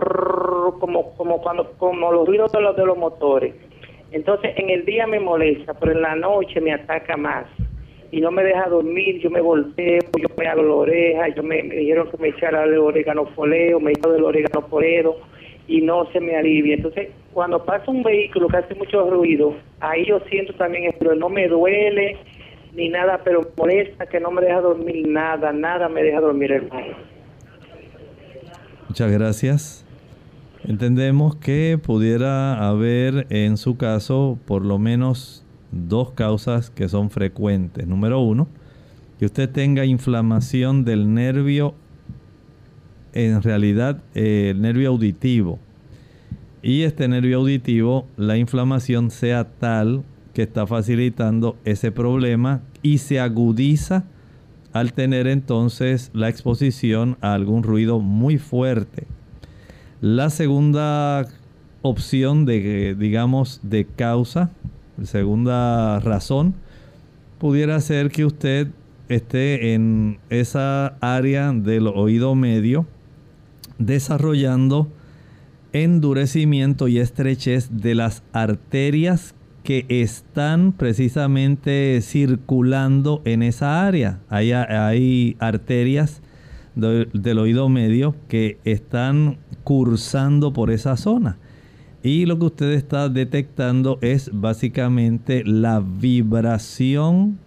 como, 0.80 1.14
como 1.16 1.42
cuando, 1.42 1.72
como 1.78 2.12
los 2.12 2.28
ruidos 2.28 2.52
de 2.52 2.62
los, 2.62 2.76
de 2.76 2.86
los 2.86 2.98
motores. 2.98 3.54
Entonces 4.12 4.54
en 4.56 4.70
el 4.70 4.86
día 4.86 5.06
me 5.08 5.20
molesta, 5.20 5.74
pero 5.74 5.92
en 5.92 6.02
la 6.02 6.16
noche 6.16 6.62
me 6.62 6.72
ataca 6.72 7.18
más 7.18 7.46
y 8.12 8.22
no 8.22 8.32
me 8.32 8.44
deja 8.44 8.70
dormir, 8.70 9.20
yo 9.20 9.30
me 9.30 9.42
volteo, 9.42 10.00
yo 10.18 10.28
me 10.38 10.48
hago 10.48 10.62
la 10.64 10.74
oreja, 10.74 11.28
yo 11.36 11.44
me, 11.44 11.62
dijeron 11.64 12.10
que 12.10 12.18
me 12.18 12.30
echara 12.30 12.64
el 12.64 12.78
orégano 12.78 13.26
foleo, 13.36 13.80
me 13.80 13.92
echo 13.92 14.10
del 14.12 14.24
orégano 14.24 14.62
foredo 14.68 15.18
y 15.68 15.82
no 15.82 16.10
se 16.12 16.22
me 16.22 16.36
alivia. 16.38 16.76
Entonces, 16.76 17.10
cuando 17.34 17.66
pasa 17.66 17.92
un 17.92 18.04
vehículo 18.04 18.48
que 18.48 18.58
hace 18.58 18.76
mucho 18.76 19.10
ruido, 19.10 19.56
ahí 19.82 20.06
yo 20.06 20.22
siento 20.30 20.54
también, 20.54 20.96
pero 20.98 21.16
no 21.16 21.28
me 21.28 21.50
duele 21.50 22.18
ni 22.74 22.90
nada, 22.90 23.20
pero 23.24 23.42
molesta 23.58 24.06
que 24.06 24.20
no 24.20 24.32
me 24.32 24.42
deja 24.42 24.62
dormir 24.62 25.08
nada, 25.08 25.52
nada 25.52 25.90
me 25.90 26.04
deja 26.04 26.22
dormir, 26.22 26.52
hermano. 26.52 27.15
Muchas 28.96 29.12
gracias. 29.12 29.86
Entendemos 30.64 31.36
que 31.36 31.78
pudiera 31.78 32.66
haber 32.66 33.28
en 33.30 33.58
su 33.58 33.76
caso 33.76 34.40
por 34.46 34.64
lo 34.64 34.80
menos 34.80 35.44
dos 35.74 36.12
causas 36.12 36.70
que 36.70 36.88
son 36.88 37.10
frecuentes. 37.10 37.86
Número 37.88 38.22
uno, 38.22 38.48
que 39.20 39.26
usted 39.26 39.50
tenga 39.50 39.84
inflamación 39.84 40.86
del 40.86 41.14
nervio, 41.14 41.76
en 43.12 43.42
realidad 43.42 44.02
eh, 44.14 44.52
el 44.52 44.62
nervio 44.62 44.92
auditivo. 44.92 45.60
Y 46.64 46.84
este 46.84 47.10
nervio 47.10 47.40
auditivo, 47.40 48.08
la 48.16 48.38
inflamación 48.38 49.12
sea 49.12 49.44
tal 49.44 50.06
que 50.34 50.44
está 50.44 50.66
facilitando 50.66 51.58
ese 51.66 51.92
problema 51.92 52.62
y 52.82 53.00
se 53.00 53.20
agudiza 53.20 54.06
al 54.76 54.92
tener 54.92 55.26
entonces 55.28 56.12
la 56.14 56.28
exposición 56.28 57.18
a 57.22 57.34
algún 57.34 57.64
ruido 57.64 58.02
muy 58.02 58.38
fuerte. 58.38 59.08
La 60.02 60.30
segunda 60.30 61.26
opción 61.82 62.44
de, 62.44 62.94
digamos, 63.00 63.62
de 63.64 63.86
causa, 63.86 64.52
segunda 65.02 66.02
razón, 66.02 66.56
pudiera 67.38 67.80
ser 67.80 68.12
que 68.12 68.26
usted 68.26 68.68
esté 69.08 69.76
en 69.76 70.20
esa 70.30 70.98
área 71.00 71.54
del 71.54 71.88
oído 71.88 72.36
medio 72.36 72.86
desarrollando 73.78 74.92
endurecimiento 75.72 76.90
y 76.90 77.00
estrechez 77.00 77.70
de 77.72 77.96
las 77.96 78.24
arterias 78.34 79.36
que 79.66 79.86
están 79.90 80.72
precisamente 80.72 82.00
circulando 82.02 83.22
en 83.26 83.42
esa 83.42 83.86
área. 83.86 84.22
Hay, 84.30 85.36
arterias 85.40 86.22
del 86.76 87.40
oído 87.40 87.68
medio 87.68 88.16
que 88.30 88.60
están 88.64 89.40
cursando 89.64 90.54
por 90.54 90.70
esa 90.70 90.96
zona. 90.96 91.40
Y 92.04 92.28
lo 92.28 92.38
que 92.38 92.46
usted 92.46 92.72
está 92.74 93.10
detectando 93.10 93.98
es 94.02 94.30
básicamente 94.32 95.44
la 95.44 95.82
vibración 95.82 97.40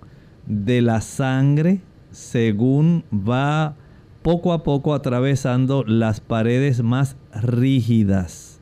de 0.47 0.83
la 0.83 1.01
sangre 1.01 1.81
según 2.11 3.05
va 3.13 3.77
poco 4.23 4.53
a 4.53 4.65
poco 4.65 4.93
atravesando 4.93 5.85
las 5.85 6.21
paredes 6.21 6.83
más 6.83 7.17
rígidas 7.33 8.61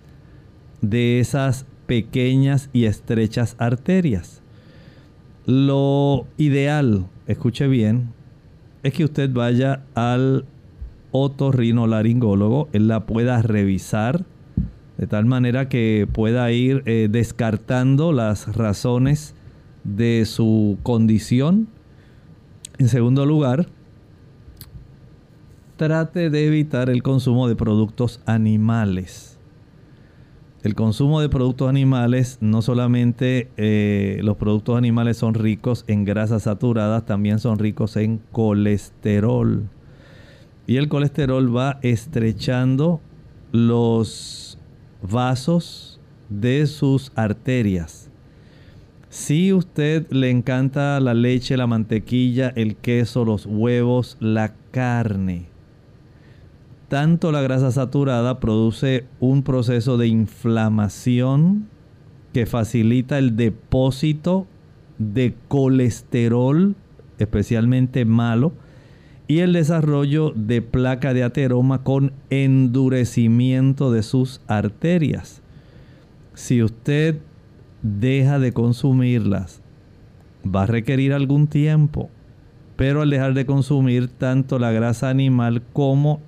de 0.82 1.20
esas 1.20 1.64
pequeñas 1.86 2.70
y 2.72 2.84
estrechas 2.84 3.56
arterias. 3.58 4.42
Lo 5.46 6.26
ideal, 6.36 7.06
escuche 7.26 7.68
bien, 7.68 8.12
es 8.82 8.92
que 8.92 9.04
usted 9.04 9.32
vaya 9.32 9.84
al 9.94 10.44
otorrinolaringólogo, 11.12 12.68
él 12.72 12.88
la 12.88 13.06
pueda 13.06 13.40
revisar 13.42 14.24
de 14.98 15.06
tal 15.06 15.26
manera 15.26 15.68
que 15.68 16.08
pueda 16.10 16.50
ir 16.52 16.82
eh, 16.86 17.08
descartando 17.10 18.12
las 18.12 18.54
razones 18.56 19.34
de 19.84 20.24
su 20.24 20.78
condición. 20.82 21.68
En 22.78 22.88
segundo 22.88 23.26
lugar, 23.26 23.68
trate 25.76 26.30
de 26.30 26.46
evitar 26.46 26.88
el 26.88 27.02
consumo 27.02 27.46
de 27.48 27.56
productos 27.56 28.20
animales 28.24 29.35
el 30.66 30.74
consumo 30.74 31.20
de 31.20 31.28
productos 31.28 31.68
animales, 31.68 32.38
no 32.40 32.60
solamente 32.60 33.48
eh, 33.56 34.18
los 34.24 34.36
productos 34.36 34.76
animales 34.76 35.16
son 35.16 35.34
ricos 35.34 35.84
en 35.86 36.04
grasas 36.04 36.42
saturadas, 36.42 37.06
también 37.06 37.38
son 37.38 37.60
ricos 37.60 37.96
en 37.96 38.20
colesterol. 38.32 39.68
Y 40.66 40.78
el 40.78 40.88
colesterol 40.88 41.56
va 41.56 41.78
estrechando 41.82 43.00
los 43.52 44.58
vasos 45.08 46.00
de 46.28 46.66
sus 46.66 47.12
arterias. 47.14 48.10
Si 49.08 49.52
usted 49.52 50.10
le 50.10 50.30
encanta 50.30 50.98
la 50.98 51.14
leche, 51.14 51.56
la 51.56 51.68
mantequilla, 51.68 52.52
el 52.56 52.74
queso, 52.74 53.24
los 53.24 53.46
huevos, 53.46 54.16
la 54.18 54.52
carne, 54.72 55.46
tanto 56.88 57.32
la 57.32 57.42
grasa 57.42 57.70
saturada 57.72 58.38
produce 58.38 59.04
un 59.20 59.42
proceso 59.42 59.96
de 59.96 60.06
inflamación 60.06 61.68
que 62.32 62.46
facilita 62.46 63.18
el 63.18 63.36
depósito 63.36 64.46
de 64.98 65.34
colesterol, 65.48 66.76
especialmente 67.18 68.04
malo, 68.04 68.52
y 69.28 69.40
el 69.40 69.52
desarrollo 69.52 70.32
de 70.36 70.62
placa 70.62 71.12
de 71.12 71.24
ateroma 71.24 71.82
con 71.82 72.12
endurecimiento 72.30 73.90
de 73.90 74.02
sus 74.02 74.40
arterias. 74.46 75.42
Si 76.34 76.62
usted 76.62 77.18
deja 77.82 78.38
de 78.38 78.52
consumirlas, 78.52 79.60
va 80.46 80.62
a 80.62 80.66
requerir 80.66 81.12
algún 81.12 81.48
tiempo, 81.48 82.10
pero 82.76 83.02
al 83.02 83.10
dejar 83.10 83.34
de 83.34 83.46
consumir 83.46 84.08
tanto 84.08 84.58
la 84.58 84.70
grasa 84.70 85.08
animal 85.08 85.62
como 85.72 86.20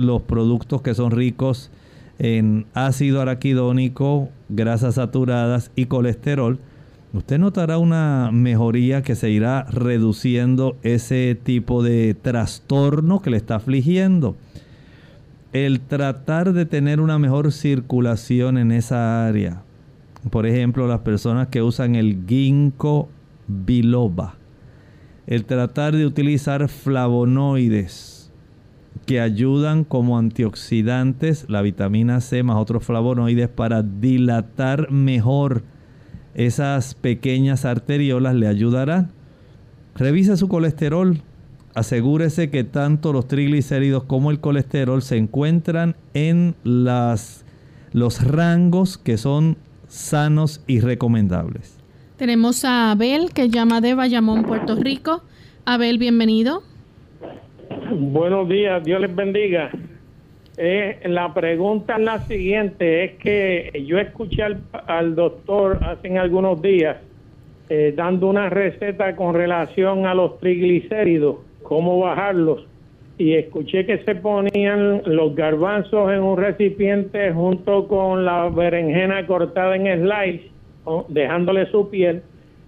los 0.00 0.22
productos 0.22 0.82
que 0.82 0.94
son 0.94 1.10
ricos 1.10 1.70
en 2.18 2.66
ácido 2.74 3.22
araquidónico, 3.22 4.28
grasas 4.48 4.96
saturadas 4.96 5.70
y 5.74 5.86
colesterol, 5.86 6.58
usted 7.14 7.38
notará 7.38 7.78
una 7.78 8.30
mejoría 8.32 9.02
que 9.02 9.14
se 9.14 9.30
irá 9.30 9.64
reduciendo 9.64 10.76
ese 10.82 11.38
tipo 11.42 11.82
de 11.82 12.14
trastorno 12.14 13.22
que 13.22 13.30
le 13.30 13.38
está 13.38 13.56
afligiendo. 13.56 14.36
El 15.52 15.80
tratar 15.80 16.52
de 16.52 16.66
tener 16.66 17.00
una 17.00 17.18
mejor 17.18 17.52
circulación 17.52 18.58
en 18.58 18.70
esa 18.70 19.26
área, 19.26 19.62
por 20.30 20.46
ejemplo, 20.46 20.86
las 20.86 21.00
personas 21.00 21.48
que 21.48 21.62
usan 21.62 21.94
el 21.94 22.24
ginkgo 22.28 23.08
biloba, 23.48 24.34
el 25.26 25.46
tratar 25.46 25.96
de 25.96 26.04
utilizar 26.04 26.68
flavonoides, 26.68 28.19
que 29.06 29.20
ayudan 29.20 29.84
como 29.84 30.18
antioxidantes, 30.18 31.46
la 31.48 31.62
vitamina 31.62 32.20
C 32.20 32.42
más 32.42 32.56
otros 32.56 32.84
flavonoides 32.84 33.48
para 33.48 33.82
dilatar 33.82 34.90
mejor 34.90 35.62
esas 36.34 36.94
pequeñas 36.94 37.64
arteriolas 37.64 38.34
le 38.34 38.46
ayudarán. 38.46 39.10
Revise 39.94 40.36
su 40.36 40.48
colesterol. 40.48 41.20
Asegúrese 41.74 42.50
que 42.50 42.64
tanto 42.64 43.12
los 43.12 43.28
triglicéridos 43.28 44.04
como 44.04 44.30
el 44.30 44.40
colesterol 44.40 45.02
se 45.02 45.16
encuentran 45.16 45.94
en 46.14 46.54
las, 46.64 47.44
los 47.92 48.24
rangos 48.24 48.98
que 48.98 49.18
son 49.18 49.56
sanos 49.86 50.62
y 50.66 50.80
recomendables. 50.80 51.76
Tenemos 52.16 52.64
a 52.64 52.90
Abel 52.90 53.32
que 53.32 53.48
llama 53.50 53.80
de 53.80 53.94
Bayamón, 53.94 54.44
Puerto 54.44 54.74
Rico. 54.76 55.22
Abel, 55.64 55.98
bienvenido. 55.98 56.62
Buenos 57.88 58.48
días, 58.48 58.84
Dios 58.84 59.00
les 59.00 59.14
bendiga. 59.14 59.70
Eh, 60.56 61.00
la 61.06 61.32
pregunta 61.32 61.96
es 61.96 62.02
la 62.02 62.18
siguiente, 62.20 63.04
es 63.04 63.12
que 63.12 63.84
yo 63.86 63.98
escuché 63.98 64.42
al, 64.86 65.14
doctor 65.14 65.78
hace 65.82 66.18
algunos 66.18 66.60
días 66.60 66.98
eh, 67.68 67.94
dando 67.96 68.28
una 68.28 68.50
receta 68.50 69.16
con 69.16 69.34
relación 69.34 70.06
a 70.06 70.14
los 70.14 70.38
triglicéridos, 70.40 71.36
cómo 71.62 72.00
bajarlos, 72.00 72.66
y 73.16 73.34
escuché 73.34 73.86
que 73.86 73.98
se 74.04 74.14
ponían 74.14 75.02
los 75.06 75.34
garbanzos 75.34 76.12
en 76.12 76.22
un 76.22 76.36
recipiente 76.36 77.32
junto 77.32 77.88
con 77.88 78.24
la 78.24 78.48
berenjena 78.48 79.26
cortada 79.26 79.76
en 79.76 80.02
slice, 80.02 80.50
dejándole 81.08 81.66
su 81.70 81.88
piel 81.88 82.22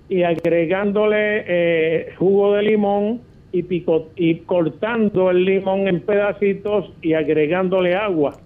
y 0.09 0.23
agregándole 0.23 1.45
eh, 1.47 2.15
jugo 2.19 2.55
de 2.55 2.63
limón 2.63 3.32
y, 3.53 3.63
pico, 3.63 4.09
y 4.17 4.37
cortando 4.41 5.31
el 5.31 5.45
limón 5.45 5.87
en 5.87 6.01
pedacitos 6.01 6.91
y 7.03 7.13
agregándole 7.13 7.95
agua. 7.95 8.37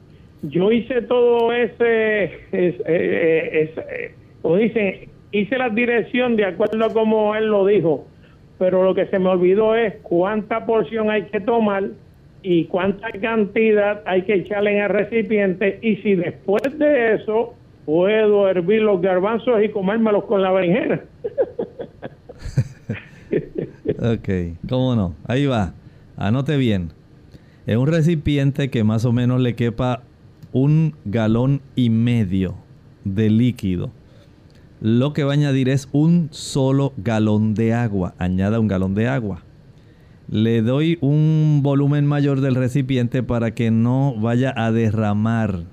Yo 0.43 0.71
hice 0.71 1.03
todo 1.03 1.53
ese, 1.53 2.25
ese, 2.53 2.83
eh, 2.87 3.73
eh, 3.77 4.15
como 4.43 4.57
dicen, 4.57 5.09
hice 5.33 5.59
la 5.59 5.71
dirección 5.71 6.37
de 6.37 6.45
acuerdo 6.45 6.85
a 6.85 6.93
como 6.93 7.35
él 7.35 7.47
lo 7.47 7.67
dijo, 7.67 8.07
pero 8.59 8.85
lo 8.85 8.95
que 8.95 9.07
se 9.07 9.19
me 9.19 9.29
olvidó 9.29 9.75
es 9.75 9.95
cuánta 10.03 10.67
porción 10.67 11.11
hay 11.11 11.23
que 11.25 11.41
tomar 11.41 11.85
y 12.43 12.67
cuánta 12.67 13.11
cantidad 13.13 14.03
hay 14.07 14.23
que 14.23 14.35
echarle 14.35 14.77
en 14.77 14.85
el 14.85 14.89
recipiente 14.89 15.79
y 15.83 15.97
si 15.97 16.15
después 16.15 16.63
de 16.79 17.15
eso 17.15 17.55
puedo 17.85 18.49
hervir 18.49 18.83
los 18.83 19.01
garbanzos 19.01 19.63
y 19.63 19.69
comérmelos 19.69 20.25
con 20.25 20.43
la 20.43 20.53
berenjena. 20.53 21.01
ok, 23.89 24.59
cómo 24.69 24.95
no. 24.95 25.15
Ahí 25.27 25.47
va. 25.47 25.75
Anote 26.17 26.57
bien. 26.57 26.93
Es 27.67 27.77
un 27.77 27.87
recipiente 27.87 28.71
que 28.71 28.85
más 28.85 29.05
o 29.05 29.13
menos 29.13 29.41
le 29.41 29.55
quepa 29.55 30.03
un 30.53 30.95
galón 31.05 31.61
y 31.75 31.91
medio 31.91 32.55
de 33.05 33.31
líquido. 33.31 33.91
Lo 34.81 35.13
que 35.13 35.25
va 35.25 35.33
a 35.33 35.35
añadir 35.35 35.69
es 35.69 35.89
un 35.93 36.29
solo 36.31 36.93
galón 36.97 37.55
de 37.55 37.75
agua. 37.75 38.15
Añada 38.19 38.61
un 38.61 38.69
galón 38.69 38.95
de 38.95 39.09
agua. 39.09 39.43
Le 40.29 40.61
doy 40.63 40.99
un 41.01 41.61
volumen 41.63 42.05
mayor 42.07 42.41
del 42.41 42.57
recipiente 42.57 43.23
para 43.23 43.55
que 43.55 43.71
no 43.71 44.15
vaya 44.19 44.53
a 44.57 44.73
derramar. 44.73 45.65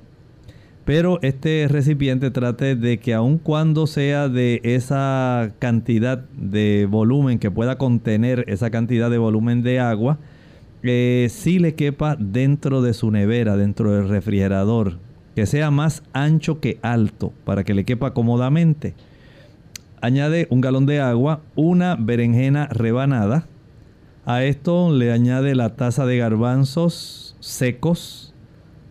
Pero 0.86 1.20
este 1.22 1.68
recipiente 1.70 2.30
trate 2.30 2.76
de 2.76 2.98
que 3.00 3.14
aun 3.14 3.38
cuando 3.38 3.88
sea 3.88 4.28
de 4.28 4.60
esa 4.64 5.54
cantidad 5.60 6.18
de 6.18 6.88
volumen 6.90 7.40
que 7.40 7.52
pueda 7.52 7.78
contener 7.78 8.44
esa 8.48 8.70
cantidad 8.70 9.10
de 9.10 9.18
volumen 9.18 9.64
de 9.64 9.80
agua, 9.80 10.20
eh, 10.84 11.28
sí 11.30 11.60
le 11.60 11.76
quepa 11.76 12.18
dentro 12.20 12.82
de 12.82 12.94
su 12.94 13.10
nevera, 13.12 13.56
dentro 13.56 13.94
del 13.94 14.10
refrigerador, 14.10 14.98
que 15.36 15.46
sea 15.46 15.72
más 15.72 16.04
ancho 16.12 16.60
que 16.60 16.80
alto 16.82 17.32
para 17.46 17.64
que 17.64 17.74
le 17.74 17.86
quepa 17.86 18.14
cómodamente. 18.14 18.94
Añade 20.02 20.48
un 20.50 20.60
galón 20.60 20.86
de 20.86 21.00
agua, 21.00 21.40
una 21.56 21.96
berenjena 21.96 22.68
rebanada. 22.68 23.48
A 24.26 24.44
esto 24.44 24.94
le 24.94 25.14
añade 25.14 25.56
la 25.56 25.78
taza 25.78 26.06
de 26.06 26.18
garbanzos 26.18 27.38
secos. 27.40 28.33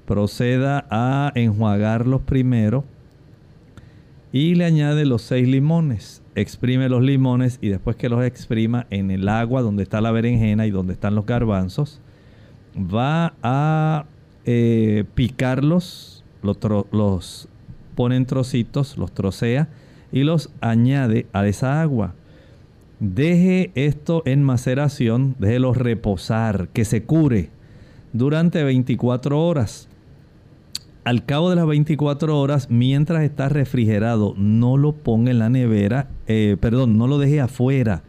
Proceda 0.06 0.86
a 0.90 1.32
enjuagarlos 1.34 2.22
primero. 2.22 2.84
Y 4.32 4.54
le 4.54 4.64
añade 4.64 5.04
los 5.04 5.22
seis 5.22 5.46
limones 5.46 6.22
exprime 6.34 6.88
los 6.88 7.02
limones 7.02 7.58
y 7.60 7.68
después 7.68 7.96
que 7.96 8.08
los 8.08 8.24
exprima 8.24 8.86
en 8.90 9.10
el 9.10 9.28
agua 9.28 9.62
donde 9.62 9.82
está 9.82 10.00
la 10.00 10.12
berenjena 10.12 10.66
y 10.66 10.70
donde 10.70 10.94
están 10.94 11.14
los 11.14 11.26
garbanzos, 11.26 12.00
va 12.76 13.34
a 13.42 14.06
eh, 14.44 15.04
picarlos, 15.14 16.24
los, 16.42 16.58
los 16.90 17.48
pone 17.94 18.16
en 18.16 18.26
trocitos, 18.26 18.96
los 18.96 19.12
trocea 19.12 19.68
y 20.10 20.24
los 20.24 20.50
añade 20.60 21.26
a 21.32 21.46
esa 21.46 21.82
agua. 21.82 22.14
Deje 23.00 23.72
esto 23.74 24.22
en 24.26 24.42
maceración, 24.42 25.34
déjelo 25.38 25.74
reposar, 25.74 26.68
que 26.68 26.84
se 26.84 27.02
cure 27.02 27.50
durante 28.12 28.62
24 28.62 29.44
horas. 29.44 29.88
Al 31.04 31.24
cabo 31.24 31.50
de 31.50 31.56
las 31.56 31.66
24 31.66 32.38
horas, 32.38 32.70
mientras 32.70 33.24
está 33.24 33.48
refrigerado, 33.48 34.34
no 34.36 34.76
lo 34.76 34.92
ponga 34.92 35.32
en 35.32 35.40
la 35.40 35.48
nevera, 35.48 36.06
eh, 36.28 36.56
perdón, 36.60 36.96
no 36.96 37.08
lo 37.08 37.18
deje 37.18 37.40
afuera. 37.40 38.04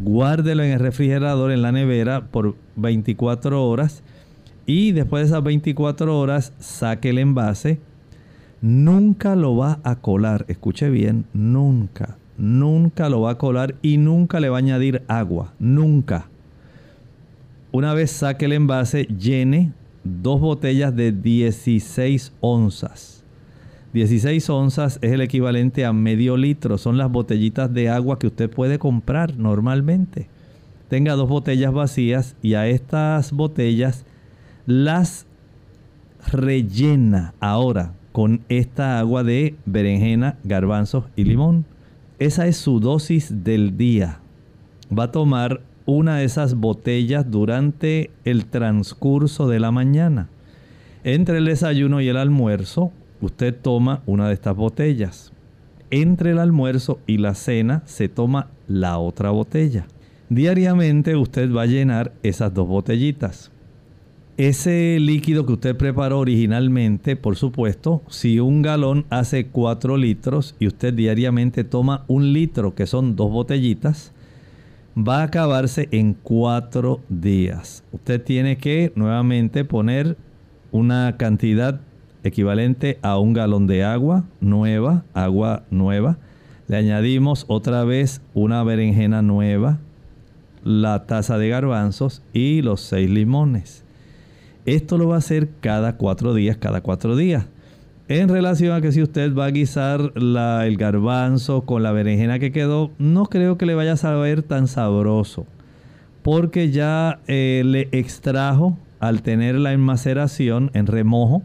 Guárdelo 0.00 0.64
en 0.64 0.72
el 0.72 0.80
refrigerador, 0.80 1.52
en 1.52 1.62
la 1.62 1.70
nevera, 1.70 2.26
por 2.26 2.56
24 2.74 3.64
horas. 3.64 4.02
Y 4.66 4.90
después 4.90 5.22
de 5.22 5.26
esas 5.28 5.44
24 5.44 6.18
horas, 6.18 6.52
saque 6.58 7.10
el 7.10 7.18
envase. 7.18 7.78
Nunca 8.60 9.36
lo 9.36 9.56
va 9.56 9.78
a 9.84 9.96
colar, 9.96 10.44
escuche 10.48 10.90
bien, 10.90 11.26
nunca, 11.32 12.16
nunca 12.38 13.08
lo 13.08 13.20
va 13.20 13.32
a 13.32 13.38
colar 13.38 13.76
y 13.82 13.98
nunca 13.98 14.40
le 14.40 14.48
va 14.48 14.56
a 14.56 14.58
añadir 14.58 15.02
agua, 15.06 15.52
nunca. 15.60 16.26
Una 17.70 17.94
vez 17.94 18.10
saque 18.10 18.46
el 18.46 18.52
envase, 18.52 19.04
llene 19.04 19.72
dos 20.04 20.40
botellas 20.40 20.94
de 20.94 21.12
16 21.12 22.32
onzas. 22.40 23.24
16 23.92 24.48
onzas 24.50 24.98
es 25.02 25.12
el 25.12 25.20
equivalente 25.20 25.84
a 25.84 25.92
medio 25.92 26.36
litro. 26.36 26.78
Son 26.78 26.96
las 26.96 27.10
botellitas 27.10 27.72
de 27.72 27.90
agua 27.90 28.18
que 28.18 28.28
usted 28.28 28.48
puede 28.48 28.78
comprar 28.78 29.36
normalmente. 29.36 30.28
Tenga 30.88 31.14
dos 31.14 31.28
botellas 31.28 31.72
vacías 31.72 32.36
y 32.42 32.54
a 32.54 32.66
estas 32.66 33.32
botellas 33.32 34.04
las 34.66 35.26
rellena 36.30 37.34
ahora 37.40 37.94
con 38.12 38.42
esta 38.48 38.98
agua 38.98 39.24
de 39.24 39.56
berenjena, 39.66 40.38
garbanzos 40.44 41.04
y 41.16 41.24
limón. 41.24 41.64
Esa 42.18 42.46
es 42.46 42.56
su 42.56 42.78
dosis 42.78 43.42
del 43.42 43.76
día. 43.76 44.20
Va 44.96 45.04
a 45.04 45.12
tomar 45.12 45.62
una 45.86 46.18
de 46.18 46.24
esas 46.24 46.54
botellas 46.54 47.30
durante 47.30 48.10
el 48.24 48.46
transcurso 48.46 49.48
de 49.48 49.60
la 49.60 49.70
mañana. 49.70 50.28
Entre 51.04 51.38
el 51.38 51.46
desayuno 51.46 52.00
y 52.00 52.08
el 52.08 52.16
almuerzo, 52.16 52.92
usted 53.20 53.54
toma 53.60 54.02
una 54.06 54.28
de 54.28 54.34
estas 54.34 54.56
botellas. 54.56 55.32
Entre 55.90 56.30
el 56.30 56.38
almuerzo 56.38 57.00
y 57.06 57.18
la 57.18 57.34
cena 57.34 57.82
se 57.86 58.08
toma 58.08 58.48
la 58.68 58.98
otra 58.98 59.30
botella. 59.30 59.86
Diariamente 60.28 61.16
usted 61.16 61.52
va 61.52 61.62
a 61.62 61.66
llenar 61.66 62.12
esas 62.22 62.54
dos 62.54 62.66
botellitas. 62.66 63.50
Ese 64.38 64.98
líquido 64.98 65.44
que 65.44 65.52
usted 65.52 65.76
preparó 65.76 66.20
originalmente, 66.20 67.16
por 67.16 67.36
supuesto, 67.36 68.00
si 68.08 68.40
un 68.40 68.62
galón 68.62 69.04
hace 69.10 69.48
4 69.48 69.98
litros 69.98 70.54
y 70.58 70.68
usted 70.68 70.94
diariamente 70.94 71.64
toma 71.64 72.04
un 72.08 72.32
litro, 72.32 72.74
que 72.74 72.86
son 72.86 73.14
dos 73.14 73.30
botellitas, 73.30 74.11
va 74.96 75.20
a 75.20 75.24
acabarse 75.24 75.88
en 75.90 76.14
cuatro 76.14 77.00
días. 77.08 77.84
Usted 77.92 78.22
tiene 78.22 78.58
que 78.58 78.92
nuevamente 78.94 79.64
poner 79.64 80.16
una 80.70 81.16
cantidad 81.16 81.80
equivalente 82.24 82.98
a 83.02 83.18
un 83.18 83.32
galón 83.32 83.66
de 83.66 83.84
agua 83.84 84.24
nueva, 84.40 85.04
agua 85.14 85.64
nueva. 85.70 86.18
Le 86.68 86.76
añadimos 86.76 87.44
otra 87.48 87.84
vez 87.84 88.22
una 88.34 88.62
berenjena 88.62 89.22
nueva, 89.22 89.78
la 90.64 91.06
taza 91.06 91.38
de 91.38 91.48
garbanzos 91.48 92.22
y 92.32 92.62
los 92.62 92.80
seis 92.80 93.10
limones. 93.10 93.84
Esto 94.64 94.96
lo 94.96 95.08
va 95.08 95.16
a 95.16 95.18
hacer 95.18 95.48
cada 95.60 95.96
cuatro 95.96 96.34
días, 96.34 96.56
cada 96.56 96.82
cuatro 96.82 97.16
días. 97.16 97.46
En 98.12 98.28
relación 98.28 98.74
a 98.74 98.82
que 98.82 98.92
si 98.92 99.00
usted 99.00 99.34
va 99.34 99.46
a 99.46 99.50
guisar 99.50 100.12
el 100.14 100.76
garbanzo 100.76 101.62
con 101.62 101.82
la 101.82 101.92
berenjena 101.92 102.38
que 102.38 102.52
quedó, 102.52 102.90
no 102.98 103.24
creo 103.24 103.56
que 103.56 103.64
le 103.64 103.74
vaya 103.74 103.94
a 103.94 103.96
saber 103.96 104.42
tan 104.42 104.68
sabroso. 104.68 105.46
Porque 106.20 106.70
ya 106.70 107.20
eh, 107.26 107.62
le 107.64 107.88
extrajo 107.90 108.76
al 109.00 109.22
tenerla 109.22 109.72
en 109.72 109.80
maceración, 109.80 110.70
en 110.74 110.88
remojo, 110.88 111.42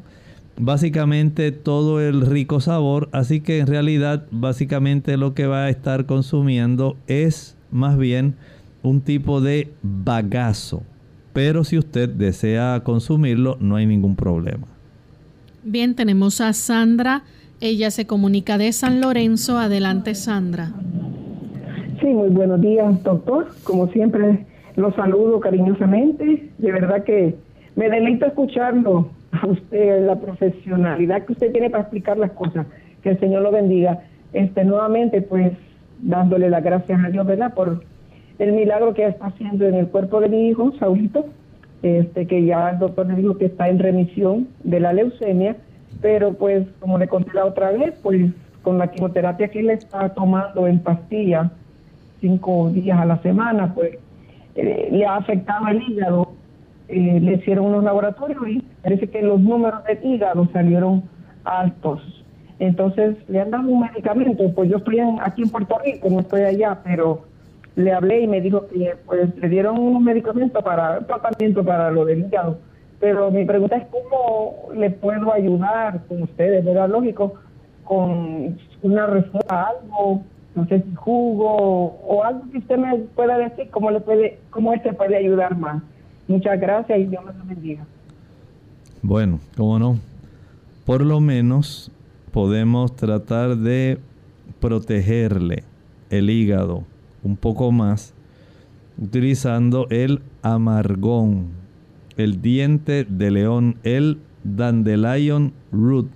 básicamente 0.59 1.53
todo 1.53 2.01
el 2.01 2.19
rico 2.19 2.59
sabor. 2.59 3.07
Así 3.13 3.39
que 3.39 3.59
en 3.59 3.67
realidad 3.67 4.25
básicamente 4.31 5.15
lo 5.15 5.33
que 5.33 5.47
va 5.47 5.63
a 5.63 5.69
estar 5.69 6.05
consumiendo 6.05 6.97
es 7.07 7.55
más 7.71 7.97
bien 7.97 8.35
un 8.83 8.99
tipo 8.99 9.39
de 9.39 9.71
bagazo. 9.83 10.83
Pero 11.31 11.63
si 11.63 11.77
usted 11.77 12.09
desea 12.09 12.81
consumirlo, 12.83 13.55
no 13.61 13.77
hay 13.77 13.85
ningún 13.85 14.17
problema. 14.17 14.67
Bien, 15.69 15.95
tenemos 15.95 16.39
a 16.39 16.53
Sandra. 16.53 17.23
Ella 17.59 17.91
se 17.91 18.07
comunica 18.07 18.57
de 18.57 18.71
San 18.71 19.01
Lorenzo. 19.01 19.57
Adelante, 19.57 20.15
Sandra. 20.15 20.71
Sí, 21.99 22.05
muy 22.05 22.29
buenos 22.29 22.61
días, 22.61 23.03
doctor. 23.03 23.49
Como 23.65 23.89
siempre, 23.89 24.45
los 24.77 24.95
saludo 24.95 25.41
cariñosamente. 25.41 26.51
De 26.57 26.71
verdad 26.71 27.03
que 27.03 27.35
me 27.75 27.89
deleito 27.89 28.27
escucharlo 28.27 29.09
a 29.33 29.45
usted, 29.45 30.05
la 30.05 30.17
profesionalidad 30.17 31.25
que 31.25 31.33
usted 31.33 31.51
tiene 31.51 31.69
para 31.69 31.83
explicar 31.83 32.17
las 32.17 32.31
cosas. 32.31 32.65
Que 33.03 33.09
el 33.09 33.19
Señor 33.19 33.41
lo 33.41 33.51
bendiga. 33.51 34.03
Este, 34.31 34.63
nuevamente, 34.63 35.21
pues, 35.21 35.51
dándole 36.01 36.49
las 36.49 36.63
gracias 36.63 37.03
a 37.03 37.09
Dios, 37.09 37.27
¿verdad? 37.27 37.53
Por 37.53 37.83
el 38.39 38.53
milagro 38.53 38.93
que 38.93 39.05
está 39.05 39.25
haciendo 39.25 39.65
en 39.65 39.75
el 39.75 39.87
cuerpo 39.87 40.21
de 40.21 40.29
mi 40.29 40.47
hijo, 40.47 40.71
Saulito 40.79 41.25
este, 41.83 42.27
que 42.27 42.45
ya 42.45 42.71
el 42.71 42.79
doctor 42.79 43.07
le 43.07 43.15
dijo 43.15 43.37
que 43.37 43.45
está 43.45 43.69
en 43.69 43.79
remisión 43.79 44.47
de 44.63 44.79
la 44.79 44.93
leucemia, 44.93 45.55
pero 46.01 46.33
pues 46.33 46.67
como 46.79 46.97
le 46.97 47.07
conté 47.07 47.33
la 47.33 47.45
otra 47.45 47.71
vez, 47.71 47.93
pues 48.01 48.31
con 48.61 48.77
la 48.77 48.91
quimioterapia 48.91 49.47
que 49.47 49.59
él 49.59 49.69
está 49.69 50.09
tomando 50.09 50.67
en 50.67 50.79
pastillas 50.79 51.51
cinco 52.19 52.69
días 52.69 52.99
a 52.99 53.05
la 53.05 53.21
semana, 53.21 53.73
pues 53.73 53.97
eh, 54.55 54.89
le 54.91 55.05
ha 55.05 55.15
afectado 55.15 55.67
el 55.67 55.81
hígado. 55.83 56.33
Eh, 56.89 57.19
le 57.19 57.33
hicieron 57.33 57.65
unos 57.65 57.83
laboratorios 57.83 58.47
y 58.47 58.63
parece 58.81 59.07
que 59.09 59.21
los 59.21 59.39
números 59.41 59.83
del 59.83 59.99
hígado 60.03 60.47
salieron 60.53 61.03
altos. 61.43 62.01
Entonces 62.59 63.17
le 63.27 63.41
han 63.41 63.51
dado 63.51 63.69
un 63.69 63.81
medicamento, 63.81 64.51
pues 64.55 64.69
yo 64.69 64.77
estoy 64.77 64.99
aquí 65.21 65.43
en 65.43 65.49
Puerto 65.49 65.77
Rico, 65.83 66.09
no 66.09 66.21
estoy 66.21 66.41
allá, 66.41 66.79
pero 66.83 67.23
le 67.77 67.93
hablé 67.93 68.21
y 68.21 68.27
me 68.27 68.41
dijo 68.41 68.67
que 68.67 68.95
pues 69.05 69.35
le 69.37 69.49
dieron 69.49 69.77
un 69.77 70.03
medicamento 70.03 70.63
para 70.63 70.99
tratamiento 71.01 71.63
para 71.63 71.91
lo 71.91 72.05
del 72.05 72.25
hígado. 72.25 72.57
Pero 72.99 73.29
mi 73.29 73.45
pregunta 73.45 73.77
es 73.77 73.85
cómo 73.91 74.73
le 74.73 74.89
puedo 74.89 75.31
ayudar 75.31 76.03
con 76.07 76.23
ustedes, 76.23 76.65
¿verdad? 76.65 76.89
Lógico, 76.89 77.35
con 77.83 78.57
una 78.81 79.05
receta, 79.05 79.67
algo, 79.67 80.23
no 80.55 80.65
sé 80.65 80.81
si 80.81 80.95
jugo 80.95 81.99
o 82.07 82.23
algo 82.23 82.49
que 82.51 82.57
usted 82.57 82.77
me 82.79 82.97
pueda 83.15 83.37
decir, 83.37 83.69
cómo 83.69 83.91
le 83.91 83.99
puede, 83.99 84.39
cómo 84.49 84.73
este 84.73 84.91
puede 84.93 85.15
ayudar 85.15 85.55
más. 85.55 85.83
Muchas 86.27 86.59
gracias 86.59 86.97
y 86.97 87.05
Dios 87.05 87.23
me 87.23 87.31
lo 87.31 87.45
bendiga. 87.45 87.85
Bueno, 89.03 89.39
cómo 89.55 89.77
no. 89.77 89.99
Por 90.83 91.01
lo 91.01 91.19
menos 91.19 91.91
podemos 92.31 92.95
tratar 92.95 93.55
de 93.55 93.99
protegerle 94.59 95.61
el 96.09 96.31
hígado 96.31 96.83
un 97.23 97.37
poco 97.37 97.71
más 97.71 98.13
utilizando 98.97 99.87
el 99.89 100.21
amargón, 100.41 101.49
el 102.17 102.41
diente 102.41 103.05
de 103.07 103.31
león, 103.31 103.77
el 103.83 104.19
dandelion 104.43 105.53
root. 105.71 106.07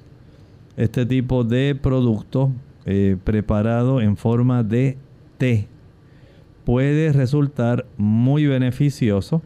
Este 0.77 1.05
tipo 1.05 1.43
de 1.43 1.75
producto 1.75 2.51
eh, 2.85 3.17
preparado 3.23 4.01
en 4.01 4.17
forma 4.17 4.63
de 4.63 4.97
té 5.37 5.67
puede 6.63 7.11
resultar 7.11 7.85
muy 7.97 8.47
beneficioso 8.47 9.41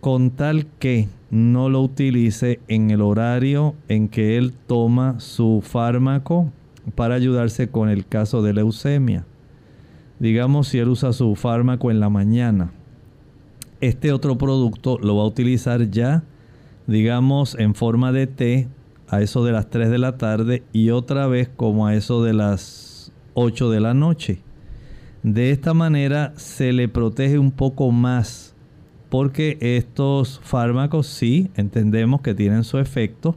con 0.00 0.30
tal 0.30 0.66
que 0.78 1.08
no 1.30 1.68
lo 1.68 1.82
utilice 1.82 2.60
en 2.68 2.90
el 2.90 3.02
horario 3.02 3.74
en 3.88 4.08
que 4.08 4.36
él 4.36 4.52
toma 4.66 5.20
su 5.20 5.62
fármaco 5.62 6.50
para 6.94 7.14
ayudarse 7.14 7.68
con 7.68 7.88
el 7.88 8.06
caso 8.06 8.42
de 8.42 8.54
leucemia. 8.54 9.26
Digamos 10.20 10.68
si 10.68 10.78
él 10.78 10.88
usa 10.88 11.12
su 11.12 11.34
fármaco 11.34 11.90
en 11.90 11.98
la 11.98 12.10
mañana. 12.10 12.72
Este 13.80 14.12
otro 14.12 14.36
producto 14.36 14.98
lo 14.98 15.16
va 15.16 15.22
a 15.22 15.26
utilizar 15.26 15.90
ya, 15.90 16.22
digamos, 16.86 17.58
en 17.58 17.74
forma 17.74 18.12
de 18.12 18.26
té 18.26 18.68
a 19.08 19.22
eso 19.22 19.44
de 19.44 19.52
las 19.52 19.70
3 19.70 19.90
de 19.90 19.98
la 19.98 20.18
tarde 20.18 20.62
y 20.72 20.90
otra 20.90 21.26
vez 21.26 21.48
como 21.48 21.86
a 21.86 21.94
eso 21.94 22.22
de 22.22 22.34
las 22.34 23.12
8 23.34 23.70
de 23.70 23.80
la 23.80 23.94
noche. 23.94 24.42
De 25.22 25.50
esta 25.50 25.72
manera 25.74 26.34
se 26.36 26.72
le 26.72 26.88
protege 26.88 27.38
un 27.38 27.50
poco 27.50 27.90
más 27.90 28.54
porque 29.08 29.56
estos 29.60 30.40
fármacos 30.44 31.06
sí 31.06 31.50
entendemos 31.56 32.20
que 32.20 32.34
tienen 32.34 32.62
su 32.62 32.78
efecto 32.78 33.36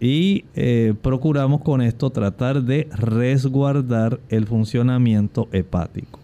y 0.00 0.44
eh, 0.54 0.94
procuramos 1.02 1.62
con 1.62 1.80
esto 1.80 2.10
tratar 2.10 2.62
de 2.62 2.88
resguardar 2.92 4.20
el 4.28 4.46
funcionamiento 4.46 5.48
hepático. 5.52 6.20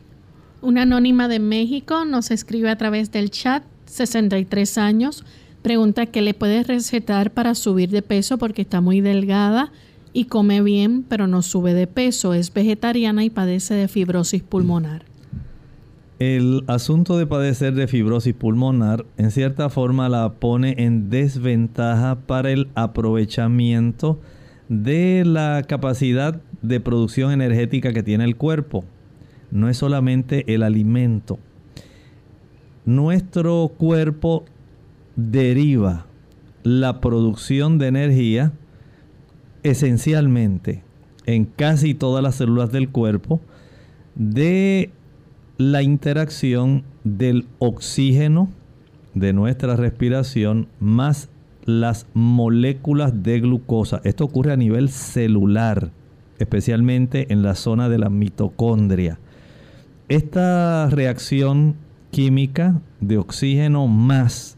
Una 0.61 0.83
anónima 0.83 1.29
de 1.29 1.39
México 1.39 2.05
nos 2.05 2.31
escribe 2.31 2.71
a 2.71 2.77
través 2.77 3.11
del 3.11 3.31
chat, 3.31 3.65
63 3.87 4.79
años, 4.79 5.25
pregunta 5.63 6.07
qué 6.07 6.23
le 6.23 6.35
puede 6.35 6.63
recetar 6.63 7.33
para 7.33 7.55
subir 7.55 7.91
de 7.91 8.03
peso 8.03 8.39
porque 8.39 8.63
está 8.63 8.81
muy 8.81 9.01
delgada 9.01 9.73
y 10.13 10.27
come 10.27 10.63
bien 10.63 11.05
pero 11.09 11.27
no 11.27 11.43
sube 11.43 11.75
de 11.75 11.87
peso, 11.87 12.35
es 12.35 12.53
vegetariana 12.53 13.25
y 13.25 13.31
padece 13.31 13.75
de 13.75 13.89
fibrosis 13.89 14.43
pulmonar. 14.43 15.12
El 16.25 16.63
asunto 16.69 17.19
de 17.19 17.27
padecer 17.27 17.75
de 17.75 17.89
fibrosis 17.89 18.33
pulmonar 18.33 19.05
en 19.17 19.33
cierta 19.33 19.69
forma 19.71 20.09
la 20.09 20.35
pone 20.35 20.77
en 20.79 21.11
desventaja 21.11 22.15
para 22.15 22.53
el 22.53 22.69
aprovechamiento 22.77 24.21
de 24.69 25.25
la 25.27 25.65
capacidad 25.67 26.41
de 26.63 26.79
producción 26.79 27.33
energética 27.33 27.93
que 27.93 28.05
tiene 28.05 28.23
el 28.23 28.37
cuerpo. 28.37 28.85
No 29.51 29.69
es 29.69 29.79
solamente 29.79 30.55
el 30.55 30.63
alimento. 30.63 31.41
Nuestro 32.85 33.73
cuerpo 33.77 34.45
deriva 35.17 36.07
la 36.63 37.01
producción 37.01 37.79
de 37.79 37.89
energía 37.89 38.53
esencialmente 39.65 40.85
en 41.27 41.47
casi 41.47 41.95
todas 41.95 42.23
las 42.23 42.37
células 42.37 42.71
del 42.71 42.91
cuerpo 42.91 43.41
de 44.15 44.93
la 45.71 45.83
interacción 45.83 46.83
del 47.05 47.47
oxígeno 47.61 48.49
de 49.15 49.33
nuestra 49.33 49.77
respiración 49.77 50.67
más 50.81 51.29
las 51.65 52.07
moléculas 52.15 53.23
de 53.23 53.39
glucosa. 53.39 54.01
Esto 54.03 54.25
ocurre 54.25 54.53
a 54.53 54.57
nivel 54.57 54.89
celular, 54.89 55.91
especialmente 56.41 57.33
en 57.33 57.45
la 57.45 57.55
zona 57.55 57.89
de 57.89 57.99
la 57.99 58.11
mitocondria. 58.11 59.21
Esta 60.09 60.89
reacción 60.91 61.77
química 62.11 62.81
de 63.01 63.19
oxígeno 63.19 63.87
más 63.87 64.57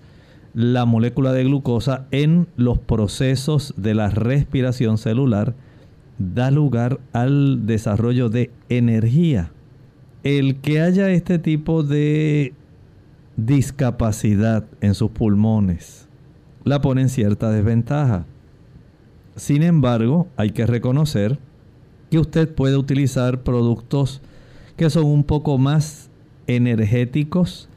la 0.54 0.86
molécula 0.86 1.34
de 1.34 1.44
glucosa 1.44 2.06
en 2.12 2.46
los 2.56 2.78
procesos 2.78 3.74
de 3.76 3.92
la 3.94 4.08
respiración 4.08 4.96
celular 4.96 5.54
da 6.18 6.50
lugar 6.50 6.98
al 7.12 7.66
desarrollo 7.66 8.30
de 8.30 8.50
energía 8.70 9.50
el 10.24 10.56
que 10.56 10.80
haya 10.80 11.10
este 11.10 11.38
tipo 11.38 11.82
de 11.82 12.54
discapacidad 13.36 14.64
en 14.80 14.94
sus 14.94 15.10
pulmones 15.10 16.08
la 16.64 16.80
pone 16.80 17.02
en 17.02 17.10
cierta 17.10 17.50
desventaja. 17.50 18.24
Sin 19.36 19.62
embargo, 19.62 20.28
hay 20.36 20.50
que 20.50 20.66
reconocer 20.66 21.38
que 22.10 22.18
usted 22.18 22.52
puede 22.54 22.76
utilizar 22.76 23.42
productos 23.42 24.22
que 24.78 24.88
son 24.88 25.04
un 25.04 25.24
poco 25.24 25.58
más 25.58 26.08
energéticos 26.46 27.68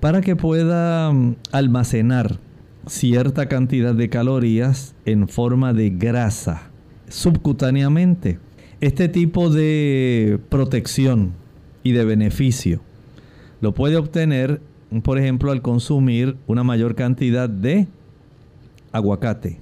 para 0.00 0.22
que 0.22 0.34
pueda 0.34 1.12
mm, 1.12 1.36
almacenar 1.52 2.38
cierta 2.86 3.46
cantidad 3.46 3.94
de 3.94 4.08
calorías 4.08 4.96
en 5.04 5.28
forma 5.28 5.72
de 5.72 5.90
grasa 5.90 6.70
subcutáneamente. 7.08 8.40
Este 8.80 9.08
tipo 9.08 9.50
de 9.50 10.40
protección 10.48 11.45
y 11.86 11.92
de 11.92 12.04
beneficio. 12.04 12.80
Lo 13.60 13.72
puede 13.72 13.96
obtener, 13.96 14.60
por 15.04 15.18
ejemplo, 15.18 15.52
al 15.52 15.62
consumir 15.62 16.36
una 16.48 16.64
mayor 16.64 16.96
cantidad 16.96 17.48
de 17.48 17.86
aguacate. 18.90 19.60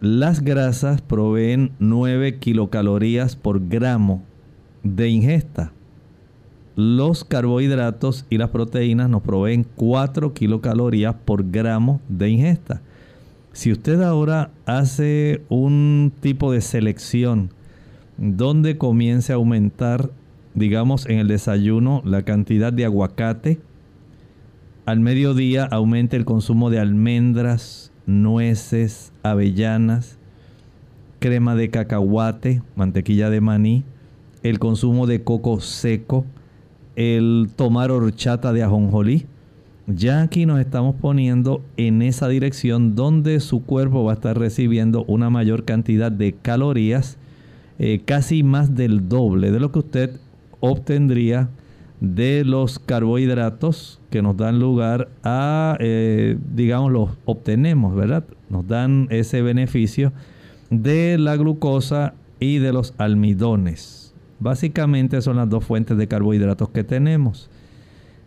Las 0.00 0.40
grasas 0.42 1.00
proveen 1.00 1.70
9 1.78 2.38
kilocalorías 2.38 3.36
por 3.36 3.68
gramo 3.68 4.24
de 4.82 5.10
ingesta. 5.10 5.72
Los 6.74 7.22
carbohidratos 7.22 8.26
y 8.30 8.38
las 8.38 8.50
proteínas 8.50 9.08
nos 9.08 9.22
proveen 9.22 9.64
4 9.76 10.34
kilocalorías 10.34 11.14
por 11.24 11.52
gramo 11.52 12.00
de 12.08 12.30
ingesta. 12.30 12.82
Si 13.52 13.70
usted 13.70 14.02
ahora 14.02 14.50
hace 14.66 15.42
un 15.48 16.12
tipo 16.20 16.50
de 16.50 16.62
selección 16.62 17.50
donde 18.16 18.76
comience 18.76 19.32
a 19.32 19.36
aumentar 19.36 20.10
digamos, 20.54 21.06
en 21.06 21.18
el 21.18 21.28
desayuno 21.28 22.02
la 22.04 22.22
cantidad 22.22 22.72
de 22.72 22.84
aguacate. 22.84 23.60
Al 24.86 25.00
mediodía 25.00 25.64
aumente 25.64 26.16
el 26.16 26.24
consumo 26.24 26.70
de 26.70 26.80
almendras, 26.80 27.92
nueces, 28.06 29.12
avellanas, 29.22 30.18
crema 31.18 31.54
de 31.54 31.70
cacahuate, 31.70 32.62
mantequilla 32.74 33.30
de 33.30 33.40
maní, 33.40 33.84
el 34.42 34.58
consumo 34.58 35.06
de 35.06 35.22
coco 35.22 35.60
seco, 35.60 36.24
el 36.96 37.50
tomar 37.54 37.90
horchata 37.90 38.52
de 38.52 38.62
ajonjolí. 38.62 39.26
Ya 39.86 40.22
aquí 40.22 40.46
nos 40.46 40.60
estamos 40.60 40.94
poniendo 40.96 41.62
en 41.76 42.02
esa 42.02 42.28
dirección 42.28 42.94
donde 42.94 43.40
su 43.40 43.64
cuerpo 43.64 44.04
va 44.04 44.12
a 44.12 44.14
estar 44.14 44.38
recibiendo 44.38 45.04
una 45.04 45.30
mayor 45.30 45.64
cantidad 45.64 46.12
de 46.12 46.32
calorías, 46.32 47.18
eh, 47.78 48.00
casi 48.04 48.42
más 48.42 48.74
del 48.74 49.08
doble 49.08 49.50
de 49.50 49.60
lo 49.60 49.72
que 49.72 49.80
usted 49.80 50.20
obtendría 50.60 51.48
de 52.00 52.44
los 52.44 52.78
carbohidratos 52.78 54.00
que 54.10 54.22
nos 54.22 54.36
dan 54.36 54.58
lugar 54.58 55.08
a, 55.22 55.76
eh, 55.80 56.38
digamos, 56.54 56.90
los 56.92 57.10
obtenemos, 57.26 57.94
¿verdad? 57.94 58.24
Nos 58.48 58.66
dan 58.66 59.06
ese 59.10 59.42
beneficio 59.42 60.12
de 60.70 61.18
la 61.18 61.36
glucosa 61.36 62.14
y 62.38 62.58
de 62.58 62.72
los 62.72 62.94
almidones. 62.96 64.14
Básicamente 64.38 65.20
son 65.20 65.36
las 65.36 65.50
dos 65.50 65.64
fuentes 65.64 65.98
de 65.98 66.08
carbohidratos 66.08 66.70
que 66.70 66.84
tenemos, 66.84 67.50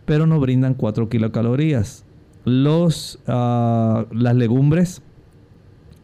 pero 0.04 0.26
nos 0.26 0.40
brindan 0.40 0.74
4 0.74 1.08
kilocalorías. 1.08 2.04
Los, 2.44 3.18
ah, 3.26 4.06
las 4.12 4.36
legumbres 4.36 5.02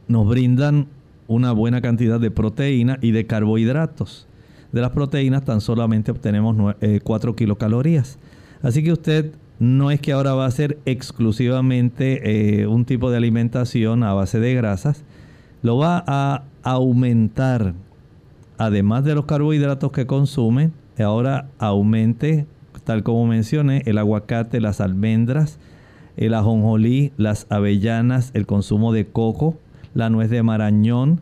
nos 0.09 0.27
brindan 0.27 0.89
una 1.29 1.53
buena 1.53 1.81
cantidad 1.81 2.19
de 2.19 2.33
proteína 2.33 2.99
y 3.01 3.13
de 3.13 3.27
carbohidratos 3.27 4.27
de 4.73 4.81
las 4.81 4.91
proteínas 4.91 5.45
tan 5.45 5.61
solamente 5.61 6.11
obtenemos 6.11 6.75
4 7.03 7.31
eh, 7.31 7.35
kilocalorías. 7.35 8.19
Así 8.63 8.83
que 8.83 8.93
usted 8.93 9.33
no 9.59 9.91
es 9.91 10.01
que 10.01 10.13
ahora 10.13 10.35
va 10.35 10.47
a 10.47 10.51
ser 10.51 10.79
exclusivamente 10.87 12.61
eh, 12.61 12.67
un 12.67 12.85
tipo 12.85 13.11
de 13.11 13.19
alimentación 13.19 14.03
a 14.03 14.15
base 14.15 14.41
de 14.41 14.55
grasas, 14.55 15.05
lo 15.63 15.77
va 15.77 16.03
a 16.07 16.45
aumentar, 16.63 17.75
además 18.57 19.05
de 19.05 19.15
los 19.15 19.27
carbohidratos 19.27 19.93
que 19.93 20.07
consume, 20.07 20.71
ahora 20.99 21.49
aumente, 21.59 22.47
tal 22.85 23.03
como 23.03 23.27
mencioné, 23.27 23.83
el 23.87 23.99
aguacate, 23.99 24.61
las 24.61 24.81
almendras, 24.81 25.59
el 26.17 26.35
ajonjolí, 26.35 27.13
las 27.17 27.47
avellanas, 27.51 28.31
el 28.35 28.47
consumo 28.47 28.93
de 28.93 29.07
coco, 29.07 29.57
la 29.95 30.11
nuez 30.11 30.31
de 30.31 30.43
marañón, 30.43 31.21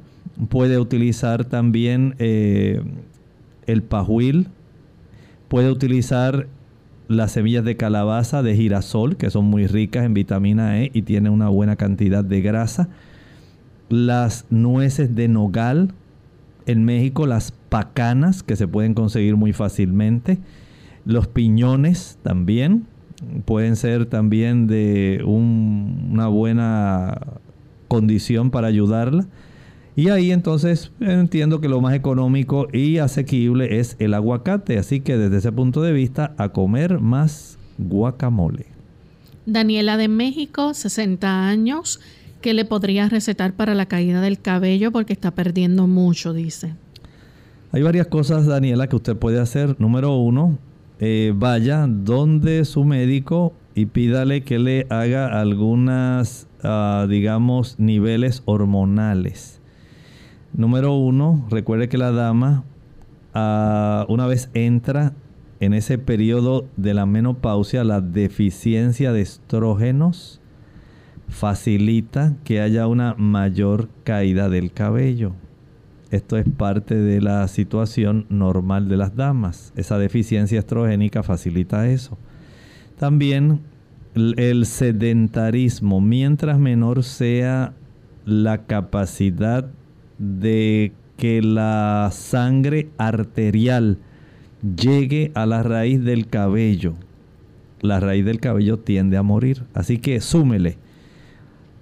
puede 0.49 0.78
utilizar 0.78 1.44
también 1.44 2.14
eh, 2.18 2.82
el 3.69 3.83
pajuil, 3.83 4.49
puede 5.49 5.71
utilizar 5.71 6.49
las 7.07 7.33
semillas 7.33 7.64
de 7.64 7.77
calabaza, 7.77 8.43
de 8.43 8.57
girasol, 8.57 9.16
que 9.16 9.31
son 9.31 9.45
muy 9.45 9.66
ricas 9.66 10.05
en 10.05 10.14
vitamina 10.14 10.81
E 10.81 10.91
y 10.93 11.03
tienen 11.03 11.33
una 11.33 11.49
buena 11.49 11.77
cantidad 11.77 12.25
de 12.25 12.43
grasa. 12.43 12.89
Las 13.89 14.45
nueces 14.51 15.14
de 15.14 15.29
nogal, 15.29 15.93
en 16.66 16.85
México 16.85 17.27
las 17.27 17.53
pacanas 17.53 18.43
que 18.43 18.57
se 18.57 18.69
pueden 18.69 18.93
conseguir 18.95 19.37
muy 19.37 19.53
fácilmente, 19.53 20.39
los 21.07 21.29
piñones 21.29 22.19
también 22.23 22.87
pueden 23.45 23.77
ser 23.77 24.07
también 24.07 24.66
de 24.66 25.23
una 25.25 26.29
buena 26.29 27.19
condición 27.89 28.51
para 28.51 28.69
ayudarla. 28.69 29.27
Y 29.99 30.11
ahí 30.11 30.30
entonces 30.30 30.92
entiendo 31.01 31.61
que 31.61 31.68
lo 31.68 31.80
más 31.80 31.92
económico 31.92 32.68
y 32.72 32.99
asequible 32.99 33.80
es 33.80 33.96
el 33.99 34.14
aguacate. 34.14 34.78
Así 34.78 35.01
que 35.01 35.16
desde 35.16 35.38
ese 35.38 35.51
punto 35.51 35.82
de 35.82 35.90
vista, 35.92 36.36
a 36.38 36.51
comer 36.51 37.01
más 37.01 37.59
guacamole. 37.78 38.66
Daniela 39.44 39.96
de 39.96 40.07
México, 40.07 40.72
60 40.72 41.49
años. 41.49 41.99
¿Qué 42.40 42.55
le 42.55 42.64
podría 42.64 43.09
recetar 43.09 43.55
para 43.55 43.74
la 43.74 43.86
caída 43.86 44.20
del 44.20 44.40
cabello? 44.40 44.92
Porque 44.92 45.14
está 45.14 45.32
perdiendo 45.32 45.88
mucho, 45.88 46.32
dice. 46.32 46.76
Hay 47.72 47.82
varias 47.82 48.07
cosas, 48.07 48.46
Daniela, 48.46 48.86
que 48.86 48.94
usted 48.94 49.16
puede 49.16 49.40
hacer. 49.40 49.74
Número 49.80 50.14
uno, 50.14 50.59
eh, 51.01 51.32
vaya 51.34 51.88
donde 51.88 52.64
su 52.66 52.84
médico 52.84 53.53
y 53.74 53.86
pídale 53.86 54.44
que 54.44 54.61
le 54.61 54.86
haga 54.90 55.40
algunas, 55.40 56.46
ah, 56.62 57.05
digamos, 57.11 57.80
niveles 57.80 58.42
hormonales 58.44 59.58
Número 60.53 60.94
uno, 60.94 61.46
recuerde 61.51 61.88
que 61.88 61.99
la 61.99 62.11
dama, 62.11 62.64
ah, 63.34 64.07
una 64.09 64.26
vez 64.26 64.51
entra 64.55 65.12
en 65.61 65.74
ese 65.74 65.99
periodo 65.99 66.66
de 66.76 66.94
la 66.94 67.07
menopausia, 67.07 67.84
la 67.84 68.01
deficiencia 68.01 69.12
de 69.12 69.20
estrógenos 69.20 70.40
facilita 71.28 72.36
que 72.44 72.61
haya 72.61 72.86
una 72.86 73.14
mayor 73.14 73.88
caída 74.05 74.49
del 74.49 74.72
cabello. 74.72 75.32
Esto 76.11 76.38
es 76.38 76.49
parte 76.49 76.94
de 76.94 77.20
la 77.20 77.46
situación 77.49 78.24
normal 78.30 78.88
de 78.88 78.96
las 78.96 79.14
damas. 79.14 79.72
Esa 79.76 79.99
deficiencia 79.99 80.59
estrogénica 80.59 81.22
facilita 81.22 81.88
eso. 81.88 82.16
También 82.99 83.61
el 84.14 84.64
sedentarismo, 84.64 86.01
mientras 86.01 86.59
menor 86.59 87.05
sea 87.05 87.74
la 88.24 88.64
capacidad 88.66 89.70
de 90.19 90.93
que 91.16 91.43
la 91.43 92.11
sangre 92.12 92.89
arterial 92.99 93.99
llegue 94.77 95.33
a 95.35 95.47
la 95.47 95.62
raíz 95.62 96.05
del 96.05 96.29
cabello, 96.29 96.95
la 97.81 98.01
raíz 98.01 98.25
del 98.25 98.41
cabello 98.41 98.79
tiende 98.79 99.16
a 99.16 99.23
morir. 99.23 99.64
Así 99.75 99.99
que 99.99 100.21
súmele 100.21 100.79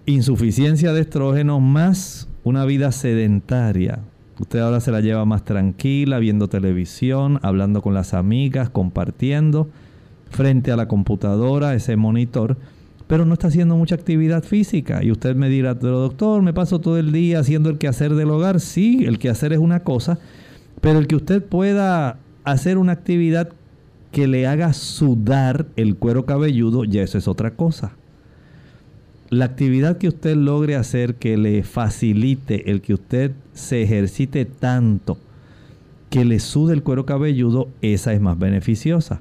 insuficiencia 0.06 0.92
de 0.92 1.00
estrógeno 1.00 1.60
más 1.60 2.28
una 2.44 2.64
vida 2.64 2.92
sedentaria. 2.92 3.98
Usted 4.38 4.60
ahora 4.60 4.80
se 4.80 4.92
la 4.92 5.00
lleva 5.00 5.24
más 5.24 5.44
tranquila, 5.44 6.18
viendo 6.18 6.48
televisión, 6.48 7.40
hablando 7.42 7.82
con 7.82 7.94
las 7.94 8.14
amigas, 8.14 8.70
compartiendo, 8.70 9.68
frente 10.30 10.70
a 10.70 10.76
la 10.76 10.86
computadora, 10.88 11.74
ese 11.74 11.96
monitor 11.96 12.56
pero 13.06 13.24
no 13.24 13.34
está 13.34 13.48
haciendo 13.48 13.76
mucha 13.76 13.94
actividad 13.94 14.42
física. 14.42 15.02
Y 15.02 15.10
usted 15.10 15.36
me 15.36 15.48
dirá, 15.48 15.78
pero 15.78 16.00
doctor, 16.00 16.42
me 16.42 16.52
paso 16.52 16.80
todo 16.80 16.98
el 16.98 17.12
día 17.12 17.38
haciendo 17.38 17.70
el 17.70 17.78
quehacer 17.78 18.14
del 18.14 18.30
hogar. 18.30 18.60
Sí, 18.60 19.04
el 19.04 19.18
quehacer 19.18 19.52
es 19.52 19.58
una 19.58 19.80
cosa, 19.80 20.18
pero 20.80 20.98
el 20.98 21.06
que 21.06 21.16
usted 21.16 21.42
pueda 21.42 22.18
hacer 22.44 22.78
una 22.78 22.92
actividad 22.92 23.50
que 24.12 24.26
le 24.26 24.46
haga 24.46 24.72
sudar 24.72 25.66
el 25.76 25.96
cuero 25.96 26.24
cabelludo, 26.24 26.84
ya 26.84 27.02
eso 27.02 27.18
es 27.18 27.28
otra 27.28 27.52
cosa. 27.52 27.92
La 29.28 29.44
actividad 29.44 29.98
que 29.98 30.08
usted 30.08 30.36
logre 30.36 30.76
hacer 30.76 31.16
que 31.16 31.36
le 31.36 31.62
facilite 31.64 32.70
el 32.70 32.80
que 32.80 32.94
usted 32.94 33.32
se 33.52 33.82
ejercite 33.82 34.44
tanto 34.44 35.18
que 36.10 36.24
le 36.24 36.38
sude 36.38 36.72
el 36.72 36.82
cuero 36.82 37.04
cabelludo, 37.04 37.68
esa 37.82 38.12
es 38.12 38.20
más 38.20 38.38
beneficiosa. 38.38 39.20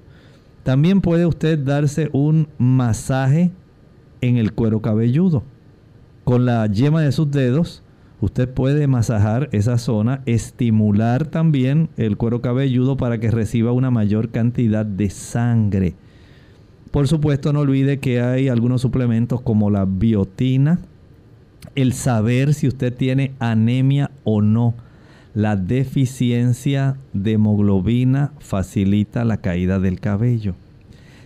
También 0.63 1.01
puede 1.01 1.25
usted 1.25 1.59
darse 1.59 2.09
un 2.13 2.47
masaje 2.57 3.51
en 4.27 4.37
el 4.37 4.53
cuero 4.53 4.81
cabelludo. 4.81 5.43
Con 6.23 6.45
la 6.45 6.65
yema 6.67 7.01
de 7.01 7.11
sus 7.11 7.29
dedos, 7.31 7.83
usted 8.19 8.49
puede 8.49 8.87
masajar 8.87 9.49
esa 9.51 9.77
zona, 9.77 10.21
estimular 10.25 11.27
también 11.27 11.89
el 11.97 12.17
cuero 12.17 12.41
cabelludo 12.41 12.97
para 12.97 13.19
que 13.19 13.31
reciba 13.31 13.71
una 13.71 13.91
mayor 13.91 14.29
cantidad 14.29 14.85
de 14.85 15.09
sangre. 15.09 15.95
Por 16.91 17.07
supuesto, 17.07 17.53
no 17.53 17.59
olvide 17.59 17.99
que 17.99 18.21
hay 18.21 18.47
algunos 18.47 18.81
suplementos 18.81 19.41
como 19.41 19.69
la 19.69 19.85
biotina, 19.85 20.79
el 21.75 21.93
saber 21.93 22.53
si 22.53 22.67
usted 22.67 22.95
tiene 22.95 23.33
anemia 23.39 24.11
o 24.23 24.41
no. 24.41 24.73
La 25.33 25.57
deficiencia 25.57 26.95
de 27.11 27.33
hemoglobina 27.33 28.31
facilita 28.39 29.25
la 29.25 29.37
caída 29.37 29.79
del 29.79 29.99
cabello. 29.99 30.55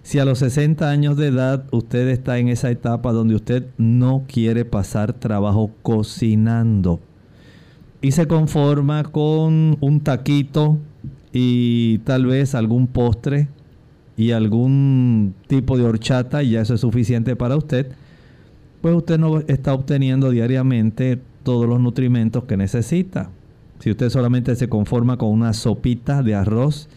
Si 0.02 0.18
a 0.18 0.26
los 0.26 0.40
60 0.40 0.90
años 0.90 1.18
de 1.18 1.28
edad 1.28 1.66
usted 1.72 2.08
está 2.08 2.40
en 2.40 2.48
esa 2.48 2.72
etapa 2.72 3.12
donde 3.12 3.36
usted 3.36 3.68
no 3.78 4.24
quiere 4.28 4.66
pasar 4.66 5.14
trabajo 5.14 5.72
cocinando 5.82 7.00
y 8.02 8.12
se 8.12 8.28
conforma 8.28 9.04
con 9.04 9.78
un 9.82 10.00
taquito 10.02 10.78
y 11.34 12.00
tal 12.00 12.26
vez 12.26 12.56
algún 12.56 12.88
postre 12.88 13.50
y 14.16 14.32
algún 14.32 15.34
tipo 15.48 15.78
de 15.78 15.84
horchata 15.84 16.44
y 16.44 16.52
ya 16.52 16.62
eso 16.62 16.74
es 16.74 16.82
suficiente 16.82 17.36
para 17.36 17.56
usted, 17.56 17.92
pues 18.82 18.96
usted 18.96 19.18
no 19.18 19.40
está 19.40 19.74
obteniendo 19.74 20.30
diariamente 20.32 21.20
todos 21.44 21.68
los 21.68 21.80
nutrimentos 21.80 22.46
que 22.46 22.58
necesita. 22.58 23.30
Si 23.80 23.92
usted 23.92 24.10
solamente 24.10 24.56
se 24.56 24.68
conforma 24.68 25.18
con 25.18 25.30
una 25.30 25.54
sopita 25.54 26.22
de 26.24 26.36
arroz 26.36 26.90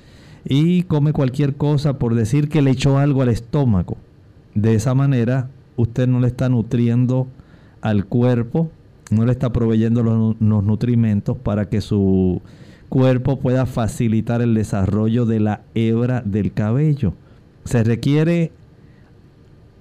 y 0.45 0.83
come 0.85 1.13
cualquier 1.13 1.55
cosa 1.55 1.99
por 1.99 2.15
decir 2.15 2.49
que 2.49 2.63
le 2.63 2.71
echó 2.73 2.99
algo 2.99 3.23
al 3.23 3.29
estómago. 3.29 3.97
De 4.55 4.75
esa 4.75 4.95
manera 4.95 5.49
usted 5.77 6.07
no 6.09 6.21
le 6.21 6.27
está 6.27 6.49
nutriendo 6.49 7.27
al 7.81 8.07
cuerpo, 8.07 8.71
no 9.11 9.25
le 9.25 9.33
está 9.33 9.53
proveyendo 9.53 10.03
los, 10.03 10.37
los 10.41 10.65
nutrimentos 10.65 11.37
para 11.37 11.69
que 11.69 11.81
su 11.81 12.43
cuerpo 12.89 13.39
pueda 13.39 13.67
facilitar 13.67 14.43
el 14.43 14.55
desarrollo 14.55 15.25
de 15.27 15.41
la 15.41 15.63
hebra 15.75 16.23
del 16.25 16.53
cabello. 16.53 17.15
Se 17.65 17.85
requiere 17.85 18.53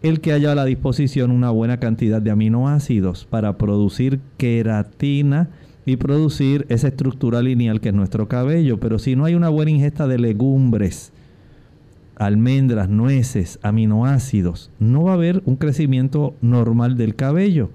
el 0.02 0.20
que 0.20 0.34
haya 0.34 0.52
a 0.52 0.56
la 0.56 0.66
disposición 0.66 1.32
una 1.32 1.52
buena 1.52 1.78
cantidad 1.78 2.22
de 2.22 2.32
aminoácidos 2.32 3.26
para 3.26 3.58
producir 3.58 4.20
queratina, 4.38 5.50
y 5.92 5.98
producir 5.98 6.66
esa 6.70 6.88
estructura 6.88 7.42
lineal 7.42 7.82
que 7.82 7.90
es 7.90 7.96
nuestro 7.96 8.30
cabello. 8.30 8.80
Pero 8.80 8.98
si 8.98 9.18
no 9.18 9.26
hay 9.26 9.36
una 9.36 9.50
buena 9.50 9.72
ingesta 9.72 10.08
de 10.08 10.20
legumbres, 10.20 11.12
almendras, 12.16 12.88
nueces, 12.88 13.60
aminoácidos, 13.62 14.72
no 14.80 15.04
va 15.04 15.12
a 15.12 15.16
haber 15.16 15.42
un 15.46 15.58
crecimiento 15.58 16.34
normal 16.40 16.96
del 16.96 17.16
cabello. 17.16 17.72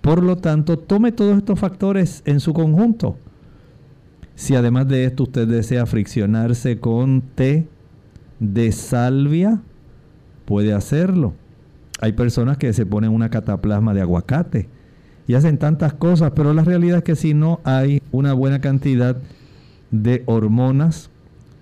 Por 0.00 0.22
lo 0.22 0.36
tanto, 0.36 0.78
tome 0.78 1.12
todos 1.12 1.36
estos 1.36 1.60
factores 1.60 2.22
en 2.24 2.40
su 2.40 2.54
conjunto. 2.54 3.18
Si 4.36 4.54
además 4.54 4.88
de 4.88 5.04
esto 5.04 5.24
usted 5.24 5.46
desea 5.46 5.84
friccionarse 5.84 6.80
con 6.80 7.20
té 7.34 7.68
de 8.40 8.72
salvia, 8.72 9.60
puede 10.46 10.72
hacerlo. 10.72 11.34
Hay 12.00 12.12
personas 12.12 12.56
que 12.56 12.72
se 12.72 12.86
ponen 12.86 13.10
una 13.10 13.28
cataplasma 13.28 13.92
de 13.92 14.00
aguacate 14.00 14.68
y 15.26 15.34
hacen 15.34 15.58
tantas 15.58 15.94
cosas, 15.94 16.32
pero 16.34 16.52
la 16.52 16.64
realidad 16.64 16.98
es 16.98 17.04
que 17.04 17.16
si 17.16 17.34
no 17.34 17.60
hay 17.64 18.02
una 18.12 18.32
buena 18.32 18.60
cantidad 18.60 19.16
de 19.90 20.22
hormonas 20.26 21.10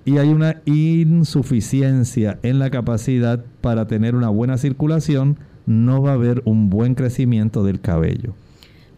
y 0.05 0.19
hay 0.19 0.31
una 0.31 0.63
insuficiencia 0.65 2.39
en 2.43 2.59
la 2.59 2.71
capacidad 2.71 3.45
para 3.61 3.87
tener 3.87 4.15
una 4.15 4.29
buena 4.29 4.59
circulación, 4.59 5.39
no 5.67 6.03
va 6.03 6.11
a 6.11 6.15
haber 6.15 6.43
un 6.45 6.71
buen 6.71 6.95
crecimiento 6.95 7.63
del 7.63 7.81
cabello. 7.81 8.35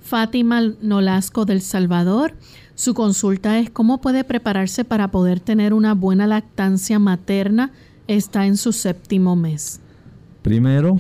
Fátima 0.01 0.61
Nolasco 0.83 1.45
del 1.45 1.61
Salvador, 1.61 2.35
su 2.75 2.95
consulta 2.95 3.59
es 3.59 3.71
cómo 3.71 4.01
puede 4.01 4.25
prepararse 4.25 4.85
para 4.85 5.09
poder 5.09 5.41
tener 5.41 5.73
una 5.73 5.95
buena 5.95 6.27
lactancia 6.27 6.99
materna. 6.99 7.71
Está 8.07 8.47
en 8.47 8.59
su 8.59 8.73
séptimo 8.73 9.35
mes. 9.35 9.81
Primero, 10.43 10.99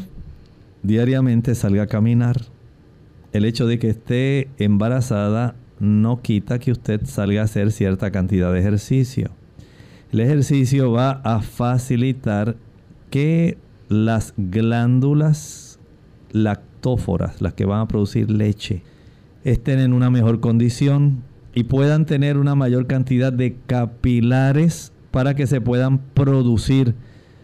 diariamente 0.82 1.54
salga 1.54 1.82
a 1.82 1.86
caminar 1.86 2.53
el 3.34 3.44
hecho 3.44 3.66
de 3.66 3.80
que 3.80 3.90
esté 3.90 4.48
embarazada 4.58 5.56
no 5.80 6.22
quita 6.22 6.60
que 6.60 6.70
usted 6.70 7.04
salga 7.04 7.42
a 7.42 7.44
hacer 7.44 7.72
cierta 7.72 8.12
cantidad 8.12 8.52
de 8.52 8.60
ejercicio. 8.60 9.32
El 10.12 10.20
ejercicio 10.20 10.92
va 10.92 11.20
a 11.24 11.40
facilitar 11.42 12.56
que 13.10 13.58
las 13.88 14.34
glándulas 14.36 15.80
lactóforas, 16.30 17.42
las 17.42 17.54
que 17.54 17.64
van 17.64 17.80
a 17.80 17.88
producir 17.88 18.30
leche, 18.30 18.82
estén 19.42 19.80
en 19.80 19.92
una 19.92 20.10
mejor 20.10 20.38
condición 20.38 21.24
y 21.54 21.64
puedan 21.64 22.06
tener 22.06 22.36
una 22.36 22.54
mayor 22.54 22.86
cantidad 22.86 23.32
de 23.32 23.56
capilares 23.66 24.92
para 25.10 25.34
que 25.34 25.48
se 25.48 25.60
puedan 25.60 25.98
producir 25.98 26.94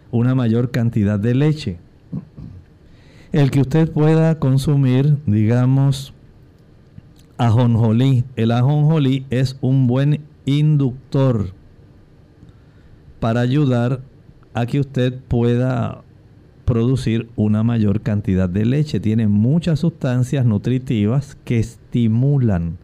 una 0.09 0.35
mayor 0.35 0.71
cantidad 0.71 1.19
de 1.19 1.35
leche 1.35 1.79
el 3.31 3.51
que 3.51 3.61
usted 3.61 3.91
pueda 3.91 4.39
consumir, 4.39 5.17
digamos, 5.25 6.13
Ajonjolí. 7.41 8.23
El 8.35 8.51
ajonjolí 8.51 9.25
es 9.31 9.57
un 9.61 9.87
buen 9.87 10.21
inductor 10.45 11.53
para 13.19 13.41
ayudar 13.41 14.01
a 14.53 14.67
que 14.67 14.79
usted 14.79 15.17
pueda 15.27 16.03
producir 16.65 17.29
una 17.35 17.63
mayor 17.63 18.01
cantidad 18.01 18.47
de 18.47 18.65
leche. 18.65 18.99
Tiene 18.99 19.27
muchas 19.27 19.79
sustancias 19.79 20.45
nutritivas 20.45 21.35
que 21.43 21.57
estimulan. 21.57 22.77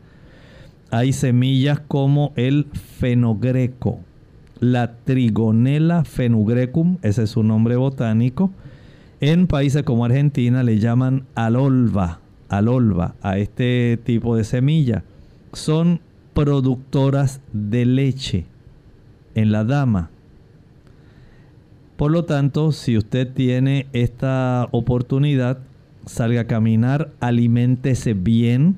Hay 0.89 1.13
semillas 1.13 1.79
como 1.87 2.33
el 2.35 2.65
fenogreco, 2.97 3.99
la 4.59 4.95
trigonela 4.95 6.03
fenugrecum, 6.03 6.97
ese 7.03 7.23
es 7.23 7.29
su 7.29 7.43
nombre 7.43 7.75
botánico. 7.75 8.51
En 9.19 9.47
países 9.47 9.81
como 9.81 10.05
Argentina 10.05 10.61
le 10.61 10.77
llaman 10.77 11.25
alolva, 11.33 12.19
alolva 12.49 13.15
a 13.21 13.39
este 13.39 13.99
tipo 14.03 14.35
de 14.35 14.43
semilla. 14.43 15.03
Son 15.53 16.01
productoras 16.35 17.41
de 17.51 17.85
leche 17.85 18.45
en 19.33 19.51
la 19.51 19.63
dama. 19.63 20.11
Por 21.95 22.11
lo 22.11 22.25
tanto, 22.25 22.71
si 22.71 22.95
usted 22.95 23.33
tiene 23.33 23.87
esta 23.91 24.67
oportunidad, 24.71 25.57
salga 26.05 26.41
a 26.41 26.47
caminar, 26.47 27.11
aliméntese 27.19 28.13
bien, 28.13 28.77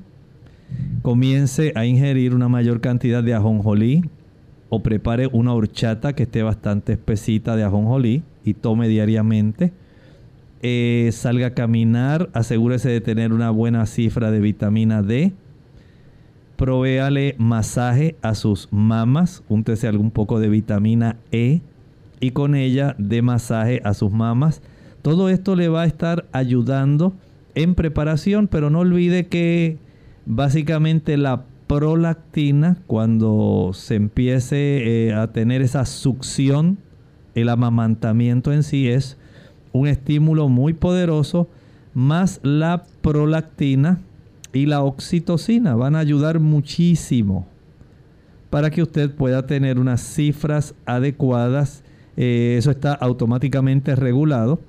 comience 1.02 1.72
a 1.76 1.84
ingerir 1.84 2.34
una 2.34 2.48
mayor 2.48 2.80
cantidad 2.80 3.22
de 3.22 3.34
ajonjolí 3.34 4.04
o 4.70 4.82
prepare 4.82 5.26
una 5.26 5.52
horchata 5.52 6.14
que 6.14 6.22
esté 6.22 6.42
bastante 6.42 6.92
espesita 6.92 7.56
de 7.56 7.64
ajonjolí 7.64 8.22
y 8.42 8.54
tome 8.54 8.88
diariamente. 8.88 9.72
Eh, 10.62 11.08
salga 11.12 11.48
a 11.48 11.54
caminar, 11.54 12.28
asegúrese 12.34 12.90
de 12.90 13.00
tener 13.00 13.32
una 13.32 13.50
buena 13.50 13.86
cifra 13.86 14.30
de 14.30 14.40
vitamina 14.40 15.02
D. 15.02 15.32
Provéale 16.56 17.34
masaje 17.38 18.16
a 18.20 18.34
sus 18.34 18.68
mamas, 18.70 19.42
úntese 19.48 19.88
algún 19.88 20.10
poco 20.10 20.38
de 20.38 20.50
vitamina 20.50 21.16
E 21.32 21.62
y 22.20 22.32
con 22.32 22.54
ella 22.54 22.94
de 22.98 23.22
masaje 23.22 23.80
a 23.84 23.94
sus 23.94 24.12
mamas. 24.12 24.60
Todo 25.00 25.30
esto 25.30 25.56
le 25.56 25.68
va 25.68 25.82
a 25.82 25.86
estar 25.86 26.26
ayudando 26.32 27.14
en 27.54 27.74
preparación, 27.74 28.46
pero 28.46 28.68
no 28.68 28.80
olvide 28.80 29.26
que 29.28 29.78
básicamente 30.26 31.16
la 31.16 31.44
prolactina, 31.66 32.76
cuando 32.86 33.70
se 33.72 33.94
empiece 33.94 35.06
eh, 35.06 35.14
a 35.14 35.28
tener 35.28 35.62
esa 35.62 35.86
succión, 35.86 36.78
el 37.34 37.48
amamantamiento 37.48 38.52
en 38.52 38.62
sí 38.62 38.88
es 38.88 39.16
un 39.72 39.88
estímulo 39.88 40.48
muy 40.48 40.72
poderoso, 40.72 41.48
más 41.94 42.40
la 42.42 42.84
prolactina 43.02 44.00
y 44.52 44.66
la 44.66 44.82
oxitocina 44.82 45.74
van 45.74 45.96
a 45.96 46.00
ayudar 46.00 46.40
muchísimo 46.40 47.46
para 48.48 48.70
que 48.70 48.82
usted 48.82 49.14
pueda 49.14 49.46
tener 49.46 49.78
unas 49.78 50.00
cifras 50.00 50.74
adecuadas 50.86 51.84
eh, 52.16 52.56
eso 52.58 52.70
está 52.70 52.92
automáticamente 52.92 53.96
regulado. 53.96 54.60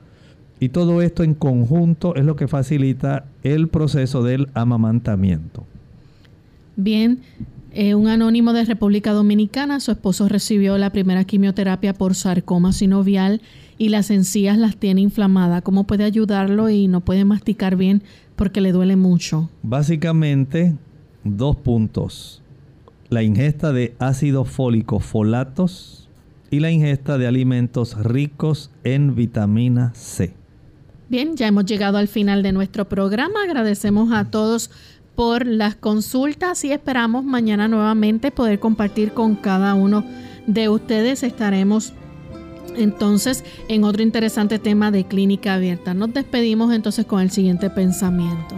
Y 0.62 0.70
todo 0.70 1.02
esto 1.02 1.24
en 1.24 1.34
conjunto 1.34 2.16
es 2.16 2.24
lo 2.24 2.38
que 2.38 2.47
facilita 2.47 3.26
el 3.43 3.68
proceso 3.68 4.24
del 4.24 4.47
amamantamiento. 4.54 5.66
Bien, 6.78 7.20
eh, 7.74 7.96
un 7.96 8.08
anónimo 8.08 8.54
de 8.54 8.66
República 8.66 9.14
Dominicana, 9.14 9.80
su 9.80 9.92
esposo 9.92 10.28
recibió 10.28 10.78
la 10.78 10.92
primera 10.92 11.24
quimioterapia 11.24 11.94
por 11.94 12.16
sarcoma 12.16 12.74
sinovial 12.74 13.42
y 13.78 13.90
las 13.90 14.12
encías 14.12 14.58
las 14.58 14.76
tiene 14.78 15.02
inflamadas. 15.02 15.62
¿Cómo 15.62 15.86
puede 15.86 16.04
ayudarlo 16.04 16.70
y 16.70 16.88
no 16.88 17.02
puede 17.02 17.26
masticar 17.26 17.78
bien 17.78 18.04
porque 18.36 18.62
le 18.62 18.72
duele 18.74 18.96
mucho? 18.96 19.50
Básicamente, 19.64 20.76
dos 21.24 21.56
puntos. 21.56 22.42
La 23.10 23.24
ingesta 23.24 23.72
de 23.72 23.96
ácido 24.00 24.46
fólico, 24.46 25.00
folatos, 25.00 26.02
y 26.52 26.60
la 26.60 26.70
ingesta 26.70 27.18
de 27.18 27.28
alimentos 27.28 27.98
ricos 28.04 28.70
en 28.84 29.16
vitamina 29.16 29.94
C. 29.96 30.34
Bien, 31.08 31.36
ya 31.36 31.48
hemos 31.48 31.66
llegado 31.66 31.98
al 31.98 32.08
final 32.08 32.44
de 32.44 32.52
nuestro 32.52 32.88
programa. 32.88 33.44
Agradecemos 33.44 34.12
a 34.12 34.30
todos 34.30 34.70
por 35.22 35.46
las 35.46 35.76
consultas 35.76 36.66
y 36.66 36.72
esperamos 36.72 37.24
mañana 37.24 37.68
nuevamente 37.68 38.32
poder 38.32 38.60
compartir 38.60 39.12
con 39.14 39.36
cada 39.36 39.76
uno 39.76 40.04
de 40.48 40.68
ustedes. 40.68 41.22
Estaremos 41.22 41.94
entonces 42.76 43.46
en 43.68 43.84
otro 43.84 44.02
interesante 44.02 44.58
tema 44.58 44.90
de 44.90 45.04
clínica 45.04 45.54
abierta. 45.54 45.94
Nos 45.94 46.12
despedimos 46.12 46.74
entonces 46.74 47.06
con 47.06 47.22
el 47.22 47.30
siguiente 47.30 47.70
pensamiento. 47.70 48.56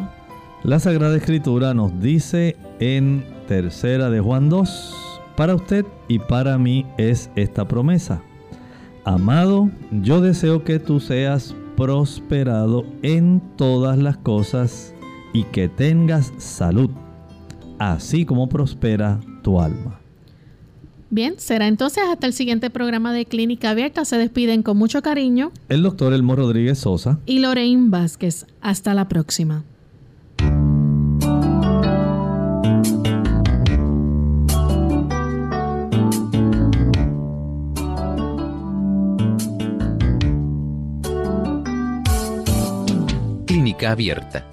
La 0.64 0.80
Sagrada 0.80 1.18
Escritura 1.18 1.74
nos 1.74 2.00
dice 2.00 2.56
en 2.80 3.26
tercera 3.46 4.10
de 4.10 4.22
Juan 4.22 4.48
2 4.48 4.96
para 5.36 5.56
usted 5.56 5.86
y 6.08 6.20
para 6.20 6.58
mí 6.58 6.86
es 6.98 7.30
esta 7.36 7.68
promesa. 7.68 8.22
Amado, 9.04 9.70
yo 9.92 10.22
deseo 10.22 10.64
que 10.64 10.80
tú 10.80 11.02
seas 11.02 11.54
prosperado 11.76 12.86
en 13.02 13.42
todas 13.58 13.98
las 13.98 14.16
cosas 14.16 14.94
y 15.34 15.44
que 15.46 15.68
tengas 15.68 16.32
salud, 16.38 16.90
así 17.80 18.26
como 18.26 18.48
prospera 18.48 19.20
tu 19.42 19.60
alma. 19.60 20.00
Bien, 21.10 21.36
será 21.38 21.68
entonces 21.68 22.04
hasta 22.10 22.26
el 22.26 22.34
siguiente 22.34 22.70
programa 22.70 23.14
de 23.14 23.26
Clínica 23.26 23.72
Abierta. 23.72 24.06
Se 24.06 24.18
despiden 24.18 24.64
con 24.64 24.78
mucho 24.78 25.02
cariño. 25.02 25.52
El 25.70 25.84
doctor 25.84 26.14
Elmo 26.14 26.36
Rodríguez 26.36 26.80
Sosa. 26.80 27.20
Y 27.26 27.40
Lorraine 27.40 27.90
Vázquez. 27.90 28.48
Hasta 28.62 28.94
la 28.96 29.08
próxima. 29.08 29.64
abierta. 43.86 44.53